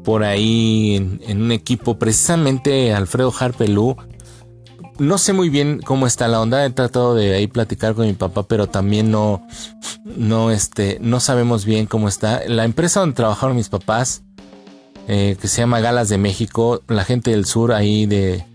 por 0.04 0.24
ahí 0.24 1.20
en, 1.22 1.42
un 1.42 1.52
equipo 1.52 2.00
precisamente 2.00 2.94
Alfredo 2.94 3.34
Harpelú 3.38 3.96
no 4.98 5.18
sé 5.18 5.34
muy 5.34 5.50
bien 5.50 5.82
cómo 5.84 6.08
está 6.08 6.28
la 6.28 6.42
onda. 6.42 6.66
He 6.66 6.70
tratado 6.70 7.16
de 7.16 7.36
ahí 7.36 7.48
platicar 7.48 7.96
con 7.96 8.06
mi 8.06 8.14
papá, 8.14 8.44
pero 8.44 8.68
también 8.68 9.12
no, 9.12 9.46
no, 10.06 10.52
este, 10.52 10.98
no 11.02 11.20
sabemos 11.20 11.66
bien 11.66 11.86
cómo 11.86 12.08
está. 12.08 12.42
La 12.48 12.64
empresa 12.64 13.02
donde 13.02 13.16
trabajaron 13.16 13.56
mis 13.56 13.70
papás, 13.70 14.24
eh, 15.08 15.38
que 15.40 15.48
se 15.48 15.62
llama 15.62 15.82
Galas 15.82 16.10
de 16.10 16.18
México, 16.18 16.82
la 16.88 17.04
gente 17.04 17.32
del 17.32 17.46
sur 17.46 17.74
ahí 17.74 18.06
de 18.06 18.46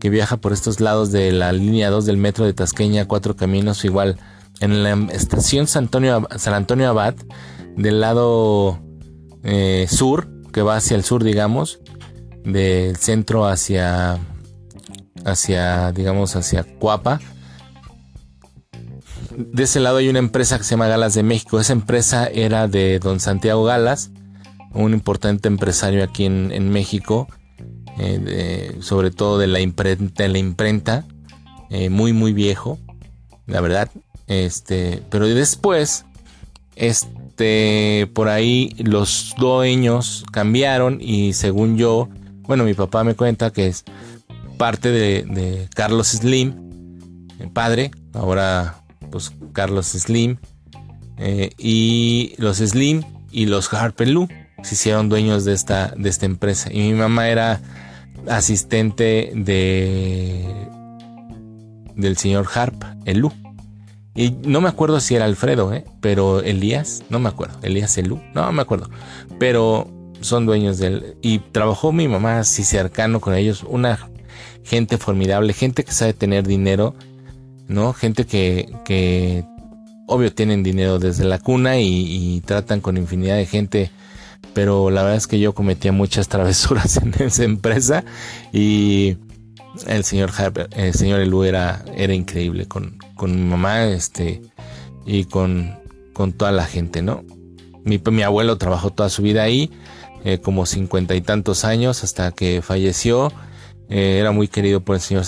que 0.00 0.10
viaja 0.10 0.36
por 0.36 0.52
estos 0.52 0.80
lados 0.80 1.12
de 1.12 1.32
la 1.32 1.52
línea 1.52 1.90
2 1.90 2.06
del 2.06 2.16
metro 2.16 2.44
de 2.44 2.52
Tasqueña, 2.52 3.06
Cuatro 3.06 3.36
Caminos, 3.36 3.84
igual 3.84 4.18
en 4.60 4.82
la 4.82 5.12
estación 5.12 5.66
San 5.66 5.84
Antonio, 5.84 6.26
San 6.36 6.54
Antonio 6.54 6.88
Abad, 6.88 7.14
del 7.76 8.00
lado 8.00 8.78
eh, 9.42 9.86
sur, 9.88 10.28
que 10.52 10.62
va 10.62 10.76
hacia 10.76 10.96
el 10.96 11.04
sur, 11.04 11.22
digamos, 11.22 11.80
del 12.44 12.96
centro 12.96 13.46
hacia 13.46 14.18
hacia, 15.26 15.92
digamos, 15.92 16.36
hacia 16.36 16.64
Cuapa. 16.64 17.20
De 19.36 19.64
ese 19.64 19.80
lado 19.80 19.98
hay 19.98 20.08
una 20.08 20.20
empresa 20.20 20.56
que 20.56 20.64
se 20.64 20.70
llama 20.70 20.86
Galas 20.86 21.14
de 21.14 21.22
México. 21.22 21.60
Esa 21.60 21.72
empresa 21.72 22.26
era 22.26 22.68
de 22.68 22.98
don 23.00 23.20
Santiago 23.20 23.64
Galas, 23.64 24.10
un 24.72 24.92
importante 24.92 25.48
empresario 25.48 26.04
aquí 26.04 26.24
en, 26.24 26.70
México, 26.70 27.28
eh, 27.98 28.76
sobre 28.80 29.10
todo 29.10 29.38
de 29.38 29.46
la 29.46 29.60
imprenta, 29.60 30.28
la 30.28 30.38
imprenta 30.38 31.04
eh, 31.70 31.88
muy, 31.90 32.12
muy 32.12 32.32
viejo, 32.32 32.78
la 33.46 33.60
verdad. 33.60 33.90
Este, 34.26 35.02
pero 35.10 35.26
después, 35.26 36.04
este, 36.74 38.08
por 38.14 38.28
ahí 38.28 38.74
los 38.78 39.34
dueños 39.38 40.24
cambiaron 40.32 40.98
y 41.00 41.32
según 41.32 41.76
yo, 41.76 42.08
bueno, 42.42 42.64
mi 42.64 42.74
papá 42.74 43.04
me 43.04 43.14
cuenta 43.14 43.50
que 43.50 43.68
es 43.68 43.84
parte 44.58 44.90
de, 44.90 45.68
Carlos 45.74 46.08
Slim, 46.08 47.28
el 47.38 47.50
padre, 47.50 47.90
ahora 48.14 48.82
pues 49.10 49.32
Carlos 49.52 49.86
Slim, 49.86 50.36
eh, 51.18 51.50
y 51.58 52.34
los 52.38 52.58
Slim 52.58 53.02
y 53.30 53.46
los 53.46 53.72
Harper 53.72 54.08
se 54.62 54.74
hicieron 54.74 55.08
dueños 55.08 55.44
de 55.44 55.52
esta, 55.52 55.94
de 55.96 56.08
esta 56.08 56.26
empresa. 56.26 56.72
Y 56.72 56.78
mi 56.80 56.94
mamá 56.94 57.28
era 57.28 57.60
asistente 58.28 59.32
de 59.34 60.68
del 61.94 62.16
señor 62.16 62.46
Harp, 62.54 62.82
el 63.04 63.18
Lu. 63.18 63.32
Y 64.14 64.30
no 64.30 64.60
me 64.60 64.68
acuerdo 64.68 65.00
si 65.00 65.14
era 65.14 65.24
Alfredo, 65.24 65.72
¿eh? 65.72 65.84
pero 66.00 66.40
Elías, 66.40 67.02
no 67.10 67.18
me 67.18 67.28
acuerdo, 67.28 67.58
Elías 67.62 67.96
Lu, 67.98 68.20
no 68.34 68.50
me 68.52 68.62
acuerdo. 68.62 68.90
Pero 69.38 69.88
son 70.20 70.46
dueños 70.46 70.78
del... 70.78 71.16
Y 71.22 71.38
trabajó 71.38 71.92
mi 71.92 72.08
mamá 72.08 72.38
así 72.38 72.64
cercano 72.64 73.20
con 73.20 73.34
ellos, 73.34 73.64
una 73.66 73.98
gente 74.64 74.98
formidable, 74.98 75.52
gente 75.52 75.84
que 75.84 75.92
sabe 75.92 76.12
tener 76.12 76.46
dinero, 76.46 76.94
¿no? 77.68 77.92
Gente 77.92 78.26
que, 78.26 78.72
que 78.84 79.44
obvio 80.06 80.32
tienen 80.32 80.62
dinero 80.62 80.98
desde 80.98 81.24
la 81.24 81.38
cuna 81.38 81.78
y, 81.78 82.40
tratan 82.44 82.80
con 82.80 82.96
infinidad 82.96 83.36
de 83.36 83.46
gente, 83.46 83.90
pero 84.56 84.88
la 84.88 85.02
verdad 85.02 85.18
es 85.18 85.26
que 85.26 85.38
yo 85.38 85.54
cometía 85.54 85.92
muchas 85.92 86.28
travesuras 86.30 86.96
en 86.96 87.12
esa 87.18 87.44
empresa 87.44 88.04
y 88.54 89.18
el 89.86 90.02
señor 90.02 90.32
el 90.74 90.94
señor 90.94 91.20
Elu 91.20 91.44
era, 91.44 91.84
era 91.94 92.14
increíble 92.14 92.64
con, 92.64 92.96
con 93.16 93.36
mi 93.36 93.42
mamá, 93.42 93.84
este, 93.84 94.40
y 95.04 95.24
con, 95.24 95.76
con 96.14 96.32
toda 96.32 96.52
la 96.52 96.64
gente, 96.64 97.02
¿no? 97.02 97.22
Mi, 97.84 98.00
mi 98.10 98.22
abuelo 98.22 98.56
trabajó 98.56 98.88
toda 98.88 99.10
su 99.10 99.20
vida 99.20 99.42
ahí, 99.42 99.70
eh, 100.24 100.38
como 100.38 100.64
cincuenta 100.64 101.14
y 101.14 101.20
tantos 101.20 101.66
años 101.66 102.02
hasta 102.02 102.32
que 102.32 102.62
falleció 102.62 103.30
eh, 103.90 104.16
era 104.18 104.32
muy 104.32 104.48
querido 104.48 104.80
por 104.80 104.96
el 104.96 105.02
señor 105.02 105.24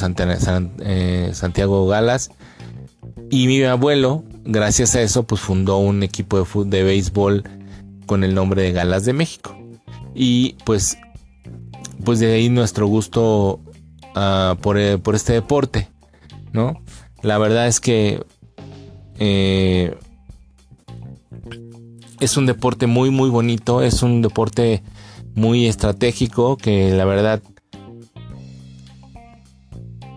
eh, 0.80 1.30
Santiago 1.34 1.86
Galas. 1.86 2.30
Y 3.30 3.46
mi 3.46 3.62
abuelo, 3.64 4.24
gracias 4.46 4.94
a 4.94 5.02
eso, 5.02 5.24
pues 5.24 5.42
fundó 5.42 5.76
un 5.76 6.02
equipo 6.02 6.42
de, 6.42 6.64
de 6.64 6.82
béisbol 6.82 7.57
con 8.08 8.24
el 8.24 8.34
nombre 8.34 8.62
de 8.62 8.72
Galas 8.72 9.04
de 9.04 9.12
México. 9.12 9.56
Y 10.16 10.56
pues, 10.64 10.98
pues 12.04 12.18
de 12.18 12.32
ahí 12.32 12.48
nuestro 12.48 12.88
gusto 12.88 13.60
ah, 14.16 14.56
por, 14.60 14.76
eh, 14.78 14.98
por, 14.98 15.14
este 15.14 15.34
deporte, 15.34 15.88
¿no? 16.52 16.82
La 17.22 17.38
verdad 17.38 17.68
es 17.68 17.78
que 17.78 18.24
es 22.20 22.36
un 22.36 22.46
deporte 22.46 22.86
muy, 22.86 23.10
muy 23.10 23.30
bonito, 23.30 23.82
es 23.82 24.02
un 24.02 24.22
deporte 24.22 24.82
muy 25.34 25.66
estratégico 25.66 26.56
que 26.56 26.90
la 26.90 27.04
verdad 27.04 27.42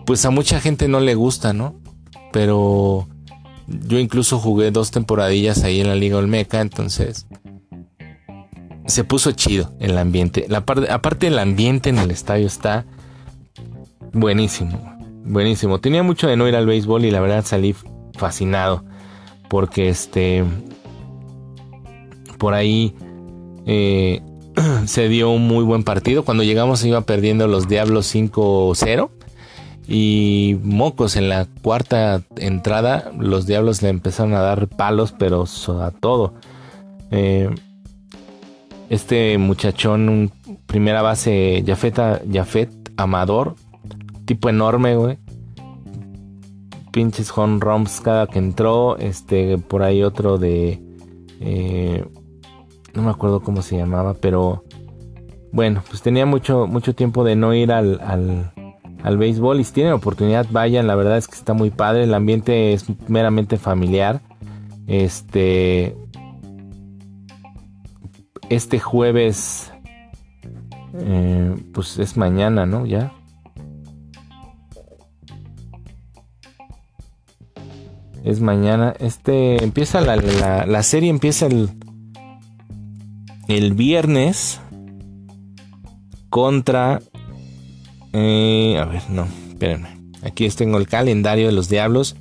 pues 0.04 0.24
a 0.24 0.30
mucha 0.30 0.60
gente 0.60 0.88
no 0.88 1.00
le 1.00 1.14
gusta, 1.14 1.52
¿no? 1.52 1.80
Pero 2.32 3.08
yo 3.66 3.98
incluso 3.98 4.38
jugué 4.38 4.70
dos 4.70 4.90
temporadillas 4.90 5.62
ahí 5.62 5.80
en 5.80 5.88
la 5.88 5.94
Liga 5.94 6.18
Olmeca, 6.18 6.60
entonces 6.60 7.26
se 8.86 9.04
puso 9.04 9.32
chido 9.32 9.72
el 9.80 9.96
ambiente. 9.98 10.46
Aparte 10.54 11.26
el 11.26 11.38
ambiente 11.38 11.90
en 11.90 11.98
el 11.98 12.10
estadio 12.10 12.46
está 12.46 12.84
buenísimo, 14.12 14.96
buenísimo. 15.24 15.80
Tenía 15.80 16.02
mucho 16.02 16.28
de 16.28 16.36
no 16.36 16.48
ir 16.48 16.56
al 16.56 16.66
béisbol 16.66 17.04
y 17.04 17.10
la 17.10 17.20
verdad 17.20 17.44
salí 17.44 17.74
fascinado 18.14 18.84
porque 19.48 19.88
este 19.88 20.44
por 22.38 22.54
ahí 22.54 22.94
eh, 23.66 24.20
se 24.86 25.08
dio 25.08 25.30
un 25.30 25.46
muy 25.46 25.64
buen 25.64 25.84
partido. 25.84 26.24
Cuando 26.24 26.42
llegamos 26.42 26.84
iba 26.84 27.00
perdiendo 27.02 27.46
los 27.46 27.68
Diablos 27.68 28.12
5-0 28.14 29.10
y 29.86 30.58
mocos 30.62 31.16
en 31.16 31.28
la 31.28 31.46
cuarta 31.62 32.22
entrada, 32.36 33.12
los 33.18 33.46
diablos 33.46 33.82
le 33.82 33.88
empezaron 33.88 34.34
a 34.34 34.40
dar 34.40 34.68
palos, 34.68 35.12
pero 35.16 35.44
a 35.44 35.90
todo. 35.90 36.34
Eh, 37.10 37.50
este 38.92 39.38
muchachón, 39.38 40.10
un 40.10 40.30
primera 40.66 41.00
base, 41.00 41.64
Jafet, 41.66 42.70
Amador, 42.98 43.54
tipo 44.26 44.50
enorme, 44.50 44.96
güey. 44.96 45.18
Pinches 46.92 47.32
home 47.34 47.58
runs 47.58 48.02
cada 48.02 48.26
que 48.26 48.38
entró. 48.38 48.98
Este, 48.98 49.56
por 49.56 49.82
ahí 49.82 50.02
otro 50.02 50.36
de. 50.36 50.78
Eh, 51.40 52.04
no 52.92 53.02
me 53.02 53.10
acuerdo 53.10 53.40
cómo 53.40 53.62
se 53.62 53.78
llamaba, 53.78 54.12
pero. 54.12 54.62
Bueno, 55.52 55.82
pues 55.88 56.02
tenía 56.02 56.26
mucho, 56.26 56.66
mucho 56.66 56.94
tiempo 56.94 57.24
de 57.24 57.34
no 57.34 57.54
ir 57.54 57.72
al 57.72 57.98
al 59.02 59.16
béisbol 59.16 59.58
y 59.58 59.64
si 59.64 59.72
tienen 59.72 59.94
oportunidad 59.94 60.46
vayan, 60.50 60.86
la 60.86 60.94
verdad 60.94 61.16
es 61.16 61.28
que 61.28 61.34
está 61.34 61.54
muy 61.54 61.70
padre, 61.70 62.04
el 62.04 62.14
ambiente 62.14 62.74
es 62.74 62.84
meramente 63.08 63.56
familiar. 63.56 64.20
Este 64.86 65.96
este 68.48 68.78
jueves 68.78 69.72
eh, 70.94 71.54
pues 71.72 71.98
es 71.98 72.16
mañana, 72.16 72.66
¿no? 72.66 72.86
Ya. 72.86 73.12
Es 78.24 78.40
mañana. 78.40 78.94
Este 78.98 79.62
empieza 79.64 80.00
la, 80.00 80.16
la, 80.66 80.82
serie 80.82 81.10
empieza 81.10 81.46
el 81.46 81.70
el 83.48 83.74
viernes 83.74 84.60
contra 86.30 87.00
eh, 88.12 88.78
a 88.78 88.84
ver, 88.84 89.02
no, 89.10 89.26
espérenme. 89.48 90.00
Aquí 90.22 90.48
tengo 90.50 90.78
el 90.78 90.86
calendario 90.86 91.46
de 91.46 91.52
los 91.52 91.68
diablos. 91.68 92.16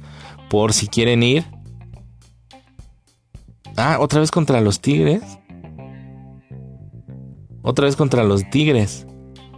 Por 0.50 0.74
si 0.74 0.88
quieren 0.88 1.24
ir. 1.24 1.46
Ah, 3.78 3.98
otra 4.00 4.20
vez 4.20 4.32
contra 4.32 4.60
los 4.62 4.82
tigres. 4.82 5.22
Otra 7.62 7.86
vez 7.86 7.96
contra 7.96 8.24
los 8.24 8.50
tigres. 8.50 9.06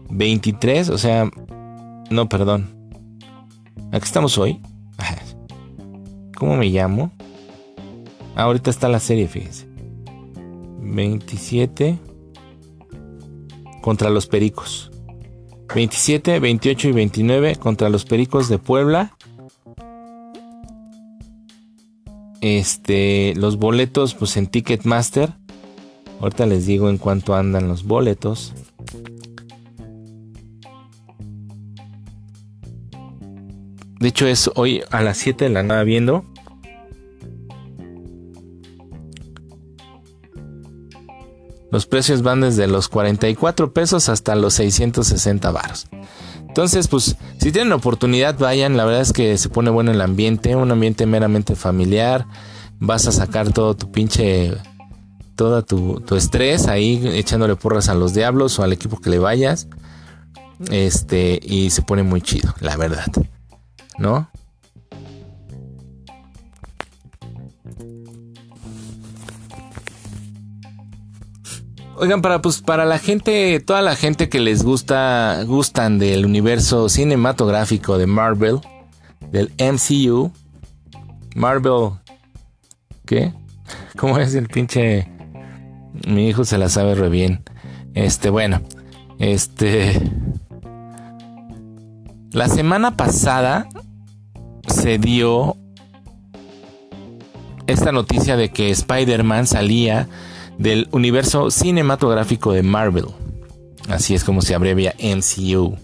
23, 0.10 0.89
o 0.89 0.97
sea... 0.97 1.30
No, 2.10 2.30
perdón. 2.30 2.70
Aquí 3.91 4.06
estamos 4.06 4.38
hoy. 4.38 4.60
¿Cómo 6.38 6.56
me 6.56 6.68
llamo? 6.68 7.12
Ah, 8.36 8.43
ahorita 8.43 8.70
está 8.70 8.89
la 8.89 8.99
serie, 8.99 9.28
fíjense. 9.28 9.68
27 10.80 11.97
contra 13.82 14.10
los 14.10 14.28
pericos. 14.28 14.91
27, 15.74 16.39
28 16.39 16.88
y 16.89 16.91
29 16.91 17.56
contra 17.56 17.89
los 17.89 18.06
Pericos 18.06 18.47
de 18.47 18.60
Puebla. 18.60 19.18
Este, 22.41 23.34
los 23.36 23.58
boletos 23.58 24.14
pues 24.14 24.38
en 24.38 24.47
Ticketmaster. 24.47 25.34
Ahorita 26.24 26.46
les 26.46 26.66
digo 26.66 26.90
en 26.90 26.98
cuánto 26.98 27.36
andan 27.36 27.68
los 27.68 27.84
boletos. 27.84 28.54
De 34.00 34.08
hecho 34.08 34.26
es 34.28 34.50
hoy 34.56 34.84
a 34.90 35.02
las 35.02 35.18
7 35.18 35.44
de 35.44 35.50
la 35.50 35.64
nada 35.64 35.84
viendo. 35.84 36.24
Los 41.70 41.88
precios 41.88 42.22
van 42.22 42.40
desde 42.40 42.68
los 42.68 42.88
44 42.88 43.74
pesos 43.74 44.08
hasta 44.08 44.36
los 44.36 44.54
660 44.54 45.52
baros. 45.52 45.88
Entonces, 46.48 46.88
pues, 46.88 47.18
si 47.38 47.52
tienen 47.52 47.74
oportunidad, 47.74 48.40
vayan. 48.40 48.78
La 48.78 48.86
verdad 48.86 49.02
es 49.02 49.12
que 49.12 49.38
se 49.38 49.50
pone 49.50 49.72
bueno 49.72 49.92
el 49.92 50.00
ambiente, 50.00 50.56
un 50.56 50.72
ambiente 50.72 51.06
meramente 51.06 51.58
familiar. 51.58 52.28
Vas 52.80 53.08
a 53.08 53.12
sacar 53.12 53.52
todo 53.52 53.76
tu 53.76 53.92
pinche, 53.92 54.54
todo 55.36 55.64
tu, 55.64 56.00
tu 56.02 56.16
estrés 56.16 56.68
ahí 56.68 57.02
echándole 57.14 57.56
porras 57.56 57.90
a 57.90 57.94
los 57.94 58.14
diablos 58.14 58.60
o 58.60 58.64
al 58.64 58.74
equipo 58.74 59.00
que 59.00 59.10
le 59.10 59.20
vayas. 59.20 59.68
Este, 60.72 61.40
y 61.42 61.70
se 61.72 61.82
pone 61.82 62.04
muy 62.04 62.22
chido, 62.22 62.54
la 62.60 62.78
verdad. 62.78 63.12
¿No? 63.98 64.30
Oigan, 71.96 72.22
para 72.22 72.42
pues 72.42 72.62
para 72.62 72.86
la 72.86 72.98
gente, 72.98 73.60
toda 73.60 73.82
la 73.82 73.96
gente 73.96 74.28
que 74.28 74.40
les 74.40 74.64
gusta, 74.64 75.44
gustan 75.46 76.00
del 76.00 76.26
universo 76.26 76.90
cinematográfico 76.90 77.98
de 77.98 78.08
Marvel, 78.08 78.60
del 79.32 79.54
MCU, 79.60 80.32
Marvel, 81.36 81.92
¿qué? 83.06 83.32
¿Cómo 83.96 84.18
es 84.18 84.34
el 84.34 84.48
pinche? 84.48 85.12
Mi 86.08 86.28
hijo 86.28 86.46
se 86.46 86.58
la 86.58 86.70
sabe 86.70 86.96
re 86.96 87.10
bien. 87.10 87.44
Este, 87.94 88.30
bueno, 88.30 88.62
este, 89.20 90.02
la 92.32 92.48
semana 92.48 92.98
pasada 92.98 93.68
se 94.68 94.98
dio 94.98 95.56
esta 97.68 97.91
noticia 97.91 98.36
de 98.36 98.50
que 98.50 98.72
Spider-Man 98.72 99.48
salía 99.48 100.08
del 100.58 100.88
universo 100.91 101.52
cinematográfico 101.52 102.52
de 102.52 102.64
Marvel. 102.64 103.06
Así 103.89 104.16
es 104.16 104.24
como 104.24 104.41
se 104.41 104.56
abrevia 104.56 104.96
MCU. 105.00 105.78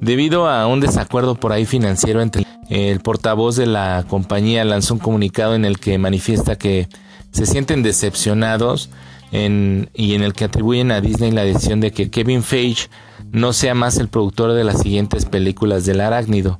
Debido 0.00 0.48
a 0.48 0.66
un 0.66 0.80
desacuerdo 0.80 1.34
por 1.34 1.52
ahí 1.52 1.66
financiero 1.66 2.22
entre 2.22 2.46
el 2.68 3.00
portavoz 3.00 3.56
de 3.56 3.66
la 3.66 4.04
compañía 4.08 4.64
lanzó 4.64 4.94
un 4.94 5.00
comunicado 5.00 5.54
en 5.54 5.64
el 5.64 5.78
que 5.78 5.98
manifiesta 5.98 6.56
que 6.56 6.88
se 7.32 7.46
sienten 7.46 7.82
decepcionados 7.82 8.90
y 9.30 10.14
en 10.14 10.22
el 10.22 10.32
que 10.32 10.44
atribuyen 10.44 10.90
a 10.90 11.00
Disney 11.00 11.30
la 11.30 11.44
decisión 11.44 11.80
de 11.80 11.92
que 11.92 12.10
Kevin 12.10 12.42
Feige 12.42 12.88
no 13.30 13.52
sea 13.52 13.74
más 13.74 13.98
el 13.98 14.08
productor 14.08 14.52
de 14.52 14.64
las 14.64 14.80
siguientes 14.80 15.26
películas 15.26 15.84
del 15.84 16.00
arácnido. 16.00 16.58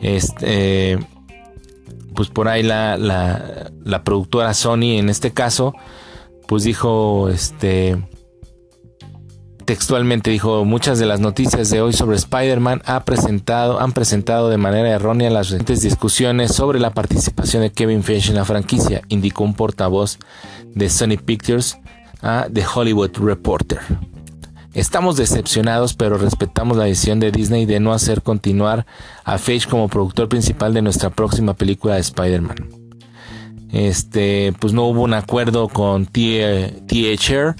Este, 0.00 0.98
pues 2.14 2.28
por 2.28 2.48
ahí 2.48 2.62
la, 2.62 2.96
la, 2.96 4.04
productora 4.04 4.54
Sony 4.54 4.98
en 4.98 5.08
este 5.08 5.32
caso, 5.32 5.74
pues 6.46 6.64
dijo, 6.64 7.28
este, 7.28 7.96
textualmente 9.64 10.30
dijo, 10.30 10.64
muchas 10.64 10.98
de 10.98 11.06
las 11.06 11.20
noticias 11.20 11.70
de 11.70 11.80
hoy 11.80 11.92
sobre 11.92 12.16
Spider-Man 12.16 12.82
ha 12.84 13.04
presentado, 13.04 13.80
han 13.80 13.92
presentado 13.92 14.48
de 14.48 14.58
manera 14.58 14.90
errónea 14.90 15.30
las 15.30 15.50
recientes 15.50 15.82
discusiones 15.82 16.54
sobre 16.54 16.80
la 16.80 16.90
participación 16.90 17.62
de 17.62 17.72
Kevin 17.72 18.02
Feige 18.02 18.30
en 18.30 18.36
la 18.36 18.44
franquicia, 18.44 19.02
indicó 19.08 19.44
un 19.44 19.54
portavoz 19.54 20.18
de 20.74 20.88
Sony 20.90 21.16
Pictures 21.24 21.78
a 22.22 22.46
The 22.52 22.64
Hollywood 22.74 23.16
Reporter. 23.18 23.80
Estamos 24.74 25.16
decepcionados, 25.16 25.94
pero 25.94 26.18
respetamos 26.18 26.76
la 26.76 26.84
decisión 26.84 27.20
de 27.20 27.30
Disney 27.30 27.64
de 27.64 27.78
no 27.78 27.92
hacer 27.92 28.22
continuar 28.22 28.86
a 29.24 29.38
Feige 29.38 29.68
como 29.68 29.88
productor 29.88 30.28
principal 30.28 30.74
de 30.74 30.82
nuestra 30.82 31.10
próxima 31.10 31.54
película 31.54 31.94
de 31.94 32.00
Spider-Man. 32.00 32.84
Este, 33.72 34.52
pues 34.58 34.72
no 34.72 34.84
hubo 34.84 35.02
un 35.02 35.14
acuerdo 35.14 35.68
con 35.68 36.06
THR. 36.06 37.54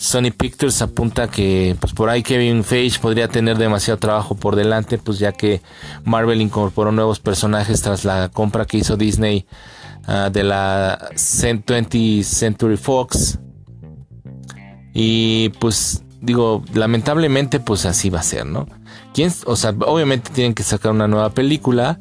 Sony 0.00 0.30
Pictures 0.34 0.80
apunta 0.80 1.28
que 1.28 1.76
pues 1.78 1.92
por 1.92 2.08
ahí 2.08 2.22
Kevin 2.22 2.64
Feige 2.64 2.98
podría 2.98 3.28
tener 3.28 3.58
demasiado 3.58 3.98
trabajo 3.98 4.34
por 4.34 4.56
delante, 4.56 4.96
pues 4.96 5.18
ya 5.18 5.32
que 5.32 5.60
Marvel 6.04 6.40
incorporó 6.40 6.90
nuevos 6.90 7.20
personajes 7.20 7.82
tras 7.82 8.06
la 8.06 8.30
compra 8.30 8.64
que 8.64 8.78
hizo 8.78 8.96
Disney 8.96 9.44
ah, 10.06 10.30
de 10.32 10.42
la 10.42 11.10
20th 11.12 12.22
Century 12.22 12.78
Fox. 12.78 13.40
Y 14.94 15.50
pues 15.60 16.02
digo, 16.22 16.64
lamentablemente, 16.72 17.60
pues 17.60 17.84
así 17.84 18.08
va 18.08 18.20
a 18.20 18.22
ser, 18.22 18.46
¿no? 18.46 18.66
¿Quién, 19.12 19.30
o 19.44 19.54
sea, 19.54 19.74
obviamente 19.86 20.30
tienen 20.32 20.54
que 20.54 20.62
sacar 20.62 20.92
una 20.92 21.08
nueva 21.08 21.28
película, 21.34 22.00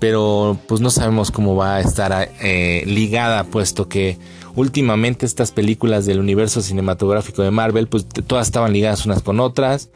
pero 0.00 0.58
pues 0.66 0.80
no 0.80 0.90
sabemos 0.90 1.30
cómo 1.30 1.54
va 1.54 1.76
a 1.76 1.80
estar 1.80 2.28
eh, 2.40 2.82
ligada, 2.86 3.44
puesto 3.44 3.88
que 3.88 4.18
últimamente 4.60 5.26
estas 5.26 5.50
películas 5.50 6.06
del 6.06 6.20
universo 6.20 6.60
cinematográfico 6.62 7.42
de 7.42 7.50
Marvel, 7.50 7.88
pues 7.88 8.06
todas 8.06 8.46
estaban 8.46 8.72
ligadas 8.72 9.06
unas 9.06 9.22
con 9.22 9.40
otras. 9.40 9.90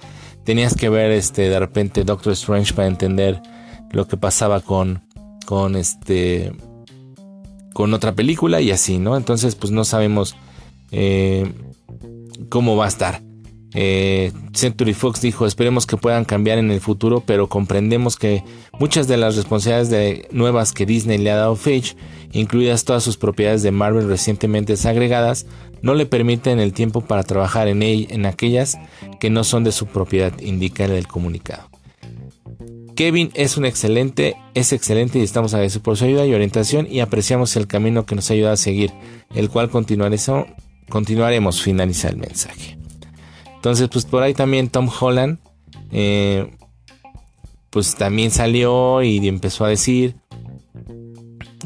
Tenías 0.45 0.75
que 0.75 0.89
ver, 0.89 1.11
este, 1.11 1.49
de 1.49 1.59
repente 1.59 2.05
Doctor 2.05 2.33
Strange 2.33 2.75
para 2.75 2.89
entender 2.89 3.41
lo 3.91 4.09
que 4.09 4.17
pasaba 4.17 4.61
con, 4.61 5.03
con 5.47 5.77
este, 5.77 6.53
con 7.73 7.95
otra 7.95 8.15
película 8.15 8.61
y 8.61 8.71
así, 8.71 8.99
¿no? 8.99 9.17
Entonces, 9.17 9.55
pues 9.55 9.73
no 9.73 9.85
sabemos 9.85 10.37
eh, 10.91 11.53
cómo 12.49 12.77
va 12.77 12.87
a 12.87 12.89
estar. 12.89 13.24
Eh, 13.75 14.31
Century 14.53 14.95
Fox 14.95 15.20
dijo, 15.20 15.47
esperemos 15.47 15.85
que 15.87 15.97
puedan 15.97 16.25
cambiar 16.25 16.59
en 16.59 16.70
el 16.70 16.81
futuro, 16.81 17.22
pero 17.27 17.49
comprendemos 17.49 18.16
que 18.16 18.45
muchas 18.79 19.09
de 19.09 19.16
las 19.16 19.35
responsabilidades 19.35 19.91
de 19.91 20.29
nuevas 20.31 20.72
que 20.72 20.87
Disney 20.87 21.18
le 21.18 21.33
ha 21.33 21.37
dado 21.37 21.57
Feige, 21.57 21.97
incluidas 22.33 22.85
todas 22.85 23.03
sus 23.03 23.16
propiedades 23.16 23.62
de 23.62 23.72
Marvel 23.72 24.09
recientemente 24.09 24.75
desagregadas, 24.75 25.47
no 25.83 25.95
le 25.95 26.07
permiten 26.07 26.61
el 26.61 26.72
tiempo 26.72 27.01
para 27.01 27.25
trabajar 27.25 27.66
en, 27.66 27.83
en 27.83 28.27
aquellas 28.27 28.79
que 29.18 29.29
no 29.29 29.43
son 29.43 29.64
de 29.64 29.72
su 29.72 29.87
propiedad, 29.87 30.33
indica 30.41 30.85
el 30.85 31.09
comunicado. 31.09 31.68
Kevin 32.95 33.33
es 33.35 33.57
un 33.57 33.64
excelente, 33.64 34.37
es 34.55 34.72
excelente 34.72 35.18
y 35.18 35.22
estamos 35.22 35.53
agradecidos 35.53 35.83
por 35.83 35.97
su 35.97 36.05
ayuda 36.05 36.27
y 36.27 36.33
orientación 36.33 36.87
y 36.89 37.01
apreciamos 37.01 37.57
el 37.57 37.66
camino 37.66 38.07
que 38.07 38.14
nos 38.14 38.31
ayuda 38.31 38.53
a 38.53 38.57
seguir, 38.57 38.93
el 39.35 39.51
cual 39.51 39.68
continuaremos, 39.68 41.61
finaliza 41.61 42.09
el 42.09 42.18
mensaje. 42.18 42.84
Entonces, 43.65 43.89
pues 43.89 44.05
por 44.05 44.23
ahí 44.23 44.35
también 44.35 44.69
Tom 44.69 44.91
Holland, 45.01 45.39
eh, 45.91 46.55
pues 47.71 47.95
también 47.95 48.31
salió 48.31 49.03
y 49.03 49.27
empezó 49.27 49.65
a 49.65 49.71
decir 49.71 50.17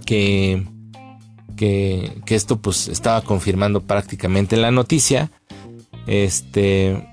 que, 0.07 0.65
que, 1.57 2.23
esto 2.29 2.61
pues 2.61 2.87
estaba 2.87 3.21
confirmando 3.23 3.81
prácticamente 3.81 4.57
la 4.57 4.71
noticia. 4.71 5.33
Este 6.07 7.05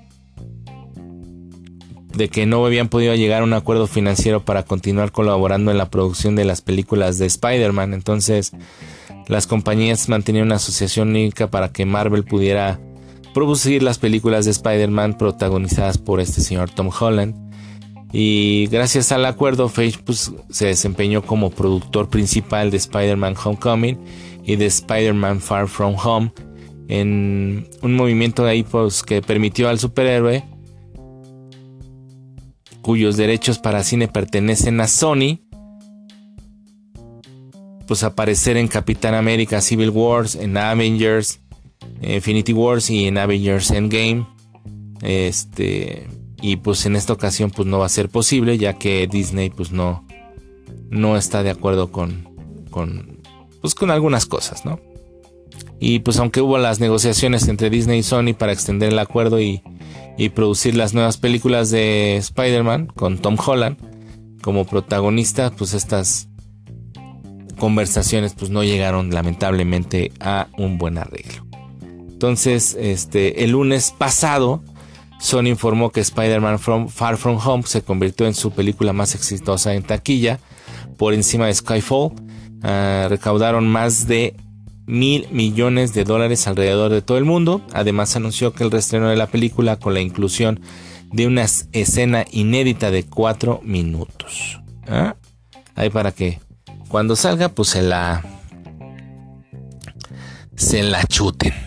de 2.14 2.28
que 2.28 2.46
no 2.46 2.64
habían 2.64 2.88
podido 2.88 3.12
llegar 3.16 3.42
a 3.42 3.44
un 3.44 3.54
acuerdo 3.54 3.88
financiero 3.88 4.44
para 4.44 4.62
continuar 4.62 5.10
colaborando 5.10 5.72
en 5.72 5.78
la 5.78 5.90
producción 5.90 6.36
de 6.36 6.44
las 6.44 6.60
películas 6.60 7.18
de 7.18 7.26
Spider-Man. 7.26 7.92
Entonces, 7.92 8.52
las 9.26 9.48
compañías 9.48 10.08
mantenían 10.08 10.46
una 10.46 10.56
asociación 10.56 11.08
única 11.08 11.50
para 11.50 11.72
que 11.72 11.86
Marvel 11.86 12.22
pudiera 12.22 12.78
producir 13.36 13.82
las 13.82 13.98
películas 13.98 14.46
de 14.46 14.50
Spider-Man 14.52 15.18
protagonizadas 15.18 15.98
por 15.98 16.20
este 16.20 16.40
señor 16.40 16.70
Tom 16.70 16.88
Holland. 16.88 17.34
Y 18.10 18.66
gracias 18.68 19.12
al 19.12 19.26
acuerdo, 19.26 19.68
Feige 19.68 19.98
pues, 20.02 20.32
se 20.48 20.68
desempeñó 20.68 21.20
como 21.20 21.50
productor 21.50 22.08
principal 22.08 22.70
de 22.70 22.78
Spider-Man 22.78 23.34
Homecoming 23.36 23.98
y 24.42 24.56
de 24.56 24.64
Spider-Man 24.64 25.42
Far 25.42 25.68
From 25.68 25.96
Home 26.02 26.32
en 26.88 27.68
un 27.82 27.94
movimiento 27.94 28.42
de 28.42 28.52
ahí 28.52 28.62
pues, 28.62 29.02
que 29.02 29.20
permitió 29.20 29.68
al 29.68 29.78
superhéroe 29.78 30.42
cuyos 32.80 33.18
derechos 33.18 33.58
para 33.58 33.84
cine 33.84 34.08
pertenecen 34.08 34.80
a 34.80 34.88
Sony 34.88 35.40
pues 37.86 38.02
aparecer 38.02 38.56
en 38.56 38.68
Capitán 38.68 39.12
América 39.12 39.60
Civil 39.60 39.90
Wars, 39.90 40.36
en 40.36 40.56
Avengers, 40.56 41.40
Infinity 42.02 42.52
Wars 42.52 42.90
y 42.90 43.06
en 43.06 43.18
Avengers 43.18 43.70
Endgame. 43.70 44.26
Este, 45.02 46.08
y 46.40 46.56
pues 46.56 46.86
en 46.86 46.96
esta 46.96 47.12
ocasión 47.12 47.50
pues 47.50 47.66
no 47.66 47.78
va 47.78 47.86
a 47.86 47.90
ser 47.90 48.08
posible 48.08 48.58
ya 48.58 48.74
que 48.74 49.06
Disney 49.06 49.50
pues 49.50 49.72
no, 49.72 50.06
no 50.90 51.16
está 51.16 51.42
de 51.42 51.50
acuerdo 51.50 51.90
con, 51.90 52.28
con, 52.70 53.20
pues 53.60 53.74
con 53.74 53.90
algunas 53.90 54.26
cosas, 54.26 54.64
¿no? 54.64 54.80
Y 55.78 55.98
pues 56.00 56.18
aunque 56.18 56.40
hubo 56.40 56.58
las 56.58 56.80
negociaciones 56.80 57.48
entre 57.48 57.70
Disney 57.70 57.98
y 57.98 58.02
Sony 58.02 58.34
para 58.36 58.52
extender 58.52 58.92
el 58.92 58.98
acuerdo 58.98 59.40
y, 59.40 59.62
y 60.16 60.30
producir 60.30 60.74
las 60.74 60.94
nuevas 60.94 61.18
películas 61.18 61.70
de 61.70 62.16
Spider-Man 62.16 62.86
con 62.86 63.18
Tom 63.18 63.36
Holland 63.44 63.76
como 64.42 64.64
protagonista, 64.64 65.50
pues 65.50 65.74
estas 65.74 66.28
conversaciones 67.58 68.34
pues 68.34 68.50
no 68.50 68.62
llegaron 68.64 69.10
lamentablemente 69.10 70.12
a 70.20 70.48
un 70.56 70.78
buen 70.78 70.98
arreglo. 70.98 71.45
Entonces, 72.16 72.74
este, 72.80 73.44
el 73.44 73.50
lunes 73.50 73.92
pasado, 73.96 74.64
Sony 75.20 75.48
informó 75.48 75.92
que 75.92 76.00
Spider-Man 76.00 76.58
Far 76.88 77.18
From 77.18 77.38
Home 77.44 77.64
se 77.66 77.82
convirtió 77.82 78.26
en 78.26 78.32
su 78.32 78.52
película 78.52 78.94
más 78.94 79.14
exitosa 79.14 79.74
en 79.74 79.82
taquilla, 79.82 80.40
por 80.96 81.12
encima 81.12 81.44
de 81.44 81.52
Skyfall. 81.52 82.12
Ah, 82.62 83.04
recaudaron 83.10 83.68
más 83.68 84.06
de 84.06 84.34
mil 84.86 85.28
millones 85.30 85.92
de 85.92 86.04
dólares 86.04 86.46
alrededor 86.46 86.90
de 86.90 87.02
todo 87.02 87.18
el 87.18 87.26
mundo. 87.26 87.60
Además, 87.74 88.16
anunció 88.16 88.54
que 88.54 88.64
el 88.64 88.70
reestreno 88.70 89.10
de 89.10 89.16
la 89.16 89.26
película, 89.26 89.76
con 89.76 89.92
la 89.92 90.00
inclusión 90.00 90.60
de 91.12 91.26
una 91.26 91.44
escena 91.72 92.24
inédita 92.30 92.90
de 92.90 93.04
4 93.04 93.60
minutos. 93.62 94.62
¿Ah? 94.88 95.16
Ahí 95.74 95.90
para 95.90 96.12
que 96.12 96.40
cuando 96.88 97.14
salga, 97.14 97.50
pues 97.50 97.68
se 97.68 97.82
la. 97.82 98.24
Se 100.54 100.82
la 100.82 101.04
chuten. 101.04 101.65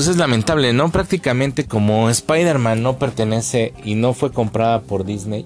Pues 0.00 0.08
es 0.08 0.16
lamentable, 0.16 0.72
¿no? 0.72 0.90
Prácticamente 0.90 1.66
como 1.66 2.08
Spider-Man 2.08 2.82
no 2.82 2.98
pertenece 2.98 3.74
y 3.84 3.96
no 3.96 4.14
fue 4.14 4.32
comprada 4.32 4.80
por 4.80 5.04
Disney, 5.04 5.44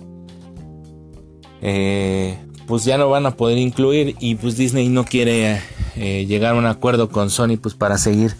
eh, 1.60 2.38
pues 2.68 2.84
ya 2.84 2.96
no 2.96 3.10
van 3.10 3.26
a 3.26 3.34
poder 3.34 3.58
incluir 3.58 4.14
y 4.20 4.36
pues 4.36 4.56
Disney 4.56 4.88
no 4.90 5.04
quiere 5.06 5.60
eh, 5.96 6.24
llegar 6.26 6.54
a 6.54 6.58
un 6.58 6.66
acuerdo 6.66 7.08
con 7.08 7.30
Sony 7.30 7.56
pues 7.60 7.74
para 7.74 7.98
seguir 7.98 8.36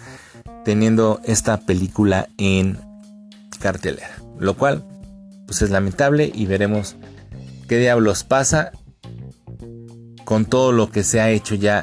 teniendo 0.65 1.21
esta 1.25 1.63
película 1.63 2.29
en 2.39 2.79
cartelera. 3.59 4.17
Lo 4.39 4.55
cual 4.55 4.85
pues 5.49 5.63
es 5.63 5.71
lamentable 5.71 6.31
y 6.33 6.47
veremos 6.47 6.95
qué 7.67 7.79
diablos 7.79 8.23
pasa 8.23 8.71
con 10.25 10.45
todo 10.45 10.71
lo 10.71 10.93
que 10.93 11.03
se 11.03 11.21
ha 11.21 11.31
hecho 11.31 11.57
ya 11.57 11.83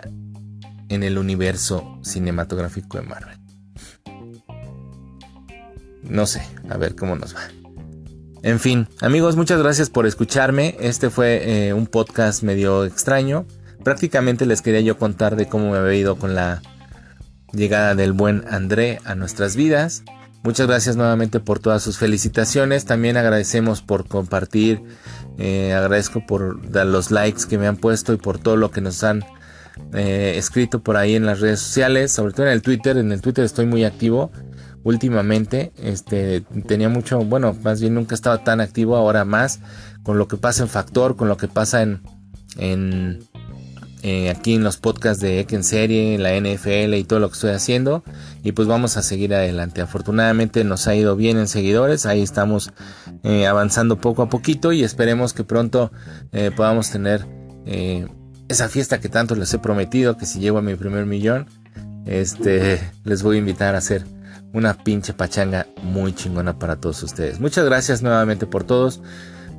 en 0.88 1.03
el 1.03 1.17
universo 1.17 1.99
cinematográfico 2.01 2.97
de 2.97 3.03
Marvel. 3.03 3.40
No 6.12 6.26
sé, 6.26 6.45
a 6.70 6.76
ver 6.76 6.95
cómo 6.95 7.16
nos 7.16 7.34
va. 7.34 7.39
En 8.43 8.59
fin, 8.59 8.89
amigos, 8.99 9.38
muchas 9.38 9.62
gracias 9.62 9.89
por 9.89 10.05
escucharme. 10.05 10.76
Este 10.82 11.09
fue 11.09 11.68
eh, 11.68 11.74
un 11.74 11.88
podcast 11.88 12.43
medio 12.43 12.84
extraño. 12.84 13.45
Prácticamente 13.82 14.45
les 14.45 14.62
quería 14.62 14.82
yo 14.82 14.97
contar 14.97 15.38
de 15.38 15.47
cómo 15.47 15.72
me 15.72 15.78
había 15.78 15.93
ido 15.93 16.18
con 16.18 16.36
la 16.36 16.62
llegada 17.53 17.95
del 17.95 18.12
buen 18.12 18.43
André 18.49 18.99
a 19.05 19.16
nuestras 19.16 19.55
vidas. 19.55 20.03
Muchas 20.43 20.68
gracias 20.68 20.97
nuevamente 20.97 21.39
por 21.39 21.59
todas 21.59 21.82
sus 21.82 21.97
felicitaciones. 21.97 22.84
También 22.84 23.16
agradecemos 23.16 23.82
por 23.82 24.05
compartir. 24.05 24.84
Eh, 25.38 25.72
agradezco 25.72 26.26
por 26.26 26.70
dar 26.72 26.88
los 26.88 27.12
likes 27.12 27.43
que 27.47 27.57
me 27.57 27.68
han 27.68 27.78
puesto 27.78 28.12
y 28.12 28.18
por 28.18 28.38
todo 28.38 28.57
lo 28.57 28.70
que 28.70 28.82
nos 28.82 29.01
han 29.05 29.24
eh, 29.93 30.34
escrito 30.36 30.84
por 30.84 30.97
ahí 30.97 31.16
en 31.16 31.26
las 31.26 31.39
redes 31.39 31.62
sociales. 31.62 32.12
Sobre 32.12 32.34
todo 32.34 32.47
en 32.47 32.51
el 32.51 32.62
Twitter. 32.62 32.97
En 32.97 33.14
el 33.14 33.22
Twitter 33.22 33.45
estoy 33.45 33.66
muy 33.66 33.86
activo 33.86 34.30
últimamente. 34.84 35.71
Este 35.77 36.41
tenía 36.67 36.89
mucho, 36.89 37.19
bueno, 37.19 37.55
más 37.63 37.82
bien 37.82 37.95
nunca 37.95 38.15
estaba 38.15 38.43
tan 38.43 38.61
activo, 38.61 38.95
ahora 38.95 39.25
más. 39.25 39.59
Con 40.03 40.17
lo 40.17 40.27
que 40.27 40.38
pasa 40.38 40.63
en 40.63 40.69
Factor, 40.69 41.15
con 41.15 41.27
lo 41.27 41.38
que 41.38 41.47
pasa 41.47 41.84
en, 41.84 42.01
en 42.57 43.19
eh, 44.03 44.32
aquí 44.32 44.55
en 44.55 44.63
los 44.63 44.77
podcasts 44.77 45.21
de 45.21 45.39
Ek 45.39 45.53
en 45.53 45.63
serie, 45.63 46.17
la 46.17 46.36
NFL 46.36 46.95
y 46.95 47.03
todo 47.03 47.19
lo 47.19 47.29
que 47.29 47.36
estoy 47.36 47.51
haciendo. 47.51 48.03
Y 48.43 48.53
pues 48.53 48.67
vamos 48.67 48.97
a 48.97 49.03
seguir 49.03 49.34
adelante. 49.36 49.82
Afortunadamente 49.82 50.63
nos 50.63 50.88
ha 50.88 50.95
ido 50.95 51.15
bien 51.15 51.38
en 51.38 51.47
seguidores. 51.47 52.05
Ahí 52.05 52.21
estamos 52.21 52.73
eh, 53.23 53.45
avanzando 53.45 54.01
poco 54.01 54.23
a 54.23 54.29
poquito 54.29 54.71
y 54.71 54.84
esperemos 54.84 55.34
que 55.34 55.43
pronto 55.43 55.91
eh, 56.32 56.51
podamos 56.55 56.89
tener 56.89 57.25
esa 58.47 58.69
fiesta 58.69 58.99
que 58.99 59.07
tanto 59.07 59.36
les 59.36 59.53
he 59.53 59.59
prometido. 59.59 60.17
Que 60.17 60.25
si 60.25 60.39
llego 60.39 60.57
a 60.57 60.63
mi 60.63 60.73
primer 60.75 61.05
millón, 61.05 61.45
este, 62.07 62.79
les 63.03 63.21
voy 63.21 63.36
a 63.36 63.39
invitar 63.39 63.75
a 63.75 63.77
hacer 63.77 64.03
una 64.54 64.74
pinche 64.74 65.14
pachanga 65.14 65.68
muy 65.84 66.14
chingona 66.14 66.58
para 66.60 66.76
todos 66.76 67.02
ustedes. 67.04 67.39
Muchas 67.39 67.66
gracias 67.66 68.02
nuevamente 68.02 68.45
por 68.45 68.64
todos 68.64 69.02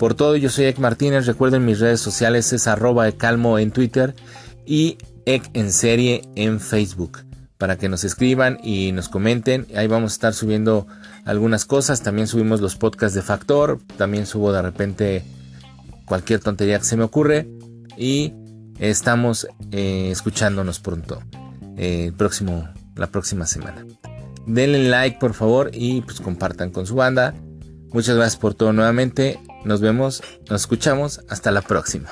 por 0.03 0.15
todo, 0.15 0.35
yo 0.35 0.51
soy 0.51 0.65
Ek 0.65 0.81
Martínez. 0.81 1.27
Recuerden 1.27 1.65
mis 1.65 1.79
redes 1.79 2.01
sociales 2.01 2.53
es 2.53 2.67
arroba 2.67 3.09
calmo 3.13 3.61
en 3.61 3.71
Twitter 3.71 4.17
y 4.67 4.99
Ek 5.27 5.49
en 5.55 5.71
serie 5.71 6.23
en 6.35 6.59
Facebook. 6.59 7.21
Para 7.57 7.79
que 7.79 7.89
nos 7.89 8.03
escriban 8.03 8.59
y 8.65 8.91
nos 8.91 9.09
comenten. 9.09 9.69
Ahí 9.77 9.87
vamos 9.87 10.11
a 10.11 10.15
estar 10.15 10.35
subiendo 10.35 10.89
algunas 11.25 11.65
cosas. 11.65 12.03
También 12.03 12.27
subimos 12.27 12.61
los 12.61 12.75
podcasts 12.75 13.15
de 13.15 13.23
Factor. 13.23 13.79
También 13.97 14.27
subo 14.27 14.53
de 14.53 14.63
repente 14.63 15.23
cualquier 16.05 16.41
tontería 16.41 16.81
que 16.81 16.85
se 16.85 16.97
me 16.97 17.05
ocurre. 17.05 17.49
Y 17.97 18.33
estamos 18.81 19.47
eh, 19.71 20.09
escuchándonos 20.11 20.81
pronto. 20.81 21.23
Eh, 21.77 22.11
próximo, 22.17 22.69
la 22.97 23.07
próxima 23.07 23.47
semana. 23.47 23.87
Denle 24.47 24.89
like 24.89 25.19
por 25.21 25.35
favor 25.35 25.71
y 25.73 26.03
pues 26.03 26.21
compartan 26.21 26.71
con 26.71 26.87
su 26.87 26.95
banda. 26.95 27.35
Muchas 27.93 28.17
gracias 28.17 28.41
por 28.41 28.55
todo 28.55 28.73
nuevamente. 28.73 29.39
Nos 29.65 29.81
vemos, 29.81 30.23
nos 30.49 30.63
escuchamos. 30.63 31.21
Hasta 31.29 31.51
la 31.51 31.63
próxima. 31.63 32.11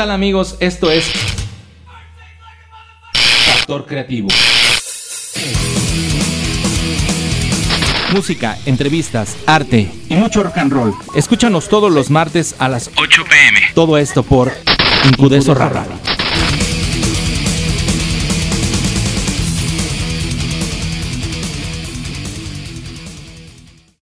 Tal 0.00 0.12
amigos? 0.12 0.56
Esto 0.60 0.90
es 0.90 1.12
Factor 3.44 3.84
Creativo. 3.84 4.28
Música, 8.10 8.56
entrevistas, 8.64 9.36
arte 9.44 9.92
y 10.08 10.14
mucho 10.14 10.42
rock 10.42 10.56
and 10.56 10.72
roll. 10.72 10.94
Escúchanos 11.14 11.68
todos 11.68 11.92
los 11.92 12.08
martes 12.08 12.54
a 12.58 12.70
las 12.70 12.90
8 12.96 13.24
pm. 13.28 13.60
Todo 13.74 13.98
esto 13.98 14.22
por 14.22 14.50
Incudeso 15.04 15.54
Radio. 15.54 16.09